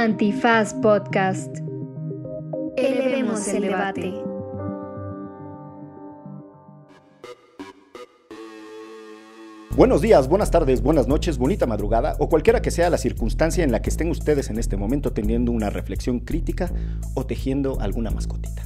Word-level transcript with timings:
Antifaz 0.00 0.72
Podcast. 0.72 1.58
Elevemos 2.78 3.46
el 3.48 3.60
debate. 3.64 4.14
Buenos 9.76 10.00
días, 10.00 10.26
buenas 10.26 10.50
tardes, 10.50 10.80
buenas 10.82 11.06
noches, 11.06 11.36
bonita 11.36 11.66
madrugada 11.66 12.16
o 12.18 12.30
cualquiera 12.30 12.62
que 12.62 12.70
sea 12.70 12.88
la 12.88 12.96
circunstancia 12.96 13.62
en 13.62 13.72
la 13.72 13.82
que 13.82 13.90
estén 13.90 14.08
ustedes 14.08 14.48
en 14.48 14.58
este 14.58 14.78
momento 14.78 15.12
teniendo 15.12 15.52
una 15.52 15.68
reflexión 15.68 16.20
crítica 16.20 16.70
o 17.14 17.26
tejiendo 17.26 17.78
alguna 17.80 18.10
mascotita. 18.10 18.62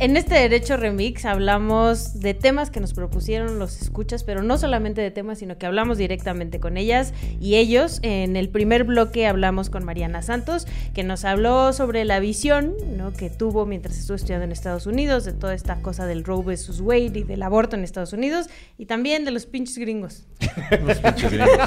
En 0.00 0.16
este 0.16 0.34
Derecho 0.34 0.76
Remix 0.76 1.24
hablamos 1.24 2.18
de 2.18 2.34
temas 2.34 2.70
que 2.70 2.80
nos 2.80 2.92
propusieron 2.94 3.60
los 3.60 3.80
escuchas, 3.80 4.24
pero 4.24 4.42
no 4.42 4.58
solamente 4.58 5.00
de 5.00 5.12
temas, 5.12 5.38
sino 5.38 5.56
que 5.56 5.66
hablamos 5.66 5.98
directamente 5.98 6.58
con 6.58 6.76
ellas 6.76 7.14
y 7.40 7.54
ellos. 7.54 8.00
En 8.02 8.34
el 8.36 8.48
primer 8.48 8.82
bloque 8.84 9.26
hablamos 9.26 9.70
con 9.70 9.84
Mariana 9.84 10.20
Santos, 10.22 10.66
que 10.94 11.04
nos 11.04 11.24
habló 11.24 11.72
sobre 11.72 12.04
la 12.04 12.18
visión 12.18 12.74
que 13.16 13.30
tuvo 13.30 13.66
mientras 13.66 13.96
estuvo 13.96 14.16
estudiando 14.16 14.44
en 14.44 14.52
Estados 14.52 14.86
Unidos, 14.86 15.24
de 15.24 15.32
toda 15.32 15.54
esta 15.54 15.76
cosa 15.76 16.06
del 16.06 16.24
Roe 16.24 16.42
vs. 16.42 16.80
Wade 16.80 17.20
y 17.20 17.22
del 17.22 17.42
aborto 17.42 17.76
en 17.76 17.84
Estados 17.84 18.12
Unidos, 18.12 18.48
y 18.78 18.86
también 18.86 19.24
de 19.24 19.30
los 19.30 19.46
pinches 19.46 19.78
gringos. 19.78 20.24
los 20.84 20.98
pinches 20.98 21.30
gringos. 21.30 21.58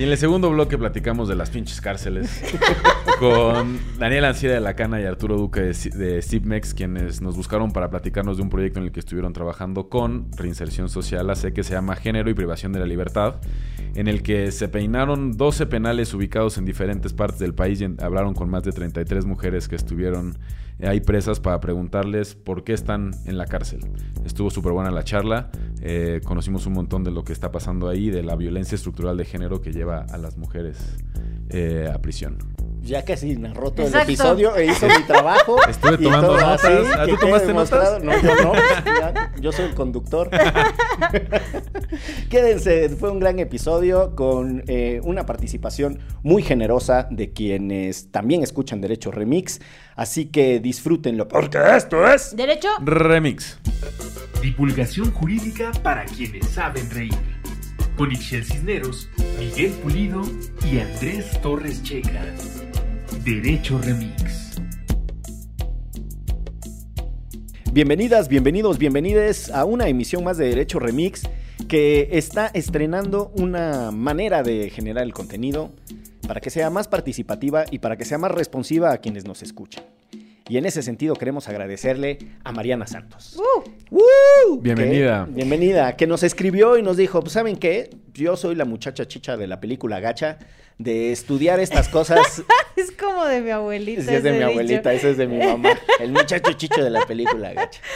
Y 0.00 0.02
en 0.02 0.08
el 0.08 0.16
segundo 0.16 0.48
bloque 0.48 0.78
platicamos 0.78 1.28
de 1.28 1.36
las 1.36 1.50
pinches 1.50 1.78
cárceles 1.82 2.42
con 3.18 3.78
Daniel 3.98 4.24
Ancira 4.24 4.54
de 4.54 4.60
la 4.60 4.74
Cana 4.74 4.98
y 4.98 5.04
Arturo 5.04 5.36
Duque 5.36 5.60
de, 5.60 6.22
Cipmex, 6.22 6.72
quienes 6.72 7.20
nos 7.20 7.36
buscaron 7.36 7.70
para 7.70 7.90
platicarnos 7.90 8.38
de 8.38 8.42
un 8.42 8.48
proyecto 8.48 8.78
en 8.78 8.86
el 8.86 8.92
que 8.92 9.00
estuvieron 9.00 9.34
trabajando 9.34 9.90
con 9.90 10.32
reinserción 10.38 10.88
social, 10.88 11.28
hace 11.28 11.52
que 11.52 11.62
se 11.62 11.74
llama 11.74 11.96
Género 11.96 12.30
y 12.30 12.34
Privación 12.34 12.72
de 12.72 12.78
la 12.78 12.86
Libertad, 12.86 13.42
en 13.94 14.08
el 14.08 14.22
que 14.22 14.52
se 14.52 14.68
peinaron 14.68 15.36
12 15.36 15.66
penales 15.66 16.14
ubicados 16.14 16.56
en 16.56 16.64
diferentes 16.64 17.12
partes 17.12 17.38
del 17.38 17.52
país 17.52 17.82
y 17.82 18.02
hablaron 18.02 18.32
con 18.32 18.48
más 18.48 18.62
de 18.62 18.72
33 18.72 19.26
mujeres 19.26 19.68
que 19.68 19.76
estuvieron 19.76 20.38
ahí 20.86 21.00
presas 21.00 21.40
para 21.40 21.60
preguntarles 21.60 22.34
por 22.34 22.64
qué 22.64 22.72
están 22.72 23.12
en 23.26 23.38
la 23.38 23.46
cárcel. 23.46 23.80
Estuvo 24.24 24.50
súper 24.50 24.72
buena 24.72 24.90
la 24.90 25.04
charla, 25.04 25.50
eh, 25.80 26.20
conocimos 26.24 26.66
un 26.66 26.74
montón 26.74 27.04
de 27.04 27.10
lo 27.10 27.24
que 27.24 27.32
está 27.32 27.50
pasando 27.52 27.88
ahí, 27.88 28.10
de 28.10 28.22
la 28.22 28.36
violencia 28.36 28.74
estructural 28.74 29.16
de 29.16 29.24
género 29.24 29.60
que 29.60 29.72
lleva 29.72 30.06
a 30.10 30.18
las 30.18 30.36
mujeres 30.36 30.96
eh, 31.52 31.90
a 31.92 32.00
prisión 32.00 32.38
ya 32.82 33.04
casi 33.04 33.36
narró 33.36 33.70
todo 33.70 33.86
el 33.86 33.94
episodio 33.94 34.56
e 34.56 34.66
hizo 34.66 34.86
mi 34.86 35.02
trabajo. 35.04 35.58
Estuve 35.68 35.98
tomando 35.98 36.36
notas. 36.36 36.86
¿Ah, 36.96 37.06
¿Tú 37.06 37.16
tomaste 37.16 37.52
notas? 37.52 38.02
No, 38.02 38.12
yo 38.20 38.34
no. 38.36 38.52
yo 39.40 39.52
soy 39.52 39.66
el 39.66 39.74
conductor. 39.74 40.30
Quédense, 42.30 42.88
fue 42.90 43.10
un 43.10 43.20
gran 43.20 43.38
episodio 43.38 44.14
con 44.14 44.64
eh, 44.66 45.00
una 45.04 45.26
participación 45.26 46.00
muy 46.22 46.42
generosa 46.42 47.06
de 47.10 47.32
quienes 47.32 48.10
también 48.10 48.42
escuchan 48.42 48.80
Derecho 48.80 49.10
Remix. 49.10 49.60
Así 49.94 50.26
que 50.26 50.60
disfrútenlo, 50.60 51.28
porque 51.28 51.58
esto 51.76 52.06
es... 52.06 52.34
Derecho 52.34 52.68
Remix. 52.80 53.58
Divulgación 54.40 55.12
jurídica 55.12 55.72
para 55.82 56.06
quienes 56.06 56.48
saben 56.48 56.88
reír. 56.90 57.29
Con 57.96 58.12
Ixel 58.12 58.44
Cisneros, 58.44 59.08
Miguel 59.38 59.72
Pulido 59.82 60.22
y 60.70 60.78
Andrés 60.78 61.40
Torres 61.42 61.82
Checa. 61.82 62.24
Derecho 63.24 63.78
Remix. 63.78 64.60
Bienvenidas, 67.72 68.28
bienvenidos, 68.28 68.78
bienvenides 68.78 69.50
a 69.50 69.64
una 69.64 69.88
emisión 69.88 70.24
más 70.24 70.38
de 70.38 70.48
Derecho 70.48 70.78
Remix 70.78 71.22
que 71.68 72.08
está 72.12 72.46
estrenando 72.48 73.32
una 73.36 73.90
manera 73.90 74.42
de 74.42 74.70
generar 74.70 75.04
el 75.04 75.12
contenido 75.12 75.70
para 76.26 76.40
que 76.40 76.50
sea 76.50 76.70
más 76.70 76.88
participativa 76.88 77.64
y 77.70 77.78
para 77.78 77.96
que 77.96 78.04
sea 78.04 78.18
más 78.18 78.30
responsiva 78.30 78.92
a 78.92 78.98
quienes 78.98 79.24
nos 79.24 79.42
escuchan. 79.42 79.84
Y 80.50 80.58
en 80.58 80.66
ese 80.66 80.82
sentido 80.82 81.14
queremos 81.14 81.48
agradecerle 81.48 82.18
a 82.42 82.50
Mariana 82.50 82.84
Santos. 82.84 83.40
Uh. 83.92 84.60
bienvenida. 84.60 85.28
bienvenida, 85.30 85.96
que 85.96 86.08
nos 86.08 86.24
escribió 86.24 86.76
y 86.76 86.82
nos 86.82 86.96
dijo, 86.96 87.20
pues 87.20 87.34
¿saben 87.34 87.56
qué? 87.56 87.90
Yo 88.14 88.36
soy 88.36 88.56
la 88.56 88.64
muchacha 88.64 89.06
chicha 89.06 89.36
de 89.36 89.46
la 89.46 89.60
película 89.60 90.00
Gacha, 90.00 90.40
de 90.76 91.12
estudiar 91.12 91.60
estas 91.60 91.88
cosas. 91.88 92.42
es 92.76 92.90
como 92.90 93.26
de 93.26 93.42
mi 93.42 93.50
abuelita. 93.50 94.02
Sí, 94.02 94.12
es 94.12 94.24
de 94.24 94.32
mi 94.32 94.42
abuelita, 94.42 94.92
ese 94.92 95.10
es 95.10 95.18
de 95.18 95.28
mi 95.28 95.38
mamá. 95.38 95.78
El 96.00 96.10
muchacho 96.10 96.52
chicho 96.54 96.82
de 96.82 96.90
la 96.90 97.06
película 97.06 97.52
Gacha. 97.52 97.80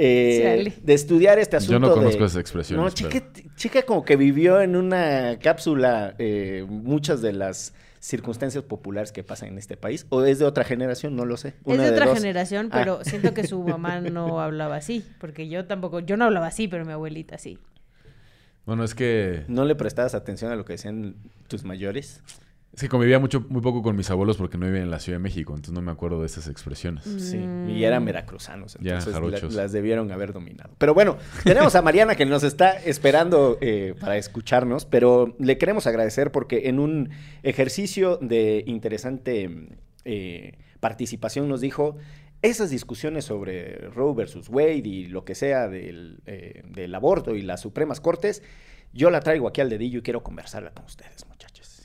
Eh, 0.00 0.74
de 0.80 0.94
estudiar 0.94 1.40
este 1.40 1.56
asunto. 1.56 1.72
Yo 1.72 1.80
no 1.80 1.92
conozco 1.92 2.24
esas 2.24 2.40
expresiones. 2.40 2.84
No, 2.84 2.88
chica, 2.88 3.20
chica, 3.56 3.82
como 3.82 4.04
que 4.04 4.14
vivió 4.14 4.60
en 4.60 4.76
una 4.76 5.40
cápsula 5.40 6.14
eh, 6.20 6.64
muchas 6.68 7.20
de 7.20 7.32
las 7.32 7.74
circunstancias 8.00 8.64
populares 8.64 9.12
que 9.12 9.22
pasan 9.22 9.50
en 9.50 9.58
este 9.58 9.76
país? 9.76 10.06
¿O 10.10 10.22
es 10.24 10.38
de 10.38 10.44
otra 10.44 10.64
generación? 10.64 11.16
No 11.16 11.24
lo 11.24 11.36
sé. 11.36 11.54
es 11.66 11.78
de, 11.78 11.90
otra 11.90 12.14
generación, 12.14 12.68
ah. 12.72 12.76
pero 12.78 13.04
siento 13.04 13.34
que 13.34 13.46
su 13.46 13.62
mamá 13.64 14.00
no 14.00 14.40
hablaba 14.40 14.76
así, 14.76 15.04
porque 15.18 15.48
yo 15.48 15.66
tampoco, 15.66 16.00
yo 16.00 16.16
no 16.16 16.24
hablaba 16.24 16.46
así, 16.46 16.68
pero 16.68 16.84
mi 16.84 16.92
abuelita 16.92 17.38
sí. 17.38 17.58
Bueno, 18.66 18.84
es 18.84 18.94
que... 18.94 19.44
¿No 19.48 19.64
le 19.64 19.74
prestabas 19.74 20.14
atención 20.14 20.52
a 20.52 20.56
lo 20.56 20.64
que 20.64 20.74
decían 20.74 21.16
tus 21.48 21.64
mayores? 21.64 22.22
Sí, 22.74 22.86
convivía 22.86 23.18
mucho, 23.18 23.44
muy 23.48 23.60
poco 23.60 23.82
con 23.82 23.96
mis 23.96 24.08
abuelos 24.10 24.36
porque 24.36 24.56
no 24.56 24.66
viven 24.66 24.82
en 24.82 24.90
la 24.90 25.00
Ciudad 25.00 25.18
de 25.18 25.22
México, 25.22 25.52
entonces 25.52 25.74
no 25.74 25.82
me 25.82 25.90
acuerdo 25.90 26.20
de 26.20 26.26
esas 26.26 26.46
expresiones. 26.48 27.04
Sí, 27.04 27.38
y 27.66 27.82
eran 27.82 28.04
veracruzanos, 28.04 28.76
entonces 28.76 29.54
las 29.54 29.72
debieron 29.72 30.12
haber 30.12 30.32
dominado. 30.32 30.70
Pero 30.78 30.94
bueno, 30.94 31.16
tenemos 31.44 31.74
a 31.74 31.82
Mariana 31.82 32.14
que 32.14 32.24
nos 32.24 32.44
está 32.44 32.72
esperando 32.72 33.58
eh, 33.60 33.94
para 33.98 34.16
escucharnos, 34.16 34.84
pero 34.84 35.34
le 35.40 35.58
queremos 35.58 35.86
agradecer 35.86 36.30
porque 36.30 36.68
en 36.68 36.78
un 36.78 37.10
ejercicio 37.42 38.16
de 38.18 38.62
interesante 38.66 39.68
eh, 40.04 40.58
participación 40.78 41.48
nos 41.48 41.60
dijo 41.60 41.96
esas 42.42 42.70
discusiones 42.70 43.24
sobre 43.24 43.88
Roe 43.88 44.14
versus 44.14 44.48
Wade 44.48 44.82
y 44.84 45.06
lo 45.06 45.24
que 45.24 45.34
sea 45.34 45.68
del, 45.68 46.20
eh, 46.26 46.62
del 46.68 46.94
aborto 46.94 47.34
y 47.34 47.42
las 47.42 47.62
Supremas 47.62 48.00
Cortes, 48.00 48.42
yo 48.92 49.10
la 49.10 49.20
traigo 49.20 49.48
aquí 49.48 49.60
al 49.60 49.68
dedillo 49.68 49.98
y 49.98 50.02
quiero 50.02 50.22
conversarla 50.22 50.70
con 50.70 50.84
ustedes, 50.84 51.26
muchachos. 51.26 51.37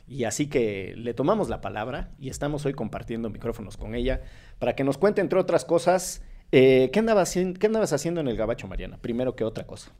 Y 0.07 0.25
así 0.25 0.47
que 0.47 0.93
le 0.97 1.13
tomamos 1.13 1.49
la 1.49 1.61
palabra 1.61 2.11
y 2.19 2.29
estamos 2.29 2.65
hoy 2.65 2.73
compartiendo 2.73 3.29
micrófonos 3.29 3.77
con 3.77 3.95
ella 3.95 4.21
para 4.59 4.75
que 4.75 4.83
nos 4.83 4.97
cuente, 4.97 5.21
entre 5.21 5.39
otras 5.39 5.65
cosas, 5.65 6.21
eh, 6.51 6.89
¿qué, 6.91 6.99
andabas, 6.99 7.33
¿qué 7.33 7.65
andabas 7.67 7.93
haciendo 7.93 8.21
en 8.21 8.27
el 8.27 8.37
Gabacho, 8.37 8.67
Mariana? 8.67 8.97
Primero 9.01 9.35
que 9.35 9.43
otra 9.43 9.65
cosa. 9.65 9.91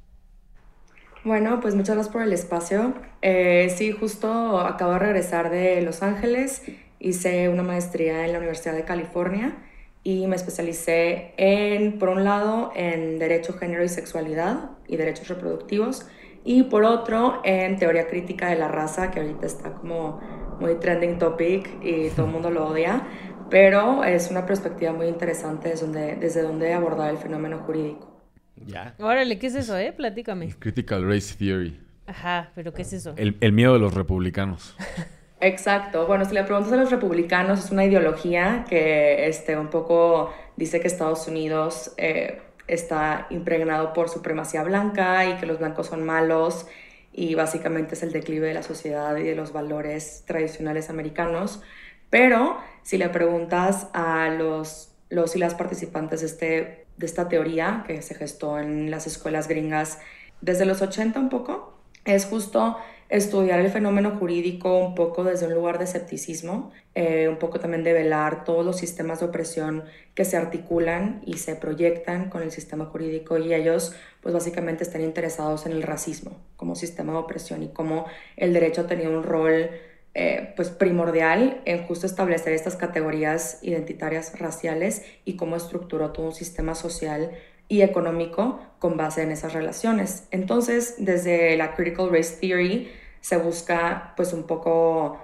Bueno, 1.24 1.62
pues 1.62 1.74
muchas 1.74 1.96
gracias 1.96 2.12
por 2.14 2.22
el 2.22 2.34
espacio. 2.34 2.94
Eh, 3.22 3.74
sí, 3.76 3.92
justo 3.92 4.60
acabo 4.60 4.92
de 4.94 5.00
regresar 5.00 5.50
de 5.50 5.82
Los 5.82 6.04
Ángeles, 6.04 6.64
hice 7.00 7.48
una 7.48 7.64
maestría 7.64 8.26
en 8.26 8.34
la 8.34 8.40
Universidad 8.40 8.76
de 8.76 8.84
California 8.84 9.56
y 10.04 10.28
me 10.28 10.36
especialicé 10.36 11.34
en, 11.38 11.98
por 11.98 12.10
un 12.10 12.26
lado, 12.26 12.74
en 12.76 13.20
Derecho, 13.20 13.54
Género 13.54 13.86
y 13.86 13.90
Sexualidad 13.90 14.72
y 14.86 14.98
Derechos 14.98 15.30
Reproductivos 15.30 16.06
y 16.44 16.64
por 16.64 16.84
otro, 16.84 17.42
en 17.44 17.78
teoría 17.78 18.08
crítica 18.08 18.50
de 18.50 18.56
la 18.56 18.68
raza, 18.68 19.12
que 19.12 19.20
ahorita 19.20 19.46
está 19.46 19.74
como 19.74 20.20
muy 20.60 20.76
trending 20.76 21.18
topic 21.18 21.70
y 21.82 22.10
todo 22.10 22.26
el 22.26 22.32
mundo 22.32 22.50
lo 22.50 22.68
odia, 22.68 23.08
pero 23.50 24.04
es 24.04 24.30
una 24.30 24.46
perspectiva 24.46 24.94
muy 24.94 25.08
interesante 25.08 25.70
desde 25.70 25.86
donde, 25.86 26.16
desde 26.16 26.42
donde 26.42 26.74
abordar 26.74 27.10
el 27.10 27.18
fenómeno 27.18 27.60
jurídico. 27.60 28.22
Ya. 28.56 28.96
Órale, 29.00 29.40
¿qué 29.40 29.48
es 29.48 29.56
eso, 29.56 29.78
eh? 29.78 29.94
Platícame. 29.94 30.54
Critical 30.60 31.08
Race 31.08 31.36
Theory. 31.38 31.80
Ajá, 32.06 32.52
pero 32.56 32.74
¿qué 32.74 32.82
es 32.84 32.94
eso? 32.94 33.14
El, 33.18 33.38
el 33.40 33.52
miedo 33.52 33.74
de 33.74 33.80
los 33.80 33.94
republicanos. 33.94 34.76
Exacto. 35.44 36.08
Bueno, 36.08 36.24
si 36.24 36.34
le 36.34 36.44
preguntas 36.44 36.72
a 36.72 36.78
los 36.78 36.90
republicanos, 36.90 37.66
es 37.66 37.72
una 37.72 37.84
ideología 37.84 38.66
que 38.70 39.28
este, 39.28 39.58
un 39.58 39.70
poco 39.70 40.34
dice 40.56 40.80
que 40.80 40.88
Estados 40.88 41.28
Unidos 41.28 41.94
eh, 41.98 42.42
está 42.68 43.28
impregnado 43.30 43.94
por 43.94 44.10
supremacía 44.10 44.64
blanca 44.64 45.26
y 45.26 45.36
que 45.38 45.46
los 45.46 45.60
blancos 45.60 45.88
son 45.88 46.04
malos 46.04 46.68
y 47.12 47.36
básicamente 47.36 47.96
es 47.96 48.04
el 48.04 48.12
declive 48.12 48.48
de 48.48 48.54
la 48.54 48.64
sociedad 48.64 49.16
y 49.18 49.24
de 49.24 49.36
los 49.36 49.54
valores 49.54 50.24
tradicionales 50.26 50.90
americanos. 50.90 51.62
Pero 52.10 52.58
si 52.82 52.98
le 52.98 53.10
preguntas 53.10 53.88
a 53.94 54.30
los, 54.30 54.94
los 55.10 55.36
y 55.36 55.40
las 55.40 55.56
participantes 55.56 56.22
de, 56.22 56.28
este, 56.28 56.86
de 56.98 57.06
esta 57.06 57.30
teoría 57.30 57.84
que 57.86 58.02
se 58.02 58.16
gestó 58.16 58.60
en 58.60 58.90
las 58.92 59.08
escuelas 59.08 59.48
gringas 59.48 60.00
desde 60.42 60.66
los 60.66 60.82
80 60.82 61.20
un 61.20 61.30
poco, 61.30 61.78
es 62.06 62.26
justo 62.26 62.78
estudiar 63.14 63.60
el 63.60 63.70
fenómeno 63.70 64.18
jurídico 64.18 64.76
un 64.80 64.96
poco 64.96 65.24
desde 65.24 65.46
un 65.46 65.54
lugar 65.54 65.78
de 65.78 65.84
escepticismo, 65.84 66.72
eh, 66.96 67.28
un 67.30 67.38
poco 67.38 67.60
también 67.60 67.84
de 67.84 67.94
velar 67.94 68.44
todos 68.44 68.66
los 68.66 68.78
sistemas 68.78 69.20
de 69.20 69.28
opresión 69.28 69.84
que 70.16 70.26
se 70.26 70.36
articulan 70.36 71.22
y 71.24 71.38
se 71.38 71.56
proyectan 71.56 72.32
con 72.32 72.42
el 72.42 72.50
sistema 72.50 72.86
jurídico 72.86 73.38
y 73.38 73.54
ellos 73.54 73.96
pues 74.20 74.34
básicamente 74.34 74.84
están 74.84 75.02
interesados 75.02 75.68
en 75.68 75.74
el 75.74 75.84
racismo 75.84 76.42
como 76.56 76.76
sistema 76.76 77.14
de 77.14 77.20
opresión 77.20 77.62
y 77.62 77.68
cómo 77.68 78.08
el 78.36 78.52
derecho 78.52 78.88
tenía 78.88 79.10
un 79.10 79.22
rol 79.22 79.70
eh, 80.16 80.52
pues 80.56 80.70
primordial 80.70 81.62
en 81.66 81.86
justo 81.86 82.08
establecer 82.08 82.54
estas 82.54 82.76
categorías 82.76 83.60
identitarias 83.62 84.40
raciales 84.40 85.04
y 85.24 85.36
cómo 85.36 85.56
estructuró 85.56 86.14
todo 86.14 86.26
un 86.26 86.34
sistema 86.34 86.74
social 86.74 87.30
y 87.68 87.84
económico 87.84 88.60
con 88.80 88.98
base 88.98 89.22
en 89.22 89.32
esas 89.32 89.54
relaciones. 89.54 90.28
Entonces, 90.32 90.96
desde 90.98 91.56
la 91.58 91.76
Critical 91.76 92.10
Race 92.12 92.38
Theory, 92.42 92.92
se 93.24 93.38
busca 93.38 94.12
pues 94.18 94.34
un 94.34 94.44
poco 94.44 95.18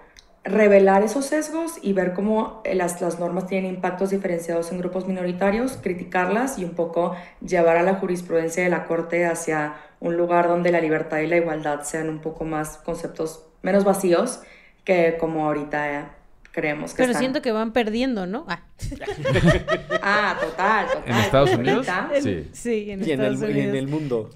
revelar 0.46 1.04
esos 1.04 1.26
sesgos 1.26 1.74
y 1.82 1.92
ver 1.92 2.14
cómo 2.14 2.64
las, 2.64 3.02
las 3.02 3.20
normas 3.20 3.46
tienen 3.46 3.76
impactos 3.76 4.12
diferenciados 4.12 4.72
en 4.72 4.78
grupos 4.78 5.06
minoritarios, 5.06 5.78
criticarlas 5.84 6.58
y 6.58 6.64
un 6.64 6.76
poco 6.76 7.14
llevar 7.46 7.76
a 7.76 7.84
la 7.84 7.96
jurisprudencia 7.96 8.64
de 8.64 8.70
la 8.70 8.86
Corte 8.86 9.26
hacia 9.26 9.76
un 10.00 10.16
lugar 10.16 10.48
donde 10.48 10.72
la 10.72 10.80
libertad 10.80 11.20
y 11.20 11.28
la 11.28 11.36
igualdad 11.36 11.82
sean 11.82 12.08
un 12.08 12.20
poco 12.20 12.46
más 12.46 12.78
conceptos 12.78 13.46
menos 13.64 13.84
vacíos 13.84 14.40
que 14.86 15.18
como 15.20 15.46
ahorita 15.46 16.16
creemos 16.52 16.94
que 16.94 17.04
Pero 17.04 17.18
siento 17.18 17.42
que 17.42 17.52
van 17.52 17.74
perdiendo, 17.74 18.26
¿no? 18.26 18.46
Ah, 18.48 18.62
ah 20.02 20.38
total, 20.40 20.88
total. 20.88 21.04
¿En 21.06 21.16
Estados 21.16 21.54
Unidos? 21.54 21.88
Sí. 22.22 22.48
Sí, 22.52 22.92
en 22.92 23.00
y 23.02 23.12
Estados 23.12 23.42
en 23.42 23.50
el, 23.50 23.58
en 23.58 23.76
el 23.76 23.88
mundo. 23.88 24.30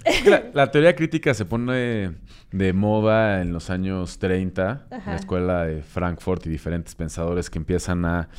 La, 0.53 0.71
teoría 0.71 0.95
crítica 0.95 1.33
se 1.33 1.45
pone 1.45 2.15
de 2.51 2.73
moda 2.73 3.41
en 3.41 3.53
los 3.53 3.69
años 3.69 4.19
30, 4.19 4.87
en 4.91 5.05
la 5.05 5.15
escuela 5.15 5.63
de 5.65 5.81
Frankfurt 5.81 6.45
y 6.45 6.49
diferentes 6.49 6.95
pensadores 6.95 7.49
que 7.49 7.57
empiezan 7.57 8.05
a 8.05 8.29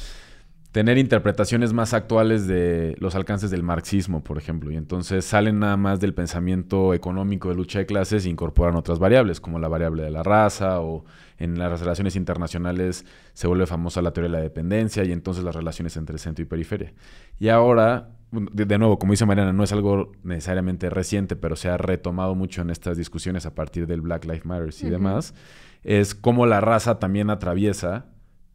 tener 0.75 0.99
interpretaciones 0.99 1.73
más 1.73 1.95
actuales 1.95 2.49
de 2.49 2.97
los 2.99 3.15
alcances 3.15 3.53
del 3.53 3.63
marxismo, 3.63 4.25
por 4.25 4.39
ejemplo. 4.39 4.73
Y 4.73 4.77
entonces 4.77 5.25
salen 5.25 5.61
nada 5.61 5.77
más 5.77 6.01
del 6.01 6.15
pensamiento 6.15 6.95
económico 6.95 7.49
de 7.49 7.55
lucha 7.55 7.79
de 7.79 7.87
clases 7.87 8.27
e 8.27 8.29
incorporan 8.29 8.75
otras 8.75 8.99
variables, 8.99 9.41
como 9.41 9.61
la 9.61 9.69
variable 9.69 10.03
de 10.03 10.11
la 10.11 10.25
raza 10.25 10.81
o 10.81 11.05
en 11.39 11.59
las 11.59 11.81
relaciones 11.81 12.17
internacionales 12.17 13.05
se 13.33 13.47
vuelve 13.47 13.67
famosa 13.67 14.03
la 14.03 14.13
teoría 14.13 14.31
de 14.31 14.39
la 14.39 14.43
dependencia 14.43 15.05
y 15.05 15.13
entonces 15.13 15.45
las 15.45 15.55
relaciones 15.55 15.97
entre 15.97 16.19
centro 16.19 16.43
y 16.43 16.47
periferia. 16.47 16.93
Y 17.39 17.49
ahora, 17.49 18.11
de, 18.31 18.79
nuevo, 18.79 18.99
como 18.99 19.13
dice 19.13 19.27
Mariana, 19.27 19.53
no 19.53 19.65
es 19.65 19.73
algo 19.73 20.13
necesariamente 20.23 20.91
reciente, 20.91 21.37
pero 21.37 21.57
se 21.57 21.69
ha 21.69 21.77
retomado 21.77 22.35
mucho 22.35 22.63
en 22.63 22.71
estas 22.71 22.97
discusiones 22.97 23.47
a 23.47 23.55
partir 23.55 23.87
del 23.87 24.01
Black 24.01 24.25
Lives 24.25 24.45
Matter 24.45 24.75
y 24.81 24.91
demás, 24.91 25.35
es 25.83 26.15
cómo 26.15 26.47
la 26.47 26.61
raza 26.61 26.99
también 26.99 27.31
atraviesa 27.31 28.07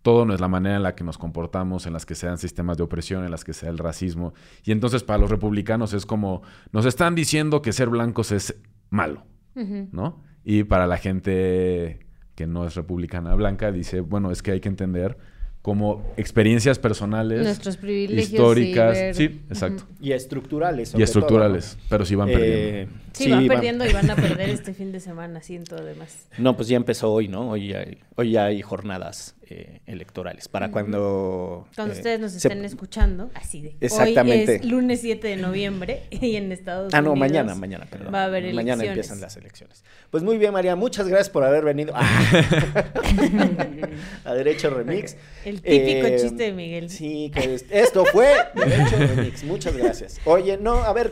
todo 0.02 0.26
no 0.26 0.34
es 0.34 0.40
la 0.40 0.48
manera 0.48 0.78
en 0.78 0.84
la 0.84 0.96
que 0.96 1.04
nos 1.04 1.18
comportamos, 1.18 1.86
en 1.86 1.94
las 1.94 2.06
que 2.06 2.16
sean 2.16 2.38
sistemas 2.38 2.78
de 2.78 2.84
opresión, 2.84 3.26
en 3.26 3.32
las 3.32 3.44
que 3.44 3.54
sea 3.54 3.70
el 3.70 3.78
racismo. 3.78 4.34
Y 4.64 4.72
entonces 4.72 5.04
para 5.04 5.20
los 5.20 5.30
republicanos 5.30 5.94
es 5.94 6.06
como, 6.06 6.42
nos 6.72 6.86
están 6.86 7.16
diciendo 7.16 7.62
que 7.62 7.74
ser 7.74 7.90
blancos 7.90 8.32
es 8.32 8.56
malo, 8.90 9.26
¿no? 9.54 10.24
Y 10.44 10.64
para 10.64 10.88
la 10.88 10.98
gente 10.98 12.08
que 12.40 12.48
no 12.48 12.66
es 12.66 12.74
republicana 12.76 13.36
blanca, 13.36 13.70
dice, 13.70 14.00
bueno, 14.00 14.32
es 14.32 14.42
que 14.42 14.52
hay 14.52 14.62
que 14.62 14.70
entender 14.70 15.18
como 15.62 16.14
experiencias 16.16 16.80
personales, 16.80 17.44
Nuestros 17.44 17.78
privilegios 17.78 18.32
históricas, 18.32 19.16
sí, 19.16 19.42
exacto. 19.50 19.84
Y 20.00 20.14
estructurales. 20.14 20.94
y 20.98 21.04
estructurales, 21.04 21.78
pero 21.90 22.06
sí 22.06 22.16
van 22.16 22.30
perdiendo. 22.30 22.58
Eh, 22.58 22.88
sí, 23.12 23.30
van 23.30 23.48
perdiendo 23.48 23.86
y 23.86 23.92
van 23.92 24.10
a 24.10 24.16
perder 24.16 24.50
este 24.50 24.74
fin 24.74 24.94
de 24.94 25.02
semana, 25.02 25.42
siento 25.42 25.76
además. 25.76 26.28
No, 26.38 26.56
pues 26.56 26.70
ya 26.70 26.78
empezó 26.78 27.12
hoy, 27.12 27.28
¿no? 27.28 27.50
Hoy 27.50 27.74
hay, 27.74 27.98
hoy 28.16 28.38
hay 28.38 28.62
jornadas 28.62 29.36
eh, 29.52 29.82
electorales. 29.88 30.48
Para 30.48 30.70
cuando... 30.70 31.68
Cuando 31.76 31.96
eh, 31.96 31.98
ustedes 31.98 32.20
nos 32.20 32.36
estén 32.36 32.64
escuchando, 32.64 33.32
así 33.34 33.64
de... 33.64 33.76
Exactamente. 33.82 34.52
Hoy 34.52 34.58
es 34.60 34.66
lunes 34.66 35.02
7 35.02 35.28
de 35.28 35.38
noviembre 35.38 36.04
y 36.12 36.36
en 36.36 36.52
Estados 36.52 36.94
Unidos... 36.94 36.94
Ah, 36.94 37.02
no, 37.02 37.16
mañana, 37.16 37.56
mañana, 37.56 37.88
perdón. 37.90 38.14
Va 38.14 38.22
a 38.22 38.26
haber 38.26 38.44
elecciones. 38.44 38.78
Mañana 38.78 38.90
empiezan 38.90 39.20
las 39.20 39.36
elecciones. 39.38 39.84
Pues 40.12 40.24
muy 40.24 40.38
bien, 40.38 40.54
María, 40.54 40.76
muchas 40.76 41.08
gracias 41.08 41.32
por 41.32 41.44
haber 41.44 41.66
venido. 41.66 41.96
a 44.24 44.34
Derecho 44.36 44.70
Remix. 44.70 45.18
El 45.50 45.62
típico 45.62 46.08
eh, 46.08 46.18
chiste 46.20 46.44
de 46.44 46.54
Miguel. 46.54 46.90
Sí, 46.90 47.32
que 47.34 47.60
esto 47.72 48.06
fue 48.06 48.30
Derecho 48.56 48.98
Remix. 48.98 49.44
Muchas 49.44 49.76
gracias. 49.76 50.20
Oye, 50.26 50.58
no, 50.58 50.76
a 50.76 50.94
ver... 50.94 51.12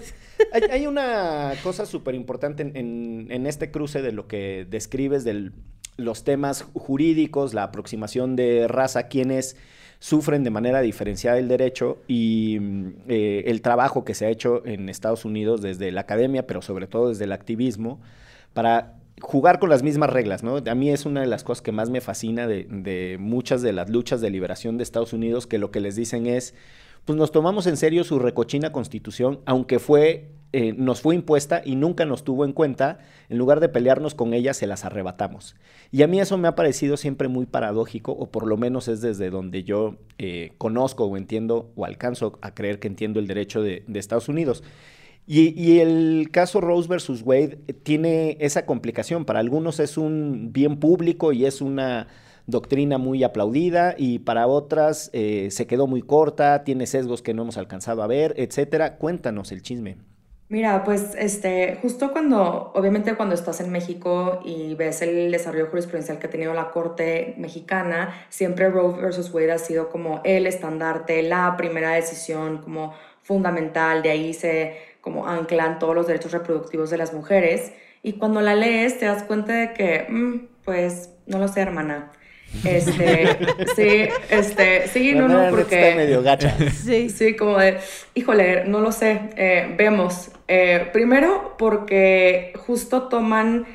Hay, 0.69 0.85
una 0.85 1.53
cosa 1.63 1.87
súper 1.87 2.13
importante 2.13 2.61
en, 2.61 3.27
en, 3.31 3.47
este 3.47 3.71
cruce 3.71 4.03
de 4.03 4.11
lo 4.11 4.27
que 4.27 4.67
describes 4.69 5.23
del 5.23 5.51
los 5.97 6.23
temas 6.23 6.65
jurídicos, 6.73 7.53
la 7.53 7.63
aproximación 7.63 8.35
de 8.35 8.67
raza, 8.67 9.07
quienes 9.07 9.57
sufren 9.99 10.43
de 10.43 10.51
manera 10.51 10.81
diferenciada 10.81 11.39
el 11.39 11.47
derecho 11.47 11.97
y 12.07 12.57
mm, 12.59 12.93
eh, 13.07 13.43
el 13.47 13.61
trabajo 13.61 14.05
que 14.05 14.13
se 14.13 14.27
ha 14.27 14.29
hecho 14.29 14.65
en 14.65 14.89
Estados 14.89 15.25
Unidos 15.25 15.61
desde 15.61 15.91
la 15.91 16.01
academia, 16.01 16.45
pero 16.45 16.61
sobre 16.61 16.85
todo 16.85 17.09
desde 17.09 17.23
el 17.23 17.31
activismo, 17.31 17.99
para 18.53 18.96
jugar 19.21 19.59
con 19.59 19.69
las 19.69 19.83
mismas 19.83 20.09
reglas, 20.09 20.43
¿no? 20.43 20.57
A 20.57 20.75
mí 20.75 20.89
es 20.89 21.05
una 21.05 21.21
de 21.21 21.27
las 21.27 21.43
cosas 21.43 21.61
que 21.61 21.71
más 21.71 21.89
me 21.89 22.01
fascina 22.01 22.47
de, 22.47 23.17
muchas 23.19 23.61
de 23.61 23.73
las 23.73 23.89
luchas 23.89 24.21
de 24.21 24.29
liberación 24.29 24.77
de 24.77 24.83
Estados 24.83 25.13
Unidos, 25.13 25.47
que 25.47 25.57
lo 25.57 25.71
que 25.71 25.79
les 25.79 25.95
dicen 25.95 26.27
es, 26.27 26.53
pues 27.05 27.17
nos 27.17 27.31
tomamos 27.31 27.67
en 27.67 27.77
serio 27.77 28.03
su 28.03 28.19
recochina 28.19 28.71
constitución, 28.71 29.39
aunque 29.45 29.79
fue 29.79 30.31
eh, 30.53 30.73
nos 30.77 31.01
fue 31.01 31.13
impuesta 31.13 31.61
y 31.63 31.75
nunca 31.75 32.05
nos 32.05 32.23
tuvo 32.23 32.45
en 32.45 32.53
cuenta, 32.53 32.99
en 33.27 33.37
lugar 33.37 33.59
de 33.59 33.67
pelearnos 33.67 34.15
con 34.15 34.33
ella, 34.33 34.53
se 34.53 34.65
las 34.65 34.85
arrebatamos. 34.85 35.57
Y 35.91 36.03
a 36.03 36.07
mí 36.07 36.21
eso 36.21 36.37
me 36.37 36.47
ha 36.47 36.55
parecido 36.55 36.95
siempre 36.95 37.27
muy 37.27 37.45
paradójico, 37.45 38.13
o 38.13 38.31
por 38.31 38.47
lo 38.47 38.55
menos 38.55 38.87
es 38.87 39.01
desde 39.01 39.29
donde 39.29 39.63
yo 39.63 39.97
eh, 40.17 40.53
conozco 40.57 41.05
o 41.05 41.17
entiendo 41.17 41.71
o 41.75 41.85
alcanzo 41.85 42.39
a 42.41 42.53
creer 42.53 42.79
que 42.79 42.87
entiendo 42.87 43.19
el 43.19 43.27
derecho 43.27 43.61
de, 43.61 43.83
Estados 43.93 44.29
Unidos. 44.29 44.63
Y, 45.29 45.79
el 45.81 46.29
caso 46.31 46.61
Rose 46.61 46.87
versus 46.87 47.21
Wade 47.21 47.57
tiene 47.83 48.37
esa 48.39 48.65
complicación. 48.65 49.25
Para 49.25 49.39
algunos 49.39 49.81
es 49.81 49.97
un 49.97 50.53
bien 50.53 50.79
público 50.79 51.33
y 51.33 51.45
es 51.45 51.59
una 51.59 52.07
doctrina 52.45 52.97
muy 52.97 53.25
aplaudida 53.25 53.93
y 53.97 54.19
para 54.19 54.47
otras 54.47 55.09
eh, 55.11 55.49
se 55.51 55.67
quedó 55.67 55.85
muy 55.85 56.01
corta, 56.01 56.63
tiene 56.63 56.87
sesgos 56.87 57.21
que 57.21 57.33
no 57.33 57.41
hemos 57.41 57.57
alcanzado 57.57 58.03
a 58.03 58.07
ver, 58.07 58.35
etcétera. 58.37 58.95
Cuéntanos 58.95 59.51
el 59.51 59.61
chisme. 59.61 59.97
Mira, 60.47 60.85
pues 60.85 61.13
este, 61.19 61.77
justo 61.81 62.13
cuando, 62.13 62.71
obviamente 62.73 63.15
cuando 63.15 63.35
estás 63.35 63.59
en 63.59 63.69
México 63.69 64.39
y 64.45 64.75
ves 64.75 65.01
el 65.01 65.29
desarrollo 65.29 65.67
jurisprudencial 65.67 66.19
que 66.19 66.27
ha 66.27 66.29
tenido 66.29 66.53
la 66.53 66.71
Corte 66.71 67.35
mexicana, 67.37 68.13
siempre 68.29 68.69
Roe 68.69 68.95
versus 69.01 69.29
Wade 69.33 69.51
ha 69.51 69.57
sido 69.57 69.89
como 69.89 70.21
el 70.23 70.47
estandarte, 70.47 71.21
la 71.21 71.57
primera 71.57 71.91
decisión 71.91 72.59
como 72.59 72.93
fundamental, 73.23 74.01
de 74.01 74.09
ahí 74.09 74.33
se 74.33 74.77
como 75.07 75.25
anclan 75.25 75.79
todos 75.79 75.95
los 75.95 76.05
derechos 76.05 76.33
reproductivos 76.33 76.89
de 76.89 76.97
las 76.97 77.13
mujeres. 77.13 77.71
Y 78.03 78.13
cuando 78.13 78.41
la 78.41 78.55
lees 78.55 78.99
te 78.99 79.05
das 79.05 79.23
cuenta 79.23 79.53
de 79.53 79.71
que, 79.71 80.05
mm, 80.09 80.47
pues, 80.65 81.11
no 81.27 81.39
lo 81.39 81.47
sé, 81.47 81.61
hermana. 81.61 82.11
Este, 82.65 83.37
sí, 83.77 84.09
este, 84.29 84.87
sí, 84.89 85.15
no, 85.15 85.29
no, 85.29 85.49
porque... 85.49 85.93
medio 85.95 86.21
gacha. 86.21 86.57
Sí. 86.73 87.09
Sí, 87.09 87.37
como 87.37 87.57
de, 87.57 87.77
híjole, 88.15 88.65
no 88.65 88.81
lo 88.81 88.91
sé, 88.91 89.21
eh, 89.37 89.73
vemos. 89.77 90.29
Eh, 90.49 90.89
primero, 90.91 91.55
porque 91.57 92.51
justo 92.57 93.03
toman 93.03 93.65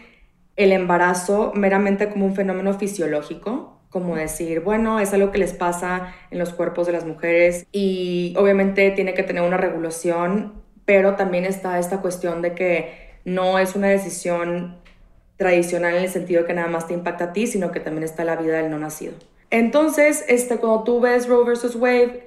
el 0.56 0.72
embarazo 0.72 1.52
meramente 1.54 2.10
como 2.10 2.26
un 2.26 2.34
fenómeno 2.34 2.78
fisiológico, 2.78 3.80
como 3.88 4.16
decir, 4.16 4.60
bueno, 4.60 5.00
es 5.00 5.14
algo 5.14 5.30
que 5.30 5.38
les 5.38 5.54
pasa 5.54 6.14
en 6.30 6.38
los 6.38 6.52
cuerpos 6.52 6.86
de 6.86 6.92
las 6.92 7.06
mujeres 7.06 7.66
y 7.72 8.34
obviamente 8.36 8.90
tiene 8.90 9.14
que 9.14 9.22
tener 9.22 9.42
una 9.42 9.56
regulación, 9.56 10.61
pero 10.84 11.16
también 11.16 11.44
está 11.44 11.78
esta 11.78 12.00
cuestión 12.00 12.42
de 12.42 12.54
que 12.54 13.12
no 13.24 13.58
es 13.58 13.74
una 13.74 13.88
decisión 13.88 14.76
tradicional 15.36 15.94
en 15.94 16.04
el 16.04 16.10
sentido 16.10 16.44
que 16.44 16.54
nada 16.54 16.68
más 16.68 16.86
te 16.86 16.94
impacta 16.94 17.24
a 17.24 17.32
ti, 17.32 17.46
sino 17.46 17.72
que 17.72 17.80
también 17.80 18.04
está 18.04 18.24
la 18.24 18.36
vida 18.36 18.56
del 18.58 18.70
no 18.70 18.78
nacido. 18.78 19.14
Entonces, 19.50 20.24
este, 20.28 20.56
cuando 20.56 20.84
tú 20.84 21.00
ves 21.00 21.28
Roe 21.28 21.44
versus 21.44 21.76
Wade, 21.76 22.24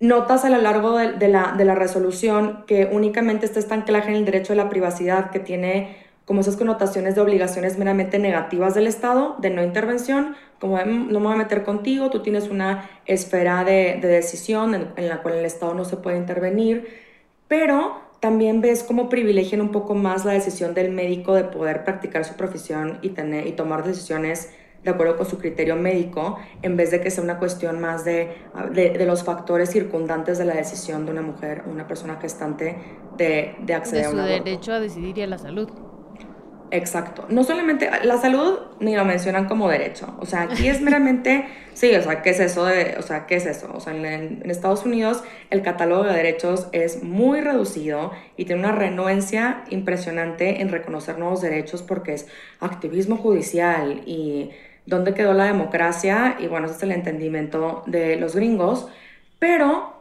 notas 0.00 0.44
a 0.44 0.50
lo 0.50 0.58
largo 0.58 0.98
de, 0.98 1.28
la, 1.28 1.54
de 1.56 1.64
la 1.64 1.74
resolución 1.74 2.64
que 2.66 2.88
únicamente 2.90 3.46
está 3.46 3.58
este 3.58 3.74
anclaje 3.74 4.08
en 4.08 4.16
el 4.16 4.24
derecho 4.24 4.52
a 4.52 4.56
la 4.56 4.68
privacidad 4.68 5.30
que 5.30 5.38
tiene 5.38 5.96
como 6.24 6.40
esas 6.40 6.56
connotaciones 6.56 7.14
de 7.14 7.20
obligaciones 7.20 7.78
meramente 7.78 8.18
negativas 8.18 8.74
del 8.74 8.86
Estado, 8.86 9.36
de 9.40 9.50
no 9.50 9.62
intervención, 9.62 10.36
como 10.58 10.76
mm, 10.76 11.12
no 11.12 11.20
me 11.20 11.26
voy 11.26 11.34
a 11.34 11.38
meter 11.38 11.64
contigo, 11.64 12.10
tú 12.10 12.22
tienes 12.22 12.48
una 12.48 12.88
esfera 13.04 13.62
de, 13.64 13.98
decisión 14.00 14.74
en, 14.74 14.88
en, 14.96 15.08
la 15.08 15.22
cual 15.22 15.34
el 15.34 15.44
Estado 15.44 15.74
no 15.74 15.84
se 15.84 15.98
puede 15.98 16.16
intervenir, 16.16 17.03
pero 17.48 18.00
también 18.20 18.60
ves 18.60 18.82
cómo 18.82 19.08
privilegian 19.08 19.60
un 19.60 19.70
poco 19.70 19.94
más 19.94 20.24
la 20.24 20.32
decisión 20.32 20.72
del 20.72 20.90
médico 20.90 21.34
de 21.34 21.44
poder 21.44 21.84
practicar 21.84 22.24
su 22.24 22.34
profesión 22.34 22.98
y, 23.02 23.10
tener, 23.10 23.46
y 23.46 23.52
tomar 23.52 23.84
decisiones 23.84 24.50
de 24.82 24.90
acuerdo 24.90 25.16
con 25.16 25.26
su 25.26 25.38
criterio 25.38 25.76
médico, 25.76 26.38
en 26.62 26.76
vez 26.76 26.90
de 26.90 27.00
que 27.00 27.10
sea 27.10 27.24
una 27.24 27.38
cuestión 27.38 27.80
más 27.80 28.04
de, 28.04 28.36
de, 28.72 29.06
los 29.06 29.24
factores 29.24 29.70
circundantes 29.70 30.36
de 30.38 30.44
la 30.44 30.54
decisión 30.54 31.06
de 31.06 31.12
una 31.12 31.22
mujer, 31.22 31.64
una 31.66 31.86
persona 31.86 32.16
gestante, 32.16 32.76
de, 33.16 33.56
de 33.60 33.74
acceder 33.74 34.06
a 34.06 34.10
un 34.10 34.20
aborto. 34.20 34.44
derecho 34.44 34.72
a 34.72 34.80
decidir 34.80 35.16
y 35.18 35.22
a 35.22 35.26
la 35.26 35.38
salud. 35.38 35.70
Exacto. 36.70 37.26
No 37.28 37.44
solamente 37.44 37.90
la 38.04 38.18
salud 38.18 38.58
ni 38.80 38.96
lo 38.96 39.04
mencionan 39.04 39.46
como 39.46 39.68
derecho. 39.68 40.16
O 40.18 40.26
sea, 40.26 40.42
aquí 40.42 40.68
es 40.68 40.80
meramente, 40.80 41.46
sí, 41.74 41.94
o 41.94 42.02
sea, 42.02 42.22
¿qué 42.22 42.30
es 42.30 42.40
eso 42.40 42.64
de, 42.64 42.96
o 42.98 43.02
sea, 43.02 43.26
qué 43.26 43.36
es 43.36 43.46
eso? 43.46 43.70
O 43.74 43.80
sea, 43.80 43.94
en, 43.94 44.42
Estados 44.50 44.84
Unidos 44.84 45.22
el 45.50 45.62
catálogo 45.62 46.04
de 46.04 46.14
derechos 46.14 46.68
es 46.72 47.02
muy 47.02 47.40
reducido 47.40 48.12
y 48.36 48.44
tiene 48.44 48.62
una 48.62 48.72
renuencia 48.72 49.64
impresionante 49.70 50.60
en 50.60 50.68
reconocer 50.70 51.18
nuevos 51.18 51.42
derechos 51.42 51.82
porque 51.82 52.14
es 52.14 52.26
activismo 52.60 53.16
judicial 53.16 54.02
y 54.06 54.50
dónde 54.86 55.14
quedó 55.14 55.32
la 55.32 55.44
democracia 55.44 56.36
y 56.38 56.46
bueno, 56.46 56.66
ese 56.66 56.76
es 56.76 56.82
el 56.82 56.92
entendimiento 56.92 57.82
de 57.86 58.16
los 58.16 58.34
gringos, 58.34 58.88
pero 59.38 59.94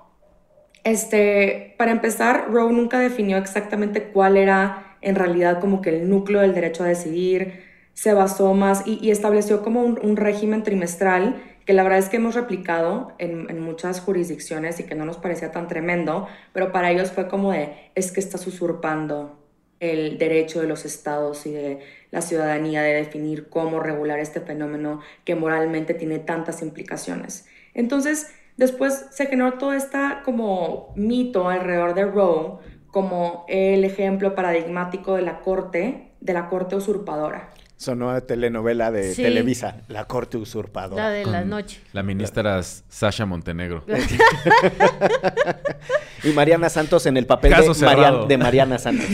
este, 0.84 1.75
para 1.77 1.91
empezar, 1.91 2.48
Roe 2.51 2.74
nunca 2.74 3.00
definió 3.00 3.38
exactamente 3.38 4.03
cuál 4.03 4.38
era 4.38 4.92
en 5.03 5.15
realidad 5.15 5.60
como 5.60 5.81
que 5.81 5.89
el 5.89 6.10
núcleo 6.10 6.41
del 6.41 6.53
derecho 6.53 6.83
a 6.83 6.88
decidir, 6.88 7.63
se 7.93 8.13
basó 8.13 8.53
más 8.53 8.83
y, 8.88 9.12
estableció 9.12 9.62
como 9.62 9.81
un, 9.81 10.17
régimen 10.17 10.63
trimestral 10.63 11.41
que 11.65 11.74
la 11.74 11.83
verdad 11.83 12.00
es 12.00 12.10
que 12.10 12.17
hemos 12.17 12.36
replicado 12.36 13.13
en, 13.19 13.60
muchas 13.62 14.01
jurisdicciones 14.01 14.79
y 14.79 14.83
que 14.83 14.95
no 14.95 15.05
nos 15.05 15.17
parecía 15.17 15.51
tan 15.51 15.67
tremendo, 15.67 16.27
pero 16.51 16.72
para 16.72 16.91
ellos 16.91 17.12
fue 17.12 17.27
como 17.27 17.51
de, 17.51 17.91
es 17.95 18.12
que 18.12 18.19
estás 18.19 18.45
usurpando 18.48 19.39
el 19.79 20.17
derecho 20.17 20.62
de 20.62 20.67
los 20.67 20.86
estados 20.86 21.45
y 21.45 21.51
de 21.51 21.79
la 22.12 22.22
ciudadanía 22.22 22.81
de 22.81 22.93
definir 22.93 23.50
cómo 23.50 23.79
regular 23.79 24.19
este 24.19 24.41
fenómeno 24.41 25.01
que 25.25 25.36
moralmente 25.36 25.93
tiene 25.93 26.19
tantas 26.19 26.62
implicaciones. 26.62 27.45
Entonces, 27.74 28.33
después 28.57 29.07
se 29.12 29.25
generó 29.27 29.53
todo 29.53 29.74
este 29.74 29.98
como 30.24 30.93
mito 30.95 31.50
alrededor 31.50 31.95
de 31.95 32.05
Roe 32.05 32.60
como 32.93 33.43
el 33.50 33.83
ejemplo 33.85 34.35
paradigmático 34.35 35.15
de 35.15 35.23
la 35.23 35.39
corte, 35.39 36.12
de 36.21 36.33
la 36.33 36.47
corte 36.47 36.75
usurpadora. 36.75 37.50
Sonó 37.75 38.12
a 38.12 38.21
telenovela 38.21 38.91
de 38.91 39.15
Televisa, 39.15 39.77
La 39.88 40.05
Corte 40.05 40.38
Usurpadora. 40.38 41.05
La 41.05 41.09
de 41.09 41.25
la 41.25 41.43
noche. 41.43 41.81
La 41.91 42.03
ministra 42.03 42.62
Sasha 42.62 43.25
Montenegro. 43.25 43.83
y 46.23 46.29
Mariana 46.29 46.69
Santos 46.69 47.07
en 47.07 47.17
el 47.17 47.25
papel 47.25 47.51
de, 47.51 48.25
de 48.27 48.38
Mariana 48.38 48.77
Santos. 48.77 49.07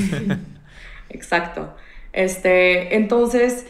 Exacto. 1.09 1.73
Este, 2.11 2.97
entonces, 2.97 3.65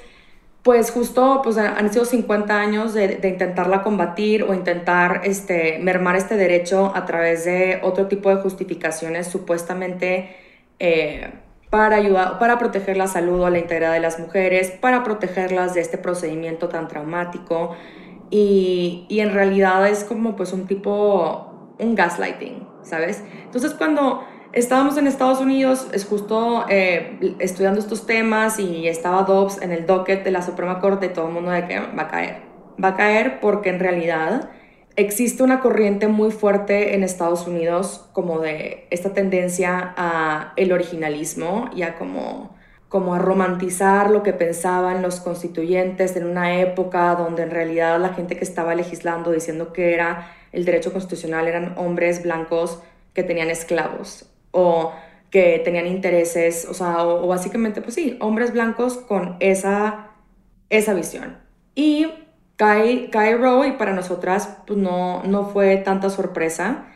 pues 0.64 0.92
justo 0.92 1.42
pues, 1.44 1.58
han 1.58 1.92
sido 1.92 2.06
50 2.06 2.60
años 2.60 2.94
de, 2.94 3.20
intentarla 3.24 3.82
combatir 3.82 4.44
o 4.44 4.54
intentar 4.54 5.22
este, 5.24 5.80
mermar 5.80 6.16
este 6.16 6.36
derecho 6.36 6.92
a 6.96 7.06
través 7.06 7.46
de 7.46 7.80
otro 7.82 8.08
tipo 8.08 8.30
de 8.30 8.42
justificaciones 8.42 9.28
supuestamente 9.28 10.36
eh, 10.80 11.32
para 11.70 11.98
ayudar, 11.98 12.40
para 12.40 12.58
proteger 12.58 12.98
la 12.98 13.08
salud 13.08 13.42
o 13.42 13.50
la 13.50 13.60
integridad 13.60 13.94
de 13.94 14.00
las 14.00 14.20
mujeres, 14.20 14.72
para 14.72 15.04
protegerlas 15.04 15.76
de 15.76 15.82
este 15.82 15.98
procedimiento 15.98 16.68
tan 16.68 16.88
traumático 16.88 17.76
y, 18.30 19.06
y 19.08 19.22
en 19.22 19.34
realidad 19.34 19.88
es 19.88 20.04
como 20.04 20.36
pues 20.36 20.52
un 20.52 20.68
tipo, 20.68 21.74
un 21.78 21.96
gaslighting, 21.96 22.68
¿sabes? 22.84 23.24
Entonces 23.46 23.74
cuando 23.76 24.24
estábamos 24.54 24.98
en 24.98 25.08
Estados 25.08 25.40
Unidos, 25.40 25.88
es 25.94 26.06
justo 26.06 26.66
eh, 26.70 27.36
estudiando 27.40 27.80
estos 27.80 28.06
temas 28.06 28.60
y 28.60 28.88
estaba 28.88 29.24
Dobbs 29.24 29.62
en 29.62 29.72
el 29.72 29.86
docket 29.86 30.24
de 30.24 30.32
la 30.32 30.42
Suprema 30.42 30.80
Corte 30.80 31.08
y 31.08 31.10
todo 31.10 31.28
el 31.28 31.34
mundo 31.34 31.52
de 31.52 31.68
que 31.68 31.80
va 31.80 32.04
a 32.04 32.08
caer. 32.08 32.42
Va 32.84 32.90
a 32.90 32.96
caer 32.96 33.40
porque 33.40 33.70
en 33.70 33.80
realidad 33.80 34.50
existe 34.96 35.44
una 35.44 35.60
corriente 35.60 36.08
muy 36.08 36.32
fuerte 36.32 36.96
en 36.96 37.04
Estados 37.04 37.48
Unidos 37.48 38.10
como 38.14 38.40
de 38.40 38.88
esta 38.90 39.14
tendencia 39.14 39.94
a 39.96 40.54
el 40.56 40.72
originalismo 40.72 41.70
y 41.76 41.84
a 41.84 41.96
como 41.96 42.58
como 42.90 43.14
a 43.14 43.20
romantizar 43.20 44.10
lo 44.10 44.24
que 44.24 44.34
pensaban 44.34 45.04
los 45.04 45.20
constituyentes 45.20 46.16
en 46.16 46.26
una 46.26 46.60
época 46.60 47.14
donde 47.14 47.44
en 47.44 47.52
realidad 47.52 48.00
la 48.00 48.16
gente 48.16 48.36
que 48.36 48.44
estaba 48.44 48.74
legislando 48.74 49.32
diciendo 49.32 49.74
que 49.74 49.94
era 49.94 50.32
el 50.52 50.66
derecho 50.66 50.92
constitucional 50.92 51.48
eran 51.48 51.78
hombres 51.78 52.24
blancos 52.24 52.82
que 53.14 53.22
tenían 53.22 53.52
esclavos 53.52 54.29
o 54.52 54.92
que 55.32 55.62
tenían 55.64 55.88
intereses, 55.88 56.66
o 56.70 56.74
sea, 56.74 57.04
o, 57.06 57.28
básicamente, 57.28 57.82
pues 57.82 57.96
sí, 57.96 58.18
hombres 58.20 58.54
blancos 58.54 58.98
con 58.98 59.38
esa, 59.40 60.12
esa 60.70 60.94
visión. 60.94 61.38
Y 61.76 62.08
cae, 62.56 63.10
cae 63.10 63.38
Roe 63.38 63.70
y 63.70 63.72
para 63.74 63.94
nosotras 63.94 64.58
pues 64.68 64.78
no, 64.78 65.24
no 65.24 65.46
fue 65.46 65.78
tanta 65.78 66.10
sorpresa, 66.10 66.88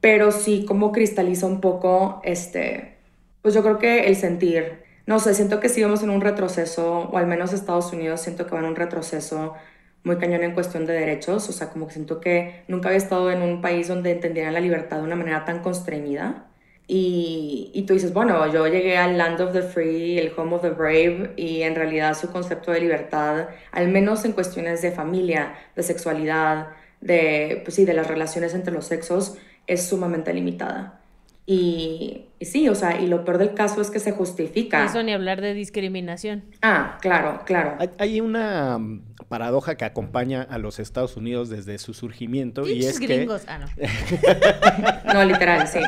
pero 0.00 0.32
sí 0.32 0.64
como 0.66 0.92
cristaliza 0.92 1.46
un 1.46 1.60
poco, 1.60 2.20
este, 2.24 2.98
pues 3.42 3.54
yo 3.54 3.62
creo 3.62 3.78
que 3.78 4.06
el 4.08 4.16
sentir, 4.16 4.82
no 5.06 5.18
sé, 5.18 5.34
siento 5.34 5.60
que 5.60 5.68
sí 5.68 5.82
vamos 5.82 6.02
en 6.02 6.10
un 6.10 6.20
retroceso, 6.20 7.10
o 7.12 7.18
al 7.18 7.26
menos 7.26 7.52
Estados 7.52 7.92
Unidos 7.92 8.20
siento 8.20 8.46
que 8.46 8.52
va 8.54 8.60
en 8.60 8.66
un 8.66 8.76
retroceso 8.76 9.54
muy 10.04 10.16
cañón 10.18 10.42
en 10.42 10.54
cuestión 10.54 10.86
de 10.86 10.94
derechos, 10.94 11.48
o 11.48 11.52
sea, 11.52 11.70
como 11.70 11.86
que 11.86 11.94
siento 11.94 12.20
que 12.20 12.64
nunca 12.68 12.88
había 12.88 12.98
estado 12.98 13.30
en 13.30 13.42
un 13.42 13.60
país 13.60 13.88
donde 13.88 14.10
entendieran 14.10 14.54
la 14.54 14.60
libertad 14.60 14.98
de 14.98 15.04
una 15.04 15.16
manera 15.16 15.44
tan 15.44 15.60
constreñida. 15.62 16.46
Y, 16.88 17.70
y, 17.72 17.82
tú 17.82 17.94
dices, 17.94 18.12
bueno, 18.12 18.52
yo 18.52 18.66
llegué 18.66 18.98
al 18.98 19.16
Land 19.16 19.40
of 19.40 19.52
the 19.52 19.62
Free, 19.62 20.18
el 20.18 20.32
Home 20.36 20.56
of 20.56 20.62
the 20.62 20.70
Brave, 20.70 21.32
y 21.36 21.62
en 21.62 21.74
realidad 21.74 22.14
su 22.18 22.30
concepto 22.30 22.72
de 22.72 22.80
libertad, 22.80 23.48
al 23.70 23.88
menos 23.88 24.24
en 24.24 24.32
cuestiones 24.32 24.82
de 24.82 24.90
familia, 24.90 25.54
de 25.74 25.82
sexualidad, 25.82 26.68
de, 27.00 27.62
pues 27.64 27.76
sí, 27.76 27.84
de 27.84 27.94
las 27.94 28.08
relaciones 28.08 28.54
entre 28.54 28.74
los 28.74 28.86
sexos, 28.86 29.38
es 29.66 29.86
sumamente 29.86 30.34
limitada. 30.34 31.00
Y, 31.46 32.26
y, 32.42 32.44
sí, 32.44 32.68
o 32.68 32.74
sea, 32.74 33.00
y 33.00 33.06
lo 33.06 33.24
peor 33.24 33.38
del 33.38 33.54
caso 33.54 33.80
es 33.80 33.88
que 33.88 34.00
se 34.00 34.10
justifica. 34.10 34.84
Eso 34.84 35.00
ni 35.02 35.12
hablar 35.12 35.40
de 35.40 35.54
discriminación. 35.54 36.42
Ah, 36.60 36.98
claro, 37.00 37.42
claro. 37.46 37.76
Hay, 37.98 38.20
una 38.20 38.78
mm, 38.78 39.02
paradoja 39.28 39.76
que 39.76 39.84
acompaña 39.84 40.42
a 40.42 40.58
los 40.58 40.80
Estados 40.80 41.16
Unidos 41.16 41.48
desde 41.48 41.78
su 41.78 41.94
surgimiento 41.94 42.68
y 42.68 42.84
es 42.84 42.98
gringos? 42.98 43.42
que... 43.42 43.50
Ah, 43.50 43.58
no. 43.58 45.14
no, 45.14 45.24
literal, 45.24 45.68
sí. 45.68 45.78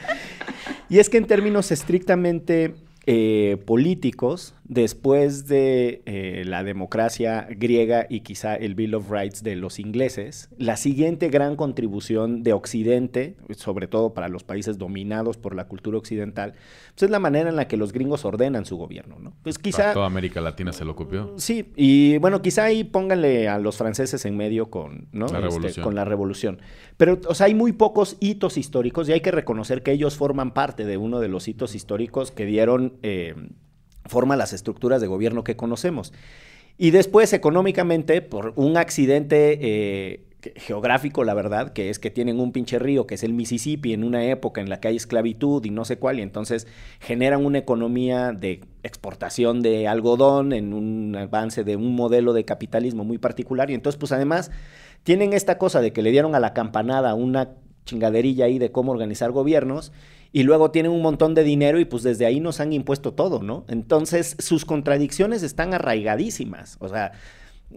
y 0.90 0.98
es 0.98 1.08
que 1.08 1.16
en 1.16 1.26
términos 1.26 1.72
estrictamente 1.72 2.74
eh, 3.06 3.56
políticos 3.66 4.54
después 4.72 5.46
de 5.48 6.02
eh, 6.06 6.44
la 6.46 6.64
democracia 6.64 7.46
griega 7.50 8.06
y 8.08 8.20
quizá 8.20 8.54
el 8.54 8.74
Bill 8.74 8.94
of 8.94 9.10
Rights 9.10 9.42
de 9.42 9.54
los 9.54 9.78
ingleses, 9.78 10.48
la 10.56 10.76
siguiente 10.76 11.28
gran 11.28 11.56
contribución 11.56 12.42
de 12.42 12.54
Occidente, 12.54 13.36
sobre 13.56 13.86
todo 13.86 14.14
para 14.14 14.28
los 14.28 14.44
países 14.44 14.78
dominados 14.78 15.36
por 15.36 15.54
la 15.54 15.66
cultura 15.68 15.98
occidental, 15.98 16.54
pues 16.94 17.02
es 17.02 17.10
la 17.10 17.18
manera 17.18 17.50
en 17.50 17.56
la 17.56 17.68
que 17.68 17.76
los 17.76 17.92
gringos 17.92 18.24
ordenan 18.24 18.64
su 18.64 18.76
gobierno, 18.78 19.18
¿no? 19.18 19.34
Pues 19.42 19.58
quizá... 19.58 19.92
toda 19.92 20.06
América 20.06 20.40
Latina 20.40 20.72
se 20.72 20.86
lo 20.86 20.96
copió. 20.96 21.34
Sí, 21.36 21.72
y 21.76 22.16
bueno, 22.18 22.40
quizá 22.40 22.64
ahí 22.64 22.84
pónganle 22.84 23.48
a 23.48 23.58
los 23.58 23.76
franceses 23.76 24.24
en 24.24 24.36
medio 24.36 24.70
con, 24.70 25.08
¿no? 25.12 25.26
la, 25.26 25.38
este, 25.38 25.48
revolución. 25.48 25.84
con 25.84 25.94
la 25.94 26.04
revolución. 26.06 26.60
Pero, 26.96 27.20
o 27.28 27.34
sea, 27.34 27.46
hay 27.46 27.54
muy 27.54 27.72
pocos 27.72 28.16
hitos 28.20 28.56
históricos 28.56 29.08
y 29.08 29.12
hay 29.12 29.20
que 29.20 29.32
reconocer 29.32 29.82
que 29.82 29.92
ellos 29.92 30.16
forman 30.16 30.54
parte 30.54 30.86
de 30.86 30.96
uno 30.96 31.20
de 31.20 31.28
los 31.28 31.46
hitos 31.46 31.74
históricos 31.74 32.30
que 32.30 32.46
dieron... 32.46 32.94
Eh, 33.02 33.34
forma 34.04 34.36
las 34.36 34.52
estructuras 34.52 35.00
de 35.00 35.06
gobierno 35.06 35.44
que 35.44 35.56
conocemos. 35.56 36.12
Y 36.78 36.90
después, 36.90 37.32
económicamente, 37.32 38.22
por 38.22 38.52
un 38.56 38.76
accidente 38.76 39.58
eh, 39.60 40.24
geográfico, 40.56 41.22
la 41.22 41.34
verdad, 41.34 41.72
que 41.72 41.90
es 41.90 41.98
que 41.98 42.10
tienen 42.10 42.40
un 42.40 42.52
pinche 42.52 42.78
río, 42.78 43.06
que 43.06 43.14
es 43.14 43.22
el 43.22 43.32
Mississippi, 43.32 43.92
en 43.92 44.04
una 44.04 44.24
época 44.24 44.60
en 44.60 44.68
la 44.68 44.80
que 44.80 44.88
hay 44.88 44.96
esclavitud 44.96 45.64
y 45.64 45.70
no 45.70 45.84
sé 45.84 45.98
cuál, 45.98 46.18
y 46.18 46.22
entonces 46.22 46.66
generan 47.00 47.44
una 47.44 47.58
economía 47.58 48.32
de 48.32 48.60
exportación 48.82 49.62
de 49.62 49.86
algodón 49.86 50.52
en 50.52 50.72
un 50.72 51.14
avance 51.14 51.62
de 51.62 51.76
un 51.76 51.94
modelo 51.94 52.32
de 52.32 52.44
capitalismo 52.44 53.04
muy 53.04 53.18
particular. 53.18 53.70
Y 53.70 53.74
entonces, 53.74 53.98
pues 53.98 54.12
además, 54.12 54.50
tienen 55.04 55.32
esta 55.32 55.58
cosa 55.58 55.80
de 55.80 55.92
que 55.92 56.02
le 56.02 56.10
dieron 56.10 56.34
a 56.34 56.40
la 56.40 56.54
campanada 56.54 57.14
una 57.14 57.50
chingaderilla 57.84 58.46
ahí 58.46 58.58
de 58.58 58.72
cómo 58.72 58.92
organizar 58.92 59.30
gobiernos 59.32 59.92
y 60.32 60.44
luego 60.44 60.70
tienen 60.70 60.92
un 60.92 61.02
montón 61.02 61.34
de 61.34 61.44
dinero 61.44 61.78
y 61.78 61.84
pues 61.84 62.02
desde 62.02 62.26
ahí 62.26 62.40
nos 62.40 62.60
han 62.60 62.72
impuesto 62.72 63.12
todo, 63.12 63.42
¿no? 63.42 63.64
Entonces 63.68 64.36
sus 64.38 64.64
contradicciones 64.64 65.42
están 65.42 65.74
arraigadísimas, 65.74 66.76
o 66.80 66.88
sea, 66.88 67.12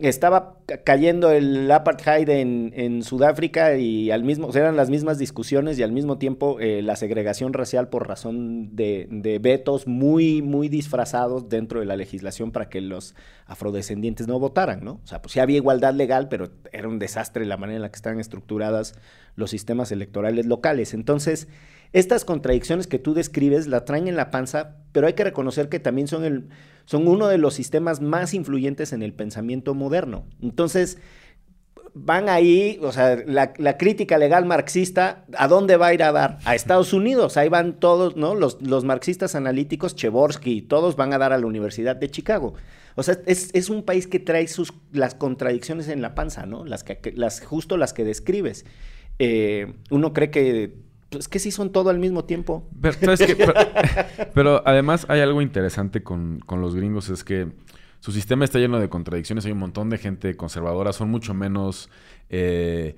estaba 0.01 0.57
cayendo 0.83 1.31
el 1.31 1.71
apartheid 1.71 2.27
en, 2.29 2.73
en, 2.75 3.03
Sudáfrica 3.03 3.77
y 3.77 4.11
al 4.11 4.23
mismo, 4.23 4.49
eran 4.53 4.75
las 4.75 4.89
mismas 4.89 5.17
discusiones 5.17 5.79
y 5.79 5.83
al 5.83 5.91
mismo 5.91 6.17
tiempo 6.17 6.59
eh, 6.59 6.81
la 6.81 6.95
segregación 6.95 7.53
racial 7.53 7.87
por 7.87 8.07
razón 8.07 8.75
de, 8.75 9.07
de, 9.09 9.39
vetos 9.39 9.87
muy, 9.87 10.41
muy 10.41 10.67
disfrazados 10.67 11.47
dentro 11.47 11.79
de 11.79 11.85
la 11.85 11.95
legislación 11.95 12.51
para 12.51 12.67
que 12.67 12.81
los 12.81 13.15
afrodescendientes 13.45 14.27
no 14.27 14.39
votaran, 14.39 14.83
¿no? 14.83 14.99
O 15.03 15.07
sea, 15.07 15.21
pues 15.21 15.33
sí 15.33 15.39
había 15.39 15.57
igualdad 15.57 15.93
legal, 15.93 16.27
pero 16.27 16.49
era 16.73 16.87
un 16.87 16.99
desastre 16.99 17.45
la 17.45 17.57
manera 17.57 17.77
en 17.77 17.81
la 17.81 17.89
que 17.89 17.95
estaban 17.95 18.19
estructuradas 18.19 18.95
los 19.35 19.49
sistemas 19.49 19.91
electorales 19.91 20.45
locales. 20.45 20.93
Entonces, 20.93 21.47
estas 21.95 22.25
contradicciones 22.25 22.87
que 22.87 22.99
tú 22.99 23.13
describes 23.13 23.67
la 23.67 23.85
traen 23.85 24.09
en 24.09 24.17
la 24.17 24.29
panza, 24.29 24.75
pero 24.91 25.07
hay 25.07 25.13
que 25.13 25.23
reconocer 25.23 25.69
que 25.69 25.79
también 25.79 26.09
son, 26.09 26.25
el, 26.25 26.49
son 26.83 27.07
uno 27.07 27.27
de 27.29 27.37
los 27.37 27.53
sistemas 27.53 28.01
más 28.01 28.33
influyentes 28.33 28.91
en 28.91 29.01
el 29.01 29.13
pensamiento 29.13 29.73
moderno. 29.73 30.25
Entonces, 30.41 30.97
van 31.93 32.27
ahí, 32.27 32.77
o 32.81 32.91
sea, 32.91 33.15
la, 33.25 33.77
crítica 33.77 34.17
legal 34.17 34.43
marxista, 34.43 35.23
¿a 35.37 35.47
dónde 35.47 35.77
va 35.77 35.87
a 35.87 35.93
ir 35.93 36.03
a 36.03 36.11
dar? 36.11 36.37
A 36.43 36.53
Estados 36.53 36.91
Unidos, 36.91 37.37
ahí 37.37 37.47
van 37.47 37.79
todos, 37.79 38.17
¿no? 38.17 38.35
Los, 38.35 38.61
los 38.61 38.83
marxistas 38.83 39.33
analíticos, 39.33 39.95
Chevorsky, 39.95 40.63
todos 40.63 40.97
van 40.97 41.13
a 41.13 41.17
dar 41.17 41.31
a 41.31 41.37
la 41.37 41.45
Universidad 41.45 41.95
de 41.95 42.11
Chicago. 42.11 42.55
O 42.95 43.03
sea, 43.03 43.17
es, 43.25 43.69
un 43.69 43.83
país 43.83 44.05
que 44.05 44.19
trae 44.19 44.49
sus, 44.49 44.73
las 44.91 45.15
contradicciones 45.15 45.87
en 45.87 46.01
la 46.01 46.13
panza, 46.13 46.45
¿no? 46.45 46.65
Las 46.65 46.83
que, 46.83 47.13
las, 47.15 47.39
justo 47.39 47.77
las 47.77 47.93
que 47.93 48.03
describes. 48.03 48.65
Eh, 49.17 49.75
uno 49.89 50.11
cree 50.11 50.29
que 50.29 50.84
es 51.11 51.27
que 51.27 51.39
sí 51.39 51.51
son 51.51 51.71
todo 51.71 51.89
al 51.89 51.99
mismo 51.99 52.25
tiempo. 52.25 52.69
Pero, 54.33 54.61
además 54.65 55.05
hay 55.09 55.21
algo 55.21 55.41
interesante 55.41 56.03
con, 56.03 56.41
los 56.49 56.75
gringos, 56.75 57.09
es 57.09 57.23
que 57.23 57.51
su 57.99 58.11
sistema 58.11 58.45
está 58.45 58.59
lleno 58.59 58.79
de 58.79 58.89
contradicciones, 58.89 59.45
hay 59.45 59.51
un 59.51 59.59
montón 59.59 59.89
de 59.89 59.97
gente 59.97 60.35
conservadora, 60.35 60.93
son 60.93 61.09
mucho 61.09 61.33
menos 61.33 61.89
eh, 62.29 62.95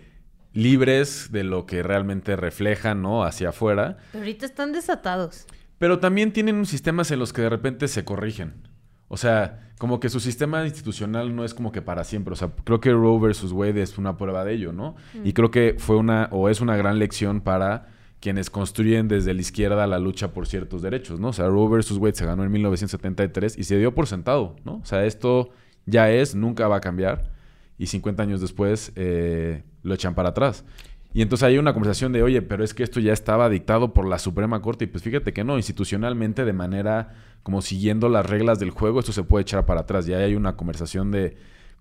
libres 0.53 1.31
de 1.31 1.43
lo 1.43 1.65
que 1.65 1.83
realmente 1.83 2.35
reflejan, 2.35 3.01
¿no? 3.01 3.23
Hacia 3.23 3.49
afuera. 3.49 3.97
Pero 4.11 4.23
ahorita 4.23 4.45
están 4.45 4.73
desatados. 4.73 5.45
Pero 5.77 5.99
también 5.99 6.33
tienen 6.33 6.65
sistemas 6.65 7.11
en 7.11 7.19
los 7.19 7.33
que 7.33 7.43
de 7.43 7.49
repente 7.49 7.87
se 7.87 8.03
corrigen. 8.03 8.67
O 9.09 9.15
sea, 9.15 9.71
como 9.77 9.99
que 9.99 10.09
su 10.09 10.19
sistema 10.19 10.65
institucional 10.65 11.35
no 11.35 11.45
es 11.45 11.53
como 11.53 11.71
que 11.71 11.81
para 11.81 12.03
siempre. 12.03 12.33
O 12.33 12.35
sea, 12.35 12.51
creo 12.63 12.81
que 12.81 12.91
Roe 12.91 13.19
versus 13.19 13.51
Wade 13.51 13.81
es 13.81 13.97
una 13.97 14.17
prueba 14.17 14.43
de 14.43 14.53
ello, 14.53 14.73
¿no? 14.73 14.95
Y 15.23 15.33
creo 15.33 15.51
que 15.51 15.75
fue 15.77 15.95
una, 15.95 16.27
o 16.31 16.49
es 16.49 16.59
una 16.59 16.75
gran 16.75 16.99
lección 16.99 17.41
para 17.41 17.87
quienes 18.27 18.49
construyen 18.49 19.07
desde 19.07 19.33
la 19.33 19.39
izquierda 19.39 19.87
la 19.87 19.99
lucha 19.99 20.33
por 20.33 20.47
ciertos 20.47 20.81
derechos, 20.81 21.17
¿no? 21.17 21.29
O 21.29 21.33
sea, 21.33 21.47
Roe 21.47 21.69
versus 21.69 21.97
Wade 21.97 22.15
se 22.15 22.25
ganó 22.25 22.43
en 22.43 22.51
1973 22.51 23.57
y 23.57 23.63
se 23.63 23.77
dio 23.77 23.95
por 23.95 24.05
sentado, 24.05 24.57
¿no? 24.65 24.81
O 24.83 24.85
sea, 24.85 25.05
esto 25.05 25.51
ya 25.85 26.11
es, 26.11 26.35
nunca 26.35 26.67
va 26.67 26.75
a 26.75 26.81
cambiar 26.81 27.31
y 27.77 27.85
50 27.85 28.21
años 28.21 28.41
después 28.41 28.91
eh, 28.97 29.63
lo 29.81 29.93
echan 29.93 30.13
para 30.13 30.29
atrás. 30.29 30.65
Y 31.13 31.21
entonces 31.21 31.45
hay 31.45 31.57
una 31.57 31.71
conversación 31.71 32.11
de, 32.11 32.21
oye, 32.21 32.41
pero 32.41 32.65
es 32.65 32.73
que 32.73 32.83
esto 32.83 32.99
ya 32.99 33.13
estaba 33.13 33.47
dictado 33.47 33.93
por 33.93 34.05
la 34.05 34.19
Suprema 34.19 34.61
Corte. 34.61 34.83
Y 34.83 34.87
pues 34.87 35.05
fíjate 35.05 35.31
que 35.31 35.45
no, 35.45 35.55
institucionalmente, 35.55 36.43
de 36.43 36.51
manera 36.51 37.13
como 37.43 37.61
siguiendo 37.61 38.09
las 38.09 38.25
reglas 38.25 38.59
del 38.59 38.71
juego, 38.71 38.99
esto 38.99 39.13
se 39.13 39.23
puede 39.23 39.43
echar 39.43 39.65
para 39.65 39.79
atrás. 39.79 40.05
Y 40.09 40.13
ahí 40.13 40.23
hay 40.23 40.35
una 40.35 40.57
conversación 40.57 41.11
de 41.11 41.37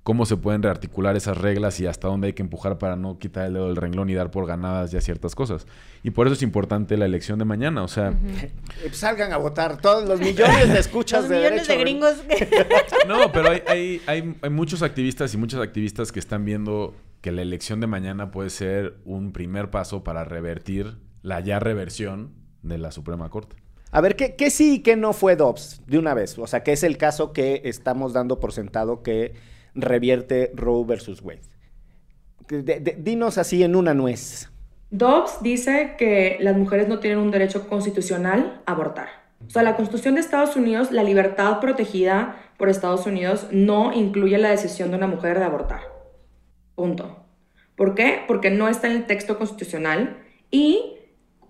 cómo 0.07 0.25
se 0.25 0.37
pueden 0.37 0.63
rearticular 0.63 1.17
esas 1.17 1.37
reglas 1.37 1.81
y 1.81 1.87
hasta 1.89 2.07
dónde 2.07 2.29
hay 2.29 2.33
que 2.33 2.43
empujar 2.45 2.79
para 2.79 2.95
no 2.95 3.19
quitar 3.19 3.47
el 3.47 3.55
dedo 3.55 3.67
del 3.67 3.75
renglón 3.75 4.09
y 4.09 4.15
dar 4.15 4.31
por 4.31 4.47
ganadas 4.47 4.93
ya 4.93 5.01
ciertas 5.01 5.35
cosas. 5.35 5.67
Y 6.05 6.13
por 6.13 6.29
eso 6.29 6.35
es 6.35 6.43
importante 6.43 6.97
la 6.97 7.07
elección 7.07 7.41
de 7.41 7.45
mañana, 7.45 7.83
o 7.83 7.89
sea... 7.89 8.11
Eh, 8.41 8.53
salgan 8.93 9.33
a 9.33 9.37
votar 9.37 9.81
todos 9.81 10.09
los 10.09 10.21
millones 10.21 10.73
de 10.73 10.79
escuchas 10.79 11.23
los 11.23 11.33
millones 11.33 11.67
de 11.67 11.77
gringos. 11.79 12.23
no, 13.09 13.33
pero 13.33 13.51
hay, 13.51 13.63
hay, 13.67 14.01
hay, 14.07 14.37
hay 14.41 14.51
muchos 14.51 14.83
activistas 14.83 15.35
y 15.35 15.39
muchas 15.39 15.61
activistas 15.61 16.13
que 16.13 16.21
están 16.21 16.45
viendo 16.45 16.95
que 17.21 17.33
la 17.33 17.43
elección 17.43 17.81
de 17.81 17.89
mañana 17.89 18.31
puede 18.31 18.51
ser 18.51 18.99
un 19.05 19.33
primer 19.33 19.71
paso 19.73 20.05
para 20.05 20.23
revertir 20.23 20.99
la 21.23 21.41
ya 21.41 21.59
reversión 21.59 22.33
de 22.63 22.79
la 22.79 22.93
Suprema 22.93 23.29
Corte. 23.29 23.57
A 23.91 24.01
ver, 24.01 24.15
¿qué, 24.15 24.37
qué 24.37 24.51
sí 24.51 24.75
y 24.75 24.79
qué 24.85 24.95
no 24.95 25.13
fue 25.13 25.35
Dobbs 25.35 25.83
de 25.85 25.99
una 25.99 26.15
vez? 26.15 26.39
O 26.39 26.47
sea, 26.47 26.63
¿qué 26.63 26.71
es 26.71 26.85
el 26.85 26.97
caso 26.97 27.33
que 27.33 27.63
estamos 27.65 28.13
dando 28.13 28.39
por 28.39 28.53
sentado 28.53 29.03
que 29.03 29.35
revierte 29.77 30.51
Roe 30.55 30.85
versus 30.85 31.23
Wade? 31.23 31.43
dinos 32.99 33.39
así 33.39 33.63
en 33.63 33.75
una 33.75 33.95
nuez. 33.95 34.51
Dobbs 34.91 35.43
dice 35.43 35.95
que 35.99 36.39
las 36.41 36.57
mujeres 36.57 36.89
no 36.89 37.01
tienen 37.01 37.19
un 37.19 37.31
derecho 37.31 37.69
constitucional 37.69 38.63
a 38.67 38.73
abortar. 38.73 39.09
O 39.47 39.51
sea, 39.51 39.63
la 39.63 39.77
Constitución 39.77 40.15
de 40.15 40.21
Estados 40.21 40.57
Unidos, 40.57 40.93
la 40.93 41.03
libertad 41.03 41.61
protegida 41.61 42.37
por 42.57 42.69
Estados 42.69 43.07
Unidos, 43.07 43.49
no 43.51 43.93
incluye 43.93 44.39
la 44.39 44.51
decisión 44.51 44.91
de 44.91 44.97
una 44.97 45.07
mujer 45.07 45.39
de 45.39 45.45
abortar. 45.45 45.81
Punto. 46.75 47.25
¿Por 47.75 47.95
qué? 47.95 48.23
Porque 48.27 48.51
no 48.51 48.69
está 48.69 48.87
en 48.87 48.97
el 48.97 49.07
texto 49.07 49.39
constitucional 49.39 50.19
y 50.51 50.95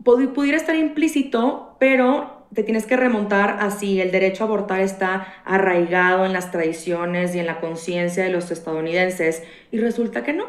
pudiera 0.03 0.57
estar 0.57 0.75
implícito, 0.75 1.77
pero 1.79 2.36
te 2.55 2.63
tienes 2.63 2.87
que 2.87 2.97
remontar 2.97 3.59
a 3.61 3.71
si 3.71 4.01
el 4.01 4.11
derecho 4.11 4.45
a 4.45 4.47
abortar 4.47 4.81
está 4.81 5.27
arraigado 5.45 6.25
en 6.25 6.33
las 6.33 6.51
tradiciones 6.51 7.35
y 7.35 7.39
en 7.39 7.47
la 7.47 7.61
conciencia 7.61 8.25
de 8.25 8.31
los 8.31 8.51
estadounidenses 8.51 9.43
y 9.73 9.79
resulta 9.79 10.23
que 10.23 10.33
no, 10.33 10.47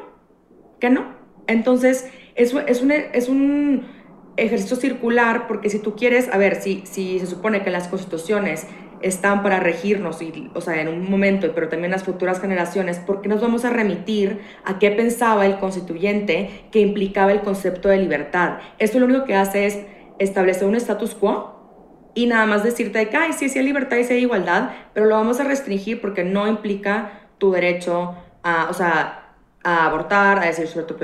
que 0.80 0.90
no. 0.90 1.16
Entonces, 1.48 2.10
eso 2.36 2.60
es 2.60 2.82
un, 2.82 2.92
es 2.92 3.30
un 3.30 3.88
ejercicio 4.38 4.78
circular 4.78 5.48
porque 5.48 5.70
si 5.70 5.80
tú 5.80 5.96
quieres, 5.96 6.30
a 6.32 6.38
ver, 6.38 6.62
si, 6.62 6.84
si 6.86 7.20
se 7.20 7.28
supone 7.28 7.64
que 7.64 7.72
las 7.72 7.88
constituciones 7.88 8.68
están 9.02 9.44
para 9.44 9.60
regirnos, 9.60 10.22
y, 10.22 10.50
o 10.54 10.62
sea, 10.62 10.82
en 10.82 10.88
un 10.88 11.10
momento, 11.10 11.52
pero 11.54 11.70
también 11.70 11.92
las 11.92 12.04
futuras 12.04 12.40
generaciones, 12.40 13.00
¿por 13.00 13.22
qué 13.22 13.30
nos 13.30 13.42
vamos 13.42 13.66
a 13.66 13.70
remitir 13.70 14.40
a 14.66 14.80
qué 14.80 14.92
pensaba 14.92 15.46
el 15.46 15.60
constituyente 15.60 16.68
que 16.72 16.80
implicaba 16.80 17.32
el 17.32 17.42
concepto 17.42 17.90
de 17.90 17.98
libertad? 17.98 18.60
Esto 18.80 19.00
lo 19.00 19.06
único 19.06 19.26
que 19.26 19.36
hace 19.36 19.66
es 19.66 19.80
establecer 20.20 20.68
un 20.68 20.76
status 20.76 21.14
quo 21.14 21.57
y 22.18 22.26
nada 22.28 22.46
más 22.46 22.64
decirte 22.64 23.08
que, 23.10 23.18
ay, 23.18 23.34
sí, 23.34 23.50
sí 23.50 23.60
hay 23.60 23.66
libertad 23.66 23.98
y 23.98 24.04
sí 24.04 24.14
hay 24.14 24.22
igualdad, 24.22 24.72
pero 24.94 25.06
lo 25.06 25.16
vamos 25.16 25.40
a 25.40 25.44
restringir 25.44 26.02
porque 26.02 26.24
no 26.24 26.48
implica 26.48 27.12
tu 27.38 27.52
derecho 27.52 28.16
a, 28.44 28.68
o 28.70 28.74
sea, 28.74 29.36
a 29.64 29.86
abortar, 29.86 30.40
a 30.40 30.46
decir 30.46 30.68
sobre 30.68 30.86
tu 30.86 30.96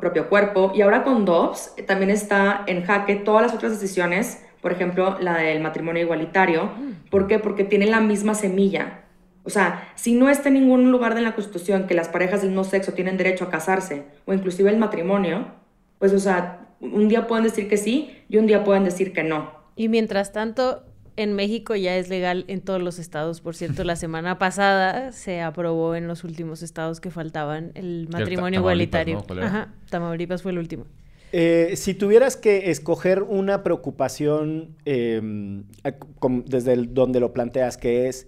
propio 0.00 0.28
cuerpo. 0.28 0.72
Y 0.74 0.82
ahora 0.82 1.04
con 1.04 1.24
Dobbs 1.24 1.74
también 1.86 2.10
está 2.10 2.64
en 2.66 2.84
jaque 2.84 3.16
todas 3.16 3.42
las 3.42 3.54
otras 3.54 3.72
decisiones 3.72 4.44
por 4.60 4.72
ejemplo, 4.72 5.16
la 5.20 5.38
del 5.38 5.60
matrimonio 5.60 6.02
igualitario. 6.02 6.64
Mm. 6.64 7.10
¿Por 7.10 7.26
qué? 7.26 7.38
Porque 7.38 7.64
tiene 7.64 7.86
la 7.86 8.00
misma 8.00 8.34
semilla. 8.34 9.04
O 9.44 9.50
sea, 9.50 9.92
si 9.94 10.14
no 10.14 10.28
está 10.28 10.48
en 10.48 10.54
ningún 10.54 10.90
lugar 10.90 11.14
de 11.14 11.22
la 11.22 11.34
Constitución 11.34 11.86
que 11.86 11.94
las 11.94 12.08
parejas 12.08 12.42
del 12.42 12.54
no 12.54 12.64
sexo 12.64 12.92
tienen 12.92 13.16
derecho 13.16 13.44
a 13.44 13.50
casarse 13.50 14.04
o 14.26 14.34
inclusive 14.34 14.70
el 14.70 14.76
matrimonio, 14.76 15.46
pues, 15.98 16.12
o 16.12 16.18
sea, 16.18 16.66
un 16.80 17.08
día 17.08 17.26
pueden 17.26 17.44
decir 17.44 17.68
que 17.68 17.76
sí 17.76 18.24
y 18.28 18.36
un 18.36 18.46
día 18.46 18.64
pueden 18.64 18.84
decir 18.84 19.12
que 19.12 19.22
no. 19.22 19.57
Y 19.78 19.88
mientras 19.88 20.32
tanto, 20.32 20.82
en 21.14 21.34
México 21.34 21.76
ya 21.76 21.96
es 21.96 22.08
legal 22.08 22.44
en 22.48 22.60
todos 22.60 22.82
los 22.82 22.98
estados. 22.98 23.40
Por 23.40 23.54
cierto, 23.54 23.84
la 23.84 23.94
semana 24.04 24.36
pasada 24.36 25.12
se 25.12 25.40
aprobó 25.40 25.94
en 25.94 26.08
los 26.08 26.24
últimos 26.24 26.62
estados 26.62 27.00
que 27.00 27.12
faltaban 27.12 27.70
el 27.74 28.08
matrimonio 28.10 28.58
igualitario. 28.58 29.24
Ajá, 29.40 29.72
Tamaulipas 29.88 30.42
fue 30.42 30.50
el 30.50 30.58
último. 30.58 30.84
Eh, 31.30 31.74
si 31.76 31.94
tuvieras 31.94 32.36
que 32.36 32.70
escoger 32.70 33.22
una 33.22 33.62
preocupación 33.62 34.74
em, 34.84 35.62
desde 36.46 36.76
donde 36.76 37.20
lo 37.20 37.32
planteas, 37.32 37.76
que 37.76 38.08
es, 38.08 38.26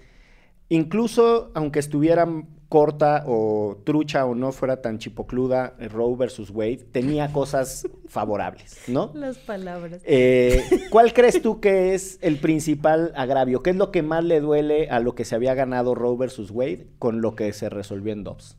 incluso 0.69 1.51
aunque 1.55 1.81
estuvieran 1.81 2.47
corta 2.71 3.25
o 3.27 3.79
trucha 3.85 4.25
o 4.25 4.37
no 4.37 4.53
fuera 4.53 4.81
tan 4.81 4.99
chipocluda 4.99 5.75
eh, 5.81 5.89
Roe 5.89 6.17
versus 6.17 6.51
Wade, 6.51 6.79
tenía 6.93 7.33
cosas 7.33 7.87
favorables, 8.09 8.85
¿no? 8.87 9.11
Las 9.13 9.39
palabras. 9.39 10.01
Eh, 10.05 10.63
¿Cuál 10.91 11.13
crees 11.13 11.43
tú 11.43 11.61
que 11.61 11.95
es 11.95 12.19
el 12.23 12.39
principal 12.39 13.13
agravio? 13.17 13.63
¿Qué 13.63 13.71
es 13.71 13.77
lo 13.77 13.91
que 13.91 14.03
más 14.03 14.23
le 14.23 14.41
duele 14.41 14.89
a 14.89 15.01
lo 15.01 15.17
que 15.17 15.25
se 15.25 15.35
había 15.35 15.53
ganado 15.55 15.97
Roe 15.97 16.17
versus 16.17 16.53
Wade 16.53 16.87
con 17.01 17.21
lo 17.21 17.35
que 17.35 17.53
se 17.53 17.69
resolvió 17.69 18.13
en 18.13 18.23
Dobbs? 18.23 18.57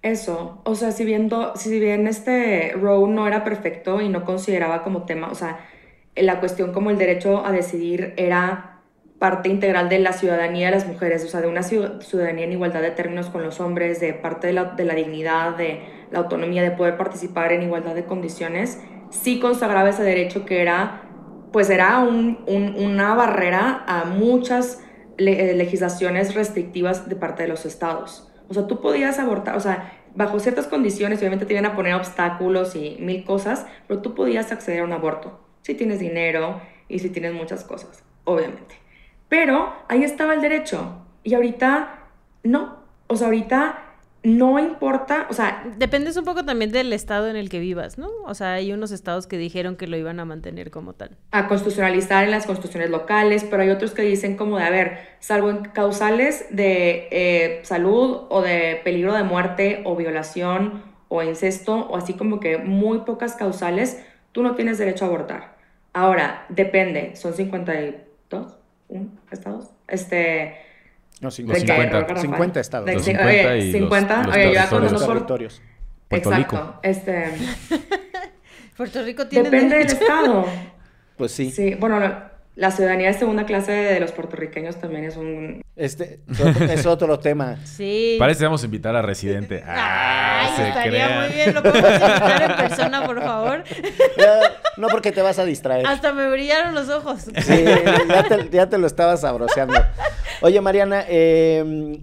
Eso, 0.00 0.62
o 0.64 0.74
sea, 0.74 0.90
si 0.90 1.04
bien, 1.04 1.30
si 1.54 1.78
bien 1.78 2.08
este 2.08 2.72
Roe 2.72 3.06
no 3.06 3.28
era 3.28 3.44
perfecto 3.44 4.00
y 4.00 4.08
no 4.08 4.24
consideraba 4.24 4.82
como 4.82 5.04
tema, 5.04 5.30
o 5.30 5.34
sea, 5.34 5.60
la 6.16 6.40
cuestión 6.40 6.72
como 6.72 6.90
el 6.90 6.96
derecho 6.96 7.44
a 7.44 7.52
decidir 7.52 8.14
era 8.16 8.71
parte 9.22 9.48
integral 9.48 9.88
de 9.88 10.00
la 10.00 10.12
ciudadanía 10.12 10.66
de 10.66 10.72
las 10.72 10.88
mujeres, 10.88 11.24
o 11.24 11.28
sea, 11.28 11.40
de 11.40 11.46
una 11.46 11.62
ciudadanía 11.62 12.44
en 12.44 12.50
igualdad 12.50 12.82
de 12.82 12.90
términos 12.90 13.26
con 13.26 13.44
los 13.44 13.60
hombres, 13.60 14.00
de 14.00 14.14
parte 14.14 14.48
de 14.48 14.52
la, 14.52 14.94
dignidad, 14.96 15.56
de 15.56 15.80
la 16.10 16.18
autonomía, 16.18 16.60
de 16.60 16.72
poder 16.72 16.96
participar 16.96 17.52
en 17.52 17.62
igualdad 17.62 17.94
de 17.94 18.04
condiciones, 18.04 18.80
sí 19.10 19.38
consagraba 19.38 19.90
ese 19.90 20.02
derecho 20.02 20.44
que 20.44 20.60
era, 20.60 21.02
pues 21.52 21.70
era 21.70 22.00
un, 22.00 22.42
una 22.48 23.14
barrera 23.14 23.84
a 23.86 24.06
muchas 24.06 24.80
legislaciones 25.16 26.34
restrictivas 26.34 27.08
de 27.08 27.14
parte 27.14 27.44
de 27.44 27.48
los 27.48 27.64
estados. 27.64 28.28
O 28.48 28.54
sea, 28.54 28.66
tú 28.66 28.80
podías 28.80 29.20
abortar, 29.20 29.56
o 29.56 29.60
sea, 29.60 30.00
bajo 30.16 30.40
ciertas 30.40 30.66
condiciones, 30.66 31.20
obviamente 31.20 31.46
te 31.46 31.52
iban 31.52 31.66
a 31.66 31.76
poner 31.76 31.94
obstáculos 31.94 32.74
y 32.74 32.96
mil 32.98 33.22
cosas, 33.24 33.66
pero 33.86 34.02
tú 34.02 34.16
podías 34.16 34.50
acceder 34.50 34.80
a 34.80 34.84
un 34.84 34.92
aborto 34.92 35.38
si 35.62 35.76
tienes 35.76 36.00
dinero 36.00 36.60
y 36.88 36.98
si 36.98 37.08
tienes 37.08 37.32
muchas 37.34 37.62
cosas, 37.62 38.02
obviamente. 38.24 38.81
Pero 39.32 39.72
ahí 39.88 40.04
estaba 40.04 40.34
el 40.34 40.42
derecho 40.42 41.06
y 41.24 41.32
ahorita 41.32 42.00
no. 42.42 42.76
O 43.06 43.16
sea, 43.16 43.28
ahorita 43.28 43.78
no 44.24 44.58
importa, 44.58 45.26
o 45.30 45.32
sea... 45.32 45.64
Dependes 45.78 46.18
un 46.18 46.26
poco 46.26 46.44
también 46.44 46.70
del 46.70 46.92
estado 46.92 47.30
en 47.30 47.36
el 47.36 47.48
que 47.48 47.58
vivas, 47.58 47.96
¿no? 47.96 48.10
O 48.26 48.34
sea, 48.34 48.52
hay 48.52 48.74
unos 48.74 48.92
estados 48.92 49.26
que 49.26 49.38
dijeron 49.38 49.76
que 49.76 49.86
lo 49.86 49.96
iban 49.96 50.20
a 50.20 50.26
mantener 50.26 50.70
como 50.70 50.92
tal. 50.92 51.16
A 51.30 51.48
constitucionalizar 51.48 52.24
en 52.24 52.30
las 52.30 52.44
constituciones 52.44 52.90
locales, 52.90 53.46
pero 53.48 53.62
hay 53.62 53.70
otros 53.70 53.92
que 53.92 54.02
dicen 54.02 54.36
como 54.36 54.58
de, 54.58 54.64
a 54.64 54.70
ver, 54.70 54.98
salvo 55.18 55.48
en 55.48 55.62
causales 55.62 56.44
de 56.50 57.08
eh, 57.10 57.60
salud 57.62 58.26
o 58.28 58.42
de 58.42 58.82
peligro 58.84 59.14
de 59.14 59.22
muerte 59.22 59.80
o 59.86 59.96
violación 59.96 60.82
o 61.08 61.22
incesto 61.22 61.86
o 61.88 61.96
así 61.96 62.12
como 62.12 62.38
que 62.38 62.58
muy 62.58 62.98
pocas 62.98 63.34
causales, 63.34 64.04
tú 64.32 64.42
no 64.42 64.54
tienes 64.56 64.76
derecho 64.76 65.06
a 65.06 65.08
abortar. 65.08 65.56
Ahora, 65.94 66.44
depende, 66.50 67.16
son 67.16 67.32
52 67.32 68.61
estados. 69.30 69.70
Este 69.88 70.56
no, 71.20 71.30
50, 71.30 72.18
50, 72.18 72.60
estados. 72.60 72.86
De, 72.86 72.98
50, 72.98 73.26
oye, 73.26 73.58
y 73.58 73.72
50, 73.72 74.22
los, 74.24 74.34
oye, 74.34 74.52
ya 74.54 74.70
los 74.70 75.06
territorios. 75.06 75.62
Puerto 76.08 76.30
Exacto. 76.30 76.56
Rico. 76.56 76.80
Este, 76.82 77.32
Puerto 78.76 79.02
Rico 79.04 79.28
tiene 79.28 79.48
Depende 79.48 79.78
del 79.78 79.86
estado. 79.86 80.46
Pues 81.14 81.30
sí. 81.30 81.52
Sí, 81.52 81.74
bueno, 81.74 82.00
la 82.54 82.70
ciudadanía 82.70 83.08
de 83.08 83.14
segunda 83.14 83.46
clase 83.46 83.72
de 83.72 84.00
los 84.00 84.12
puertorriqueños 84.12 84.76
también 84.76 85.04
es 85.04 85.16
un... 85.16 85.62
Este 85.74 86.20
es 86.70 86.84
otro 86.84 87.18
tema. 87.18 87.56
Sí. 87.64 88.16
Parece 88.18 88.40
que 88.40 88.44
vamos 88.44 88.62
a 88.62 88.66
invitar 88.66 88.94
a 88.94 89.02
Residente. 89.02 89.62
Ah, 89.74 90.54
Ay, 90.56 90.68
estaría 90.68 91.20
muy 91.20 91.34
bien. 91.34 91.54
¿Lo 91.54 91.62
podemos 91.62 91.92
invitar 91.92 92.42
en 92.42 92.68
persona, 92.68 93.06
por 93.06 93.22
favor? 93.22 93.64
No, 94.76 94.88
porque 94.88 95.12
te 95.12 95.22
vas 95.22 95.38
a 95.38 95.44
distraer. 95.44 95.86
Hasta 95.86 96.12
me 96.12 96.30
brillaron 96.30 96.74
los 96.74 96.88
ojos. 96.88 97.22
Sí, 97.22 97.64
ya 98.08 98.24
te, 98.24 98.48
ya 98.50 98.68
te 98.68 98.76
lo 98.76 98.86
estabas 98.86 99.20
sabroseando. 99.20 99.74
Oye, 100.40 100.60
Mariana, 100.60 101.04
eh, 101.08 101.98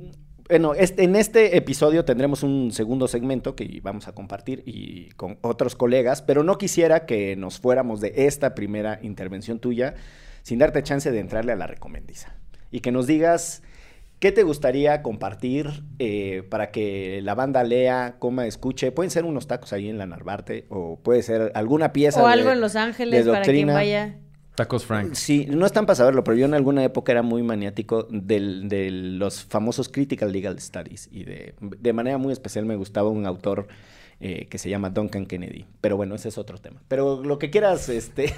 bueno, 0.47 0.73
en 0.75 1.15
este 1.15 1.57
episodio 1.57 2.05
tendremos 2.05 2.41
un 2.41 2.71
segundo 2.71 3.07
segmento 3.07 3.55
que 3.55 3.81
vamos 3.83 4.07
a 4.07 4.13
compartir 4.13 4.63
y 4.65 5.09
con 5.11 5.37
otros 5.41 5.75
colegas, 5.75 6.23
pero 6.23 6.43
no 6.43 6.57
quisiera 6.57 7.05
que 7.05 7.35
nos 7.35 7.59
fuéramos 7.59 8.01
de 8.01 8.13
esta 8.15 8.55
primera 8.55 8.99
intervención 9.03 9.59
tuya 9.59 9.93
sin 10.49 10.57
darte 10.57 10.81
chance 10.81 11.11
de 11.11 11.19
entrarle 11.19 11.51
a 11.51 11.55
la 11.55 11.67
recomendiza 11.67 12.33
y 12.71 12.79
que 12.79 12.91
nos 12.91 13.05
digas 13.05 13.61
¿Qué 14.17 14.33
te 14.33 14.43
gustaría 14.43 15.01
compartir 15.01 15.83
eh, 15.97 16.43
para 16.49 16.71
que 16.71 17.21
la 17.23 17.35
banda 17.35 17.63
lea, 17.63 18.17
coma, 18.19 18.47
escuche? 18.47 18.91
Pueden 18.91 19.11
ser 19.11 19.23
unos 19.23 19.47
tacos 19.47 19.71
ahí 19.71 19.87
en 19.87 19.97
la 19.97 20.07
Narvarte 20.07 20.65
o 20.67 20.99
puede 20.99 21.23
ser 21.23 21.53
alguna 21.55 21.93
pieza. 21.93 22.21
O 22.21 22.27
algo 22.27 22.51
en 22.51 22.59
Los 22.59 22.75
Ángeles 22.75 23.25
para 23.25 23.45
quien 23.45 23.67
vaya. 23.67 24.17
Tacos 24.55 24.85
Frank. 24.85 25.13
Sí, 25.13 25.47
no 25.49 25.65
están 25.65 25.85
para 25.85 25.95
saberlo, 25.95 26.25
pero 26.25 26.35
yo 26.35 26.45
en 26.45 26.53
alguna 26.53 26.83
época 26.83 27.13
era 27.13 27.21
muy 27.21 27.43
maniático 27.43 28.09
de 28.11 28.89
los 28.91 29.45
famosos 29.45 29.87
Critical 29.87 30.33
Legal 30.33 30.59
Studies 30.59 31.07
y 31.09 31.23
de, 31.23 31.55
de 31.61 31.93
manera 31.93 32.17
muy 32.17 32.33
especial 32.33 32.65
me 32.65 32.75
gustaba 32.75 33.07
un 33.07 33.25
autor 33.25 33.69
eh, 34.21 34.47
que 34.49 34.57
se 34.57 34.69
llama 34.69 34.89
Duncan 34.89 35.25
Kennedy. 35.25 35.65
Pero 35.79 35.95
bueno, 35.95 36.15
ese 36.15 36.29
es 36.29 36.37
otro 36.37 36.57
tema. 36.57 36.81
Pero 36.87 37.23
lo 37.23 37.39
que 37.39 37.49
quieras, 37.49 37.87
este... 37.89 38.33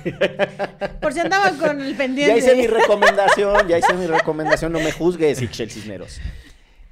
Por 1.01 1.13
si 1.13 1.19
andaba 1.19 1.51
con 1.57 1.81
el 1.81 1.95
pendiente. 1.95 2.33
Ya 2.33 2.37
hice 2.37 2.55
mi 2.55 2.67
recomendación, 2.67 3.67
ya 3.67 3.79
hice 3.79 3.93
mi 3.93 4.07
recomendación, 4.07 4.71
no 4.71 4.79
me 4.79 4.91
juzgues, 4.91 5.41
Ixchel 5.41 5.71
Cisneros. 5.71 6.21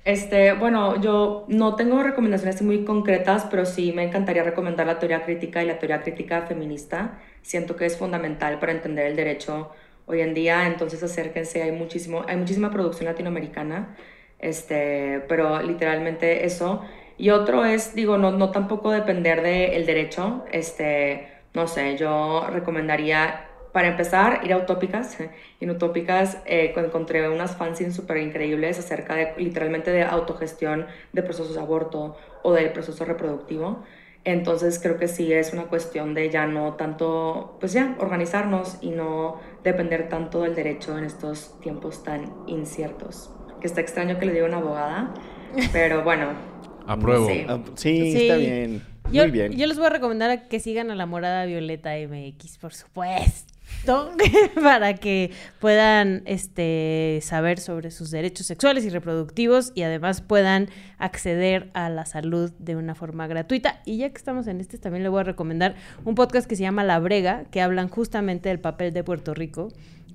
Este, 0.05 0.53
bueno, 0.53 0.99
yo 1.01 1.45
no 1.49 1.75
tengo 1.75 2.01
recomendaciones 2.01 2.61
muy 2.63 2.83
concretas, 2.83 3.45
pero 3.51 3.65
sí 3.65 3.91
me 3.93 4.03
encantaría 4.03 4.41
recomendar 4.41 4.87
la 4.87 4.97
teoría 4.97 5.23
crítica 5.23 5.61
y 5.61 5.67
la 5.67 5.77
teoría 5.77 6.01
crítica 6.01 6.47
feminista. 6.47 7.19
Siento 7.43 7.75
que 7.75 7.85
es 7.85 7.95
fundamental 7.95 8.59
para 8.59 8.71
entender 8.71 9.05
el 9.05 9.15
derecho 9.15 9.69
hoy 10.07 10.21
en 10.21 10.33
día, 10.33 10.65
entonces 10.65 11.03
acérquense, 11.03 11.61
hay, 11.61 11.71
muchísimo, 11.71 12.25
hay 12.27 12.37
muchísima 12.37 12.71
producción 12.71 13.05
latinoamericana, 13.05 13.95
este, 14.39 15.23
pero 15.27 15.61
literalmente 15.61 16.43
eso. 16.43 16.81
Y 17.19 17.31
otro 17.31 17.65
es, 17.65 17.93
digo, 17.93 18.17
no, 18.17 18.31
no 18.31 18.49
tampoco 18.51 18.91
depender 18.91 19.41
del 19.41 19.85
derecho. 19.85 20.45
Este, 20.53 21.27
no 21.53 21.67
sé, 21.67 21.97
yo 21.97 22.47
recomendaría, 22.49 23.45
para 23.73 23.89
empezar, 23.89 24.39
ir 24.45 24.53
a 24.53 24.57
Utópicas. 24.57 25.17
En 25.59 25.69
Utópicas 25.69 26.37
eh, 26.45 26.73
encontré 26.77 27.27
unas 27.27 27.57
fanzines 27.57 27.93
súper 27.93 28.17
increíbles 28.17 28.79
acerca 28.79 29.15
de, 29.15 29.33
literalmente, 29.37 29.91
de 29.91 30.03
autogestión 30.03 30.87
de 31.11 31.21
procesos 31.21 31.55
de 31.55 31.59
aborto 31.59 32.15
o 32.41 32.53
del 32.53 32.71
proceso 32.71 33.03
reproductivo. 33.03 33.83
Entonces 34.23 34.79
creo 34.79 34.97
que 34.97 35.09
sí 35.09 35.33
es 35.33 35.51
una 35.51 35.63
cuestión 35.63 36.13
de 36.13 36.29
ya 36.29 36.47
no 36.47 36.75
tanto, 36.75 37.57
pues 37.59 37.73
ya, 37.73 37.97
organizarnos 37.99 38.77
y 38.79 38.91
no 38.91 39.41
depender 39.65 40.07
tanto 40.07 40.43
del 40.43 40.55
derecho 40.55 40.97
en 40.97 41.03
estos 41.03 41.59
tiempos 41.59 42.01
tan 42.05 42.31
inciertos. 42.47 43.29
Que 43.59 43.67
está 43.67 43.81
extraño 43.81 44.17
que 44.19 44.25
le 44.25 44.31
diga 44.31 44.45
una 44.45 44.57
abogada, 44.57 45.13
pero 45.73 46.03
bueno, 46.03 46.58
Apruebo. 46.89 47.27
Sí, 47.75 48.11
sí, 48.11 48.17
está 48.17 48.37
bien. 48.37 48.81
Muy 49.11 49.29
bien. 49.29 49.51
Yo 49.53 49.67
les 49.67 49.77
voy 49.77 49.85
a 49.85 49.91
recomendar 49.91 50.47
que 50.47 50.59
sigan 50.59 50.89
a 50.89 50.95
la 50.95 51.05
morada 51.05 51.45
Violeta 51.45 51.91
MX, 51.91 52.57
por 52.57 52.73
supuesto, 52.73 54.11
para 54.55 54.95
que 54.95 55.31
puedan 55.59 56.23
este, 56.25 57.19
saber 57.21 57.59
sobre 57.59 57.91
sus 57.91 58.09
derechos 58.09 58.47
sexuales 58.47 58.85
y 58.85 58.89
reproductivos 58.89 59.71
y 59.75 59.83
además 59.83 60.21
puedan 60.21 60.69
acceder 60.97 61.69
a 61.75 61.89
la 61.89 62.07
salud 62.07 62.51
de 62.57 62.75
una 62.75 62.95
forma 62.95 63.27
gratuita. 63.27 63.81
Y 63.85 63.97
ya 63.97 64.09
que 64.09 64.17
estamos 64.17 64.47
en 64.47 64.59
este, 64.59 64.79
también 64.79 65.03
les 65.03 65.11
voy 65.11 65.21
a 65.21 65.25
recomendar 65.25 65.75
un 66.05 66.15
podcast 66.15 66.49
que 66.49 66.55
se 66.55 66.63
llama 66.63 66.83
La 66.83 66.97
Brega, 66.97 67.45
que 67.51 67.61
hablan 67.61 67.87
justamente 67.87 68.49
del 68.49 68.59
papel 68.59 68.93
de 68.93 69.03
Puerto 69.03 69.35
Rico 69.35 69.69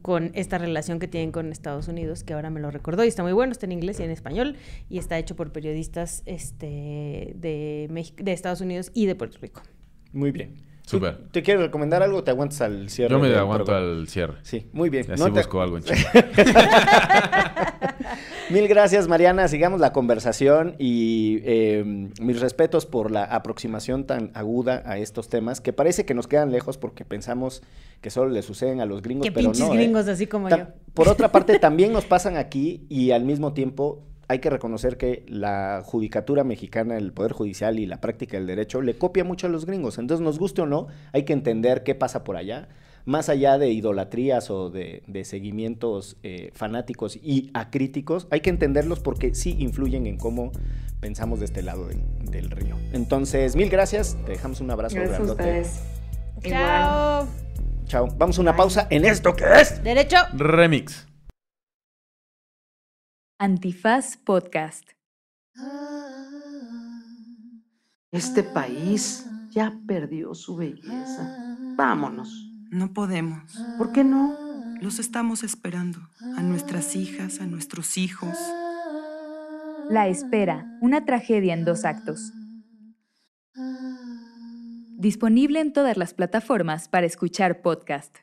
con 0.04 0.32
esta 0.34 0.58
relación 0.58 0.98
que 0.98 1.08
tienen 1.08 1.32
con 1.32 1.50
Estados 1.50 1.88
Unidos, 1.88 2.24
que 2.24 2.34
ahora 2.34 2.50
me 2.50 2.60
lo 2.60 2.70
recordó 2.70 3.04
y 3.04 3.08
está 3.08 3.22
muy 3.22 3.32
bueno, 3.32 3.52
está 3.52 3.64
en 3.64 3.72
inglés 3.72 4.00
y 4.00 4.02
en 4.02 4.10
español 4.10 4.56
y 4.90 4.98
está 4.98 5.18
hecho 5.18 5.34
por 5.34 5.50
periodistas 5.50 6.22
este, 6.26 7.32
de, 7.36 7.88
de 8.18 8.32
Estados 8.34 8.60
Unidos 8.60 8.90
y 8.92 9.06
de 9.06 9.14
Puerto 9.14 9.38
Rico. 9.40 9.62
Muy 10.12 10.30
bien. 10.30 10.56
Súper. 10.82 11.16
¿Te 11.30 11.42
quieres 11.42 11.62
recomendar 11.62 12.02
algo 12.02 12.18
o 12.18 12.22
te 12.22 12.32
aguantas 12.32 12.60
al 12.60 12.90
cierre? 12.90 13.12
Yo 13.12 13.18
me 13.18 13.34
aguanto 13.34 13.74
al 13.74 14.06
cierre. 14.06 14.34
Sí, 14.42 14.66
muy 14.74 14.90
bien. 14.90 15.10
Así 15.10 15.30
busco 15.30 15.62
algo 15.62 15.78
en 15.78 15.84
Mil 18.50 18.68
gracias, 18.68 19.08
Mariana. 19.08 19.48
Sigamos 19.48 19.80
la 19.80 19.92
conversación 19.92 20.74
y 20.78 21.40
em, 21.44 22.10
mis 22.20 22.40
respetos 22.40 22.84
por 22.84 23.10
la 23.10 23.24
aproximación 23.24 24.04
tan 24.04 24.30
aguda 24.34 24.82
a 24.84 24.98
estos 24.98 25.28
temas 25.28 25.62
que 25.62 25.72
parece 25.72 26.04
que 26.04 26.12
nos 26.12 26.26
quedan 26.26 26.52
lejos 26.52 26.76
porque 26.76 27.06
pensamos 27.06 27.62
que 28.02 28.10
solo 28.10 28.30
le 28.30 28.42
suceden 28.42 28.80
a 28.80 28.86
los 28.86 29.00
gringos, 29.00 29.28
pero 29.34 29.52
no. 29.52 29.72
¿eh? 29.72 29.76
gringos 29.76 30.08
así 30.08 30.26
como 30.26 30.50
yo. 30.50 30.66
Por 30.92 31.08
otra 31.08 31.32
parte, 31.32 31.58
también 31.60 31.92
nos 31.92 32.04
pasan 32.04 32.36
aquí 32.36 32.84
y 32.90 33.12
al 33.12 33.24
mismo 33.24 33.54
tiempo 33.54 34.02
hay 34.28 34.40
que 34.40 34.50
reconocer 34.50 34.98
que 34.98 35.24
la 35.28 35.82
judicatura 35.84 36.44
mexicana, 36.44 36.96
el 36.98 37.12
Poder 37.12 37.32
Judicial 37.32 37.78
y 37.78 37.86
la 37.86 38.00
práctica 38.00 38.36
del 38.36 38.46
derecho 38.46 38.82
le 38.82 38.96
copia 38.96 39.24
mucho 39.24 39.46
a 39.46 39.50
los 39.50 39.64
gringos. 39.64 39.98
Entonces, 39.98 40.22
nos 40.24 40.38
guste 40.38 40.62
o 40.62 40.66
no, 40.66 40.88
hay 41.12 41.24
que 41.24 41.32
entender 41.32 41.82
qué 41.82 41.94
pasa 41.94 42.24
por 42.24 42.36
allá. 42.36 42.68
Más 43.06 43.28
allá 43.28 43.58
de 43.58 43.70
idolatrías 43.70 44.50
o 44.50 44.70
de, 44.70 45.02
seguimientos 45.24 46.16
eh, 46.22 46.50
fanáticos 46.54 47.16
y 47.16 47.50
acríticos, 47.52 48.26
hay 48.30 48.40
que 48.40 48.50
entenderlos 48.50 49.00
porque 49.00 49.34
sí 49.34 49.56
influyen 49.58 50.06
en 50.06 50.16
cómo 50.16 50.52
pensamos 51.00 51.38
de 51.40 51.44
este 51.44 51.62
lado 51.62 51.86
del, 51.86 52.50
río. 52.50 52.78
Entonces, 52.92 53.56
mil 53.56 53.68
gracias. 53.68 54.16
Te 54.24 54.32
dejamos 54.32 54.60
un 54.60 54.70
abrazo. 54.70 54.96
Gracias 54.96 55.20
a 55.20 55.32
ustedes. 55.32 55.82
Chao. 56.42 57.28
Chao. 57.84 58.08
Vamos 58.16 58.38
a 58.38 58.40
una 58.40 58.56
pausa 58.56 58.86
en 58.90 59.04
esto 59.04 59.34
que 59.34 59.44
es 59.60 59.82
Derecho 59.84 60.16
Remix. 60.32 61.06
Antifaz 63.38 64.16
Podcast. 64.16 64.88
Este 68.10 68.42
país 68.44 69.26
ya 69.50 69.76
perdió 69.86 70.34
su 70.34 70.56
belleza. 70.56 71.56
Vámonos. 71.76 72.53
No 72.70 72.92
podemos. 72.92 73.42
¿Por 73.78 73.92
qué 73.92 74.04
no? 74.04 74.36
Los 74.80 74.98
estamos 74.98 75.42
esperando. 75.42 75.98
A 76.36 76.42
nuestras 76.42 76.96
hijas, 76.96 77.40
a 77.40 77.46
nuestros 77.46 77.96
hijos. 77.96 78.36
La 79.90 80.08
espera, 80.08 80.66
una 80.80 81.04
tragedia 81.04 81.54
en 81.54 81.64
dos 81.64 81.84
actos. 81.84 82.32
Disponible 84.96 85.60
en 85.60 85.72
todas 85.72 85.96
las 85.96 86.14
plataformas 86.14 86.88
para 86.88 87.06
escuchar 87.06 87.62
podcast. 87.62 88.16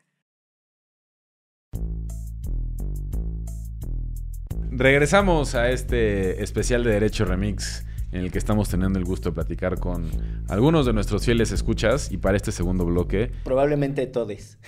Regresamos 4.70 5.54
a 5.54 5.70
este 5.70 6.42
especial 6.42 6.82
de 6.82 6.92
Derecho 6.92 7.24
Remix 7.24 7.84
en 8.12 8.20
el 8.20 8.30
que 8.30 8.38
estamos 8.38 8.68
teniendo 8.68 8.98
el 8.98 9.04
gusto 9.04 9.30
de 9.30 9.34
platicar 9.34 9.78
con 9.78 10.10
algunos 10.48 10.86
de 10.86 10.92
nuestros 10.92 11.24
fieles 11.24 11.50
escuchas 11.50 12.12
y 12.12 12.18
para 12.18 12.36
este 12.36 12.52
segundo 12.52 12.84
bloque. 12.84 13.32
Probablemente 13.44 14.06
todes. 14.06 14.58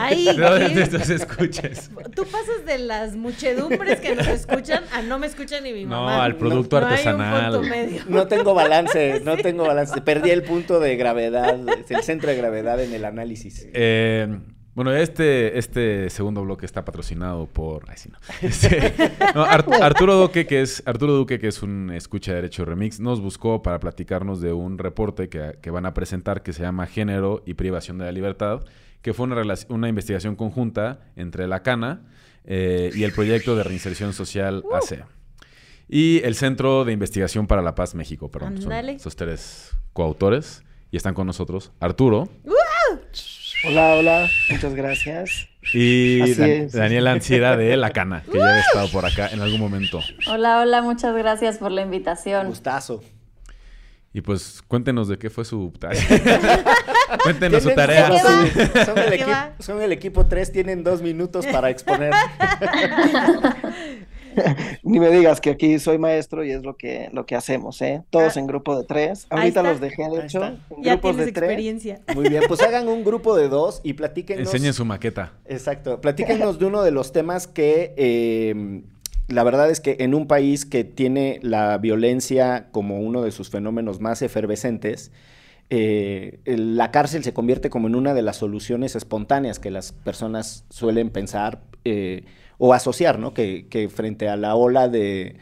Ay, 0.00 0.24
de 0.36 0.82
estos 0.82 1.10
escuches. 1.10 1.90
Tú 2.14 2.24
pasas 2.24 2.64
de 2.66 2.78
las 2.78 3.16
muchedumbres 3.16 4.00
que 4.00 4.14
nos 4.14 4.26
escuchan 4.26 4.84
a 4.92 5.02
no 5.02 5.18
me 5.18 5.26
escuchan 5.26 5.64
ni 5.64 5.72
mi 5.72 5.86
mamá. 5.86 6.16
No, 6.16 6.22
al 6.22 6.36
producto 6.36 6.78
artesanal. 6.78 7.60
No 8.08 8.26
tengo 8.26 8.54
balance, 8.54 9.20
no 9.24 9.36
tengo 9.36 9.64
balance. 9.64 10.00
Perdí 10.00 10.30
el 10.30 10.42
punto 10.42 10.80
de 10.80 10.96
gravedad, 10.96 11.58
el 11.88 12.02
centro 12.02 12.30
de 12.30 12.36
gravedad 12.36 12.82
en 12.82 12.92
el 12.94 13.04
análisis. 13.04 13.66
Eh, 13.72 14.38
bueno, 14.74 14.92
este, 14.92 15.58
este 15.58 16.10
segundo 16.10 16.42
bloque 16.42 16.64
está 16.64 16.84
patrocinado 16.84 17.46
por. 17.46 17.84
Ay, 17.88 17.96
sí, 17.96 18.08
no. 18.10 18.18
Este, 18.42 18.92
Arturo 19.34 20.16
Duque, 20.16 20.46
que 20.46 20.62
es 20.62 20.82
Arturo 20.86 21.14
Duque, 21.14 21.40
que 21.40 21.48
es 21.48 21.62
un 21.62 21.90
escucha 21.90 22.32
de 22.32 22.36
derecho 22.36 22.64
remix, 22.64 23.00
nos 23.00 23.20
buscó 23.20 23.62
para 23.62 23.80
platicarnos 23.80 24.40
de 24.40 24.52
un 24.52 24.78
reporte 24.78 25.28
que, 25.28 25.70
van 25.70 25.86
a 25.86 25.94
presentar 25.94 26.42
que 26.42 26.52
se 26.52 26.62
llama 26.62 26.86
Género 26.86 27.42
y 27.46 27.54
Privación 27.54 27.98
de 27.98 28.04
la 28.04 28.12
Libertad, 28.12 28.64
que 29.02 29.12
fue 29.12 29.26
una, 29.26 29.42
una 29.68 29.88
investigación 29.88 30.36
conjunta 30.36 31.00
entre 31.16 31.48
la 31.48 31.62
CANA 31.62 32.02
eh, 32.44 32.90
y 32.94 33.02
el 33.02 33.12
proyecto 33.12 33.56
de 33.56 33.64
reinserción 33.64 34.12
social 34.12 34.62
uh. 34.70 34.76
AC. 34.76 35.04
Y 35.88 36.20
el 36.22 36.36
Centro 36.36 36.84
de 36.84 36.92
Investigación 36.92 37.48
para 37.48 37.62
la 37.62 37.74
Paz 37.74 37.96
México, 37.96 38.30
perdón. 38.30 38.62
Son 38.62 38.72
esos 38.72 39.16
tres 39.16 39.72
coautores. 39.92 40.62
Y 40.92 40.96
están 40.96 41.14
con 41.14 41.26
nosotros 41.26 41.70
Arturo. 41.78 42.28
Uh. 42.44 42.50
Hola, 43.62 43.94
hola, 43.94 44.30
muchas 44.48 44.74
gracias. 44.74 45.48
Y 45.74 46.34
Daniela 46.68 47.12
Anciera 47.12 47.58
de 47.58 47.76
La 47.76 47.90
Cana, 47.90 48.22
que 48.30 48.38
ya 48.38 48.46
ha 48.46 48.60
estado 48.60 48.88
por 48.88 49.04
acá 49.04 49.28
en 49.28 49.42
algún 49.42 49.60
momento. 49.60 50.00
Hola, 50.26 50.60
hola, 50.60 50.80
muchas 50.80 51.14
gracias 51.14 51.58
por 51.58 51.70
la 51.70 51.82
invitación. 51.82 52.46
Gustazo. 52.46 53.02
Y 54.14 54.22
pues 54.22 54.62
cuéntenos 54.66 55.08
de 55.08 55.18
qué 55.18 55.28
fue 55.28 55.44
su 55.44 55.72
tarea. 55.78 56.00
cuéntenos 57.22 57.62
su 57.62 57.74
tarea. 57.74 58.10
Son, 58.86 58.98
el 58.98 59.12
equipo, 59.12 59.32
son 59.58 59.82
el 59.82 59.92
equipo 59.92 60.26
3, 60.26 60.52
tienen 60.52 60.82
dos 60.82 61.02
minutos 61.02 61.46
para 61.46 61.68
exponer. 61.68 62.14
Ni 64.82 65.00
me 65.00 65.10
digas 65.10 65.40
que 65.40 65.50
aquí 65.50 65.78
soy 65.78 65.98
maestro 65.98 66.44
y 66.44 66.50
es 66.50 66.62
lo 66.62 66.76
que, 66.76 67.08
lo 67.12 67.26
que 67.26 67.36
hacemos, 67.36 67.80
¿eh? 67.82 68.02
Todos 68.10 68.36
ah. 68.36 68.40
en 68.40 68.46
grupo 68.46 68.78
de 68.78 68.84
tres. 68.84 69.26
Ahorita 69.30 69.62
los 69.62 69.80
dejé, 69.80 70.08
de 70.08 70.24
hecho, 70.24 70.44
en 70.44 70.58
ya 70.82 70.92
grupos 70.92 71.16
de 71.16 71.24
experiencia. 71.24 72.00
tres. 72.04 72.16
Muy 72.16 72.28
bien, 72.28 72.42
pues 72.48 72.60
hagan 72.62 72.88
un 72.88 73.04
grupo 73.04 73.36
de 73.36 73.48
dos 73.48 73.80
y 73.82 73.94
platíquenos. 73.94 74.46
Enseñen 74.46 74.74
su 74.74 74.84
maqueta. 74.84 75.32
Exacto. 75.46 76.00
Platíquenos 76.00 76.58
de 76.58 76.66
uno 76.66 76.82
de 76.82 76.90
los 76.90 77.12
temas 77.12 77.46
que 77.46 77.94
eh, 77.96 78.82
la 79.30 79.44
verdad 79.44 79.70
es 79.70 79.80
que 79.80 79.96
en 80.00 80.14
un 80.14 80.26
país 80.26 80.66
que 80.66 80.84
tiene 80.84 81.38
la 81.42 81.78
violencia 81.78 82.68
como 82.72 83.00
uno 83.00 83.22
de 83.22 83.30
sus 83.30 83.50
fenómenos 83.50 84.00
más 84.00 84.22
efervescentes, 84.22 85.12
eh, 85.70 86.40
la 86.46 86.90
cárcel 86.90 87.22
se 87.22 87.32
convierte 87.32 87.70
como 87.70 87.86
en 87.86 87.94
una 87.94 88.12
de 88.12 88.22
las 88.22 88.36
soluciones 88.36 88.96
espontáneas 88.96 89.60
que 89.60 89.70
las 89.70 89.92
personas 89.92 90.64
suelen 90.68 91.10
pensar. 91.10 91.62
Eh, 91.84 92.24
o 92.60 92.74
asociar, 92.74 93.18
¿no? 93.18 93.32
Que, 93.32 93.90
frente 93.92 94.28
a 94.28 94.36
la 94.36 94.54
ola 94.54 94.88
de 94.88 95.36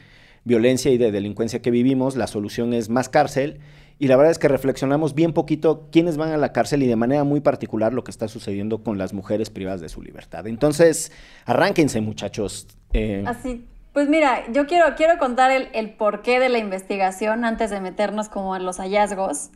violencia 0.44 0.92
y 0.92 0.98
de 0.98 1.10
delincuencia 1.10 1.60
que 1.60 1.72
vivimos, 1.72 2.16
la 2.16 2.28
solución 2.28 2.72
es 2.72 2.88
más 2.88 3.08
cárcel. 3.08 3.58
Y 3.98 4.06
la 4.06 4.16
verdad 4.16 4.30
es 4.30 4.38
que 4.38 4.46
reflexionamos 4.46 5.16
bien 5.16 5.32
poquito 5.32 5.88
quiénes 5.90 6.16
van 6.16 6.30
a 6.30 6.36
la 6.36 6.52
cárcel 6.52 6.84
y 6.84 6.86
de 6.86 6.94
manera 6.94 7.24
muy 7.24 7.40
particular 7.40 7.92
lo 7.92 8.04
que 8.04 8.12
está 8.12 8.28
sucediendo 8.28 8.84
con 8.84 8.96
las 8.96 9.12
mujeres 9.12 9.50
privadas 9.50 9.80
de 9.80 9.88
su 9.88 10.00
libertad. 10.00 10.46
Entonces, 10.46 11.10
arránquense 11.44 12.00
muchachos. 12.00 12.68
Eh. 12.92 13.24
Así, 13.26 13.66
pues 13.92 14.08
mira, 14.08 14.44
yo 14.52 14.68
quiero, 14.68 14.94
quiero 14.94 15.18
contar 15.18 15.50
el, 15.50 15.70
el, 15.74 15.90
porqué 15.90 16.38
de 16.38 16.48
la 16.48 16.58
investigación 16.58 17.44
antes 17.44 17.70
de 17.70 17.80
meternos 17.80 18.28
como 18.28 18.54
en 18.54 18.64
los 18.64 18.76
hallazgos. 18.78 19.50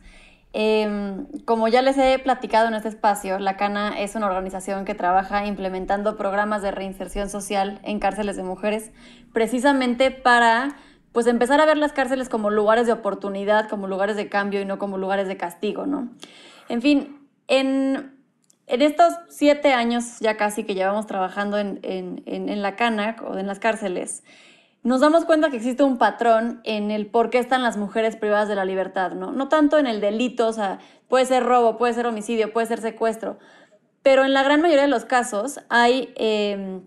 Em, 0.55 1.25
como 1.45 1.67
ya 1.67 1.81
les 1.81 1.97
he 1.97 2.19
platicado 2.19 2.67
en 2.67 2.75
este 2.75 2.87
espacio, 2.87 3.39
la 3.39 3.57
CANA 3.57 3.99
es 3.99 4.13
una 4.13 4.27
organización 4.27 4.85
que 4.85 4.93
trabaja 4.93 5.47
implementando 5.47 6.15
programas 6.15 6.61
de 6.61 6.69
reinserción 6.69 7.27
social 7.27 7.79
en 7.83 7.99
cárceles 7.99 8.35
de 8.35 8.43
mujeres, 8.43 8.91
precisamente 9.33 10.11
para 10.11 10.77
pues 11.11 11.25
empezar 11.25 11.59
a 11.59 11.65
ver 11.65 11.77
las 11.77 11.91
cárceles 11.91 12.29
como 12.29 12.51
lugares 12.51 12.85
de 12.85 12.93
oportunidad, 12.93 13.67
como 13.67 13.87
lugares 13.87 14.15
de 14.15 14.29
cambio 14.29 14.61
y 14.61 14.65
no 14.65 14.77
como 14.77 14.99
lugares 14.99 15.27
de 15.27 15.37
castigo, 15.37 15.87
¿no? 15.87 16.11
En 16.69 16.83
fin, 16.83 17.27
en, 17.47 18.13
estos 18.67 19.13
siete 19.29 19.73
años 19.73 20.19
ya 20.19 20.37
casi 20.37 20.63
que 20.63 20.75
llevamos 20.75 21.07
trabajando 21.07 21.57
en, 21.57 21.79
en 21.83 22.61
la 22.61 22.75
CANA 22.75 23.15
o 23.27 23.37
en 23.37 23.47
las 23.47 23.59
cárceles, 23.59 24.23
nos 24.83 24.99
damos 24.99 25.23
cuenta 25.23 25.49
que 25.49 25.57
existe 25.57 25.83
un 25.83 25.97
patrón 25.97 26.59
en 26.65 26.91
el 26.91 27.07
por 27.07 27.29
qué 27.29 27.39
están 27.39 27.63
las 27.63 27.77
mujeres 27.77 28.17
privadas 28.17 28.49
de 28.49 28.55
la 28.55 28.65
libertad, 28.65 29.11
¿no? 29.13 29.31
No 29.31 29.47
tanto 29.47 29.77
en 29.79 29.87
el 29.87 30.01
delito, 30.01 30.47
o 30.47 30.53
sea, 30.53 30.79
puede 31.07 31.25
ser 31.25 31.43
robo, 31.43 31.77
puede 31.77 31.93
ser 31.93 32.05
homicidio, 32.05 32.51
puede 32.51 32.67
ser 32.67 32.81
secuestro, 32.81 33.37
pero 34.01 34.25
en 34.25 34.33
la 34.33 34.43
gran 34.43 34.61
mayoría 34.61 34.83
de 34.83 34.89
los 34.89 35.05
casos 35.05 35.61
hay 35.69 36.13
em, 36.17 36.81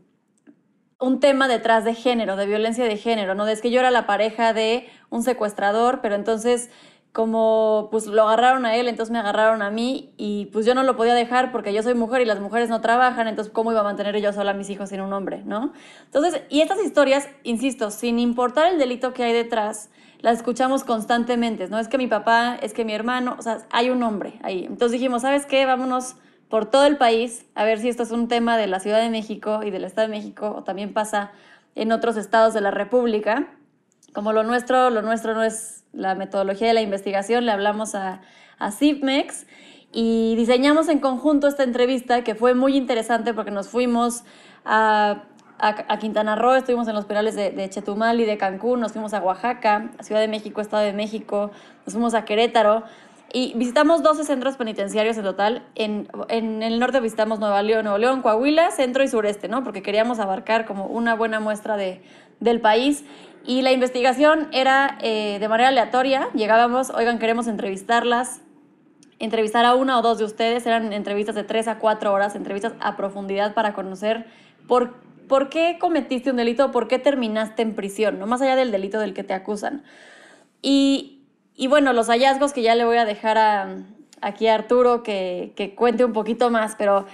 un 1.00 1.20
tema 1.20 1.48
detrás 1.48 1.84
de 1.84 1.94
género, 1.94 2.36
de 2.36 2.46
violencia 2.46 2.84
de 2.84 2.98
género, 2.98 3.34
¿no? 3.34 3.46
Es 3.48 3.62
que 3.62 3.70
yo 3.70 3.80
era 3.80 3.90
la 3.90 4.06
pareja 4.06 4.52
de 4.52 4.86
un 5.08 5.22
secuestrador, 5.22 6.00
pero 6.02 6.14
entonces 6.14 6.70
como 7.16 7.88
pues 7.90 8.06
lo 8.08 8.24
agarraron 8.24 8.66
a 8.66 8.76
él, 8.76 8.88
entonces 8.88 9.10
me 9.10 9.18
agarraron 9.18 9.62
a 9.62 9.70
mí 9.70 10.12
y 10.18 10.50
pues 10.52 10.66
yo 10.66 10.74
no 10.74 10.82
lo 10.82 10.96
podía 10.96 11.14
dejar 11.14 11.50
porque 11.50 11.72
yo 11.72 11.82
soy 11.82 11.94
mujer 11.94 12.20
y 12.20 12.26
las 12.26 12.40
mujeres 12.40 12.68
no 12.68 12.82
trabajan, 12.82 13.26
entonces 13.26 13.50
cómo 13.50 13.72
iba 13.72 13.80
a 13.80 13.84
mantener 13.84 14.20
yo 14.20 14.34
sola 14.34 14.50
a 14.50 14.54
mis 14.54 14.68
hijos 14.68 14.90
sin 14.90 15.00
un 15.00 15.14
hombre, 15.14 15.42
¿no? 15.46 15.72
Entonces, 16.04 16.42
y 16.50 16.60
estas 16.60 16.78
historias, 16.78 17.26
insisto, 17.42 17.90
sin 17.90 18.18
importar 18.18 18.70
el 18.70 18.78
delito 18.78 19.14
que 19.14 19.24
hay 19.24 19.32
detrás, 19.32 19.88
las 20.20 20.36
escuchamos 20.36 20.84
constantemente, 20.84 21.66
¿no? 21.68 21.78
Es 21.78 21.88
que 21.88 21.96
mi 21.96 22.06
papá, 22.06 22.58
es 22.60 22.74
que 22.74 22.84
mi 22.84 22.92
hermano, 22.92 23.36
o 23.38 23.42
sea, 23.42 23.60
hay 23.70 23.88
un 23.88 24.02
hombre 24.02 24.38
ahí. 24.42 24.66
Entonces 24.66 24.92
dijimos, 24.92 25.22
¿sabes 25.22 25.46
qué? 25.46 25.64
Vámonos 25.64 26.16
por 26.50 26.66
todo 26.66 26.84
el 26.84 26.98
país 26.98 27.46
a 27.54 27.64
ver 27.64 27.78
si 27.78 27.88
esto 27.88 28.02
es 28.02 28.10
un 28.10 28.28
tema 28.28 28.58
de 28.58 28.66
la 28.66 28.78
Ciudad 28.78 29.00
de 29.00 29.08
México 29.08 29.62
y 29.62 29.70
del 29.70 29.84
Estado 29.84 30.08
de 30.08 30.14
México 30.14 30.54
o 30.54 30.64
también 30.64 30.92
pasa 30.92 31.32
en 31.76 31.92
otros 31.92 32.18
estados 32.18 32.52
de 32.52 32.60
la 32.60 32.72
República. 32.72 33.48
Como 34.12 34.34
lo 34.34 34.42
nuestro, 34.42 34.90
lo 34.90 35.00
nuestro 35.00 35.32
no 35.32 35.42
es 35.42 35.75
la 35.96 36.14
metodología 36.14 36.68
de 36.68 36.74
la 36.74 36.82
investigación, 36.82 37.46
le 37.46 37.52
hablamos 37.52 37.94
a, 37.94 38.20
a 38.58 38.70
CIPMEX 38.70 39.46
y 39.92 40.34
diseñamos 40.36 40.88
en 40.88 40.98
conjunto 41.00 41.48
esta 41.48 41.62
entrevista 41.62 42.22
que 42.22 42.34
fue 42.34 42.54
muy 42.54 42.76
interesante 42.76 43.34
porque 43.34 43.50
nos 43.50 43.68
fuimos 43.68 44.24
a, 44.64 45.24
a, 45.58 45.98
Quintana 45.98 46.36
Roo, 46.36 46.54
estuvimos 46.54 46.88
en 46.88 46.94
los 46.94 47.06
penales 47.06 47.34
de, 47.34 47.68
Chetumal 47.70 48.20
y 48.20 48.24
de 48.24 48.36
Cancún, 48.36 48.80
nos 48.80 48.92
fuimos 48.92 49.14
a 49.14 49.20
Oaxaca, 49.20 49.90
Ciudad 50.00 50.20
de 50.20 50.28
México, 50.28 50.60
Estado 50.60 50.82
de 50.82 50.92
México, 50.92 51.50
nos 51.84 51.94
fuimos 51.94 52.14
a 52.14 52.24
Querétaro 52.24 52.84
y 53.32 53.54
visitamos 53.56 54.02
12 54.02 54.24
centros 54.24 54.56
penitenciarios 54.56 55.16
en 55.16 55.24
total. 55.24 55.66
En, 55.74 56.08
en 56.28 56.62
el 56.62 56.78
norte 56.78 57.00
visitamos 57.00 57.40
Nueva 57.40 57.62
León, 57.62 57.84
Nuevo 57.84 57.98
León, 57.98 58.22
Coahuila, 58.22 58.70
centro 58.70 59.02
y 59.02 59.08
sureste, 59.08 59.48
¿no? 59.48 59.64
Porque 59.64 59.82
queríamos 59.82 60.18
abarcar 60.18 60.64
como 60.64 60.86
una 60.86 61.14
buena 61.14 61.40
muestra 61.40 61.76
de, 61.76 62.02
del 62.40 62.60
país. 62.60 63.04
Y 63.46 63.62
la 63.62 63.70
investigación 63.70 64.48
era 64.52 64.98
eh, 65.00 65.38
de 65.38 65.48
manera 65.48 65.68
aleatoria. 65.68 66.28
Llegábamos, 66.34 66.90
oigan, 66.90 67.20
queremos 67.20 67.46
entrevistarlas, 67.46 68.40
entrevistar 69.20 69.64
a 69.64 69.74
una 69.76 69.98
o 69.98 70.02
dos 70.02 70.18
de 70.18 70.24
ustedes. 70.24 70.66
Eran 70.66 70.92
entrevistas 70.92 71.36
de 71.36 71.44
tres 71.44 71.68
a 71.68 71.78
cuatro 71.78 72.12
horas, 72.12 72.34
entrevistas 72.34 72.72
a 72.80 72.96
profundidad 72.96 73.54
para 73.54 73.72
conocer 73.72 74.26
por, 74.66 74.94
por 75.28 75.48
qué 75.48 75.78
cometiste 75.78 76.30
un 76.30 76.36
delito, 76.36 76.72
por 76.72 76.88
qué 76.88 76.98
terminaste 76.98 77.62
en 77.62 77.76
prisión, 77.76 78.18
no 78.18 78.26
más 78.26 78.42
allá 78.42 78.56
del 78.56 78.72
delito 78.72 78.98
del 78.98 79.14
que 79.14 79.22
te 79.22 79.32
acusan. 79.32 79.84
Y, 80.60 81.22
y 81.54 81.68
bueno, 81.68 81.92
los 81.92 82.08
hallazgos 82.08 82.52
que 82.52 82.62
ya 82.62 82.74
le 82.74 82.84
voy 82.84 82.96
a 82.96 83.04
dejar 83.04 83.38
a, 83.38 83.76
aquí 84.20 84.48
a 84.48 84.56
Arturo 84.56 85.04
que, 85.04 85.52
que 85.54 85.76
cuente 85.76 86.04
un 86.04 86.12
poquito 86.12 86.50
más, 86.50 86.74
pero 86.76 87.06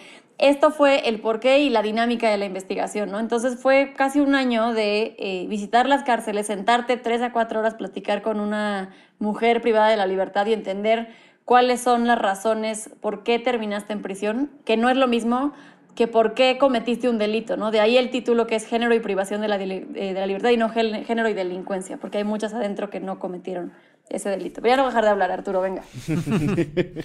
esto 0.43 0.73
fue 0.73 1.09
el 1.09 1.21
porqué 1.21 1.61
y 1.61 1.71
la 1.71 1.83
dinámica 1.83 2.29
de 2.29 2.37
la 2.37 2.45
investigación, 2.45 3.13
¿no? 3.13 3.21
Entonces 3.21 3.61
fue 3.61 3.95
casi 3.97 4.19
un 4.19 4.35
año 4.35 4.73
de 4.73 5.15
eh, 5.21 5.47
visitar 5.49 5.89
las 5.89 6.03
cárceles, 6.03 6.49
sentarte 6.49 6.97
tres 6.97 7.23
a 7.23 7.33
cuatro 7.33 7.61
horas, 7.61 7.75
platicar 7.75 8.23
con 8.23 8.41
una 8.41 8.91
mujer 9.21 9.63
privada 9.63 9.89
de 9.89 9.97
la 9.97 10.07
libertad 10.07 10.45
y 10.47 10.53
entender 10.53 11.11
cuáles 11.45 11.81
son 11.81 12.09
las 12.09 12.19
razones 12.19 12.91
por 13.01 13.23
qué 13.23 13.39
terminaste 13.39 13.93
en 13.93 14.03
prisión, 14.03 14.51
que 14.65 14.77
no 14.77 14.91
es 14.91 14.97
lo 14.97 15.07
mismo 15.07 15.53
que 15.95 16.09
por 16.09 16.35
qué 16.35 16.59
cometiste 16.59 17.09
un 17.09 17.19
delito, 17.19 17.57
¿no? 17.57 17.71
De 17.71 17.79
ahí 17.79 17.97
el 17.97 18.11
título 18.11 18.49
que 18.49 18.57
es 18.57 18.67
género 18.67 18.95
y 18.95 19.01
privación 19.01 19.43
de 19.43 19.49
la, 19.49 19.63
eh, 19.63 19.85
de 19.95 20.13
la 20.15 20.27
libertad 20.27 20.51
y 20.51 20.57
no 20.57 20.71
género 20.71 21.29
y 21.29 21.35
delincuencia, 21.35 21.99
porque 21.99 22.19
hay 22.19 22.25
muchas 22.25 22.53
adentro 22.53 22.91
que 22.91 22.99
no 22.99 23.21
cometieron 23.21 23.73
ese 24.09 24.29
delito. 24.29 24.61
Voy 24.61 24.71
a 24.71 24.77
no 24.77 24.87
dejar 24.87 25.05
de 25.05 25.11
hablar, 25.11 25.31
Arturo, 25.31 25.61
venga. 25.61 25.83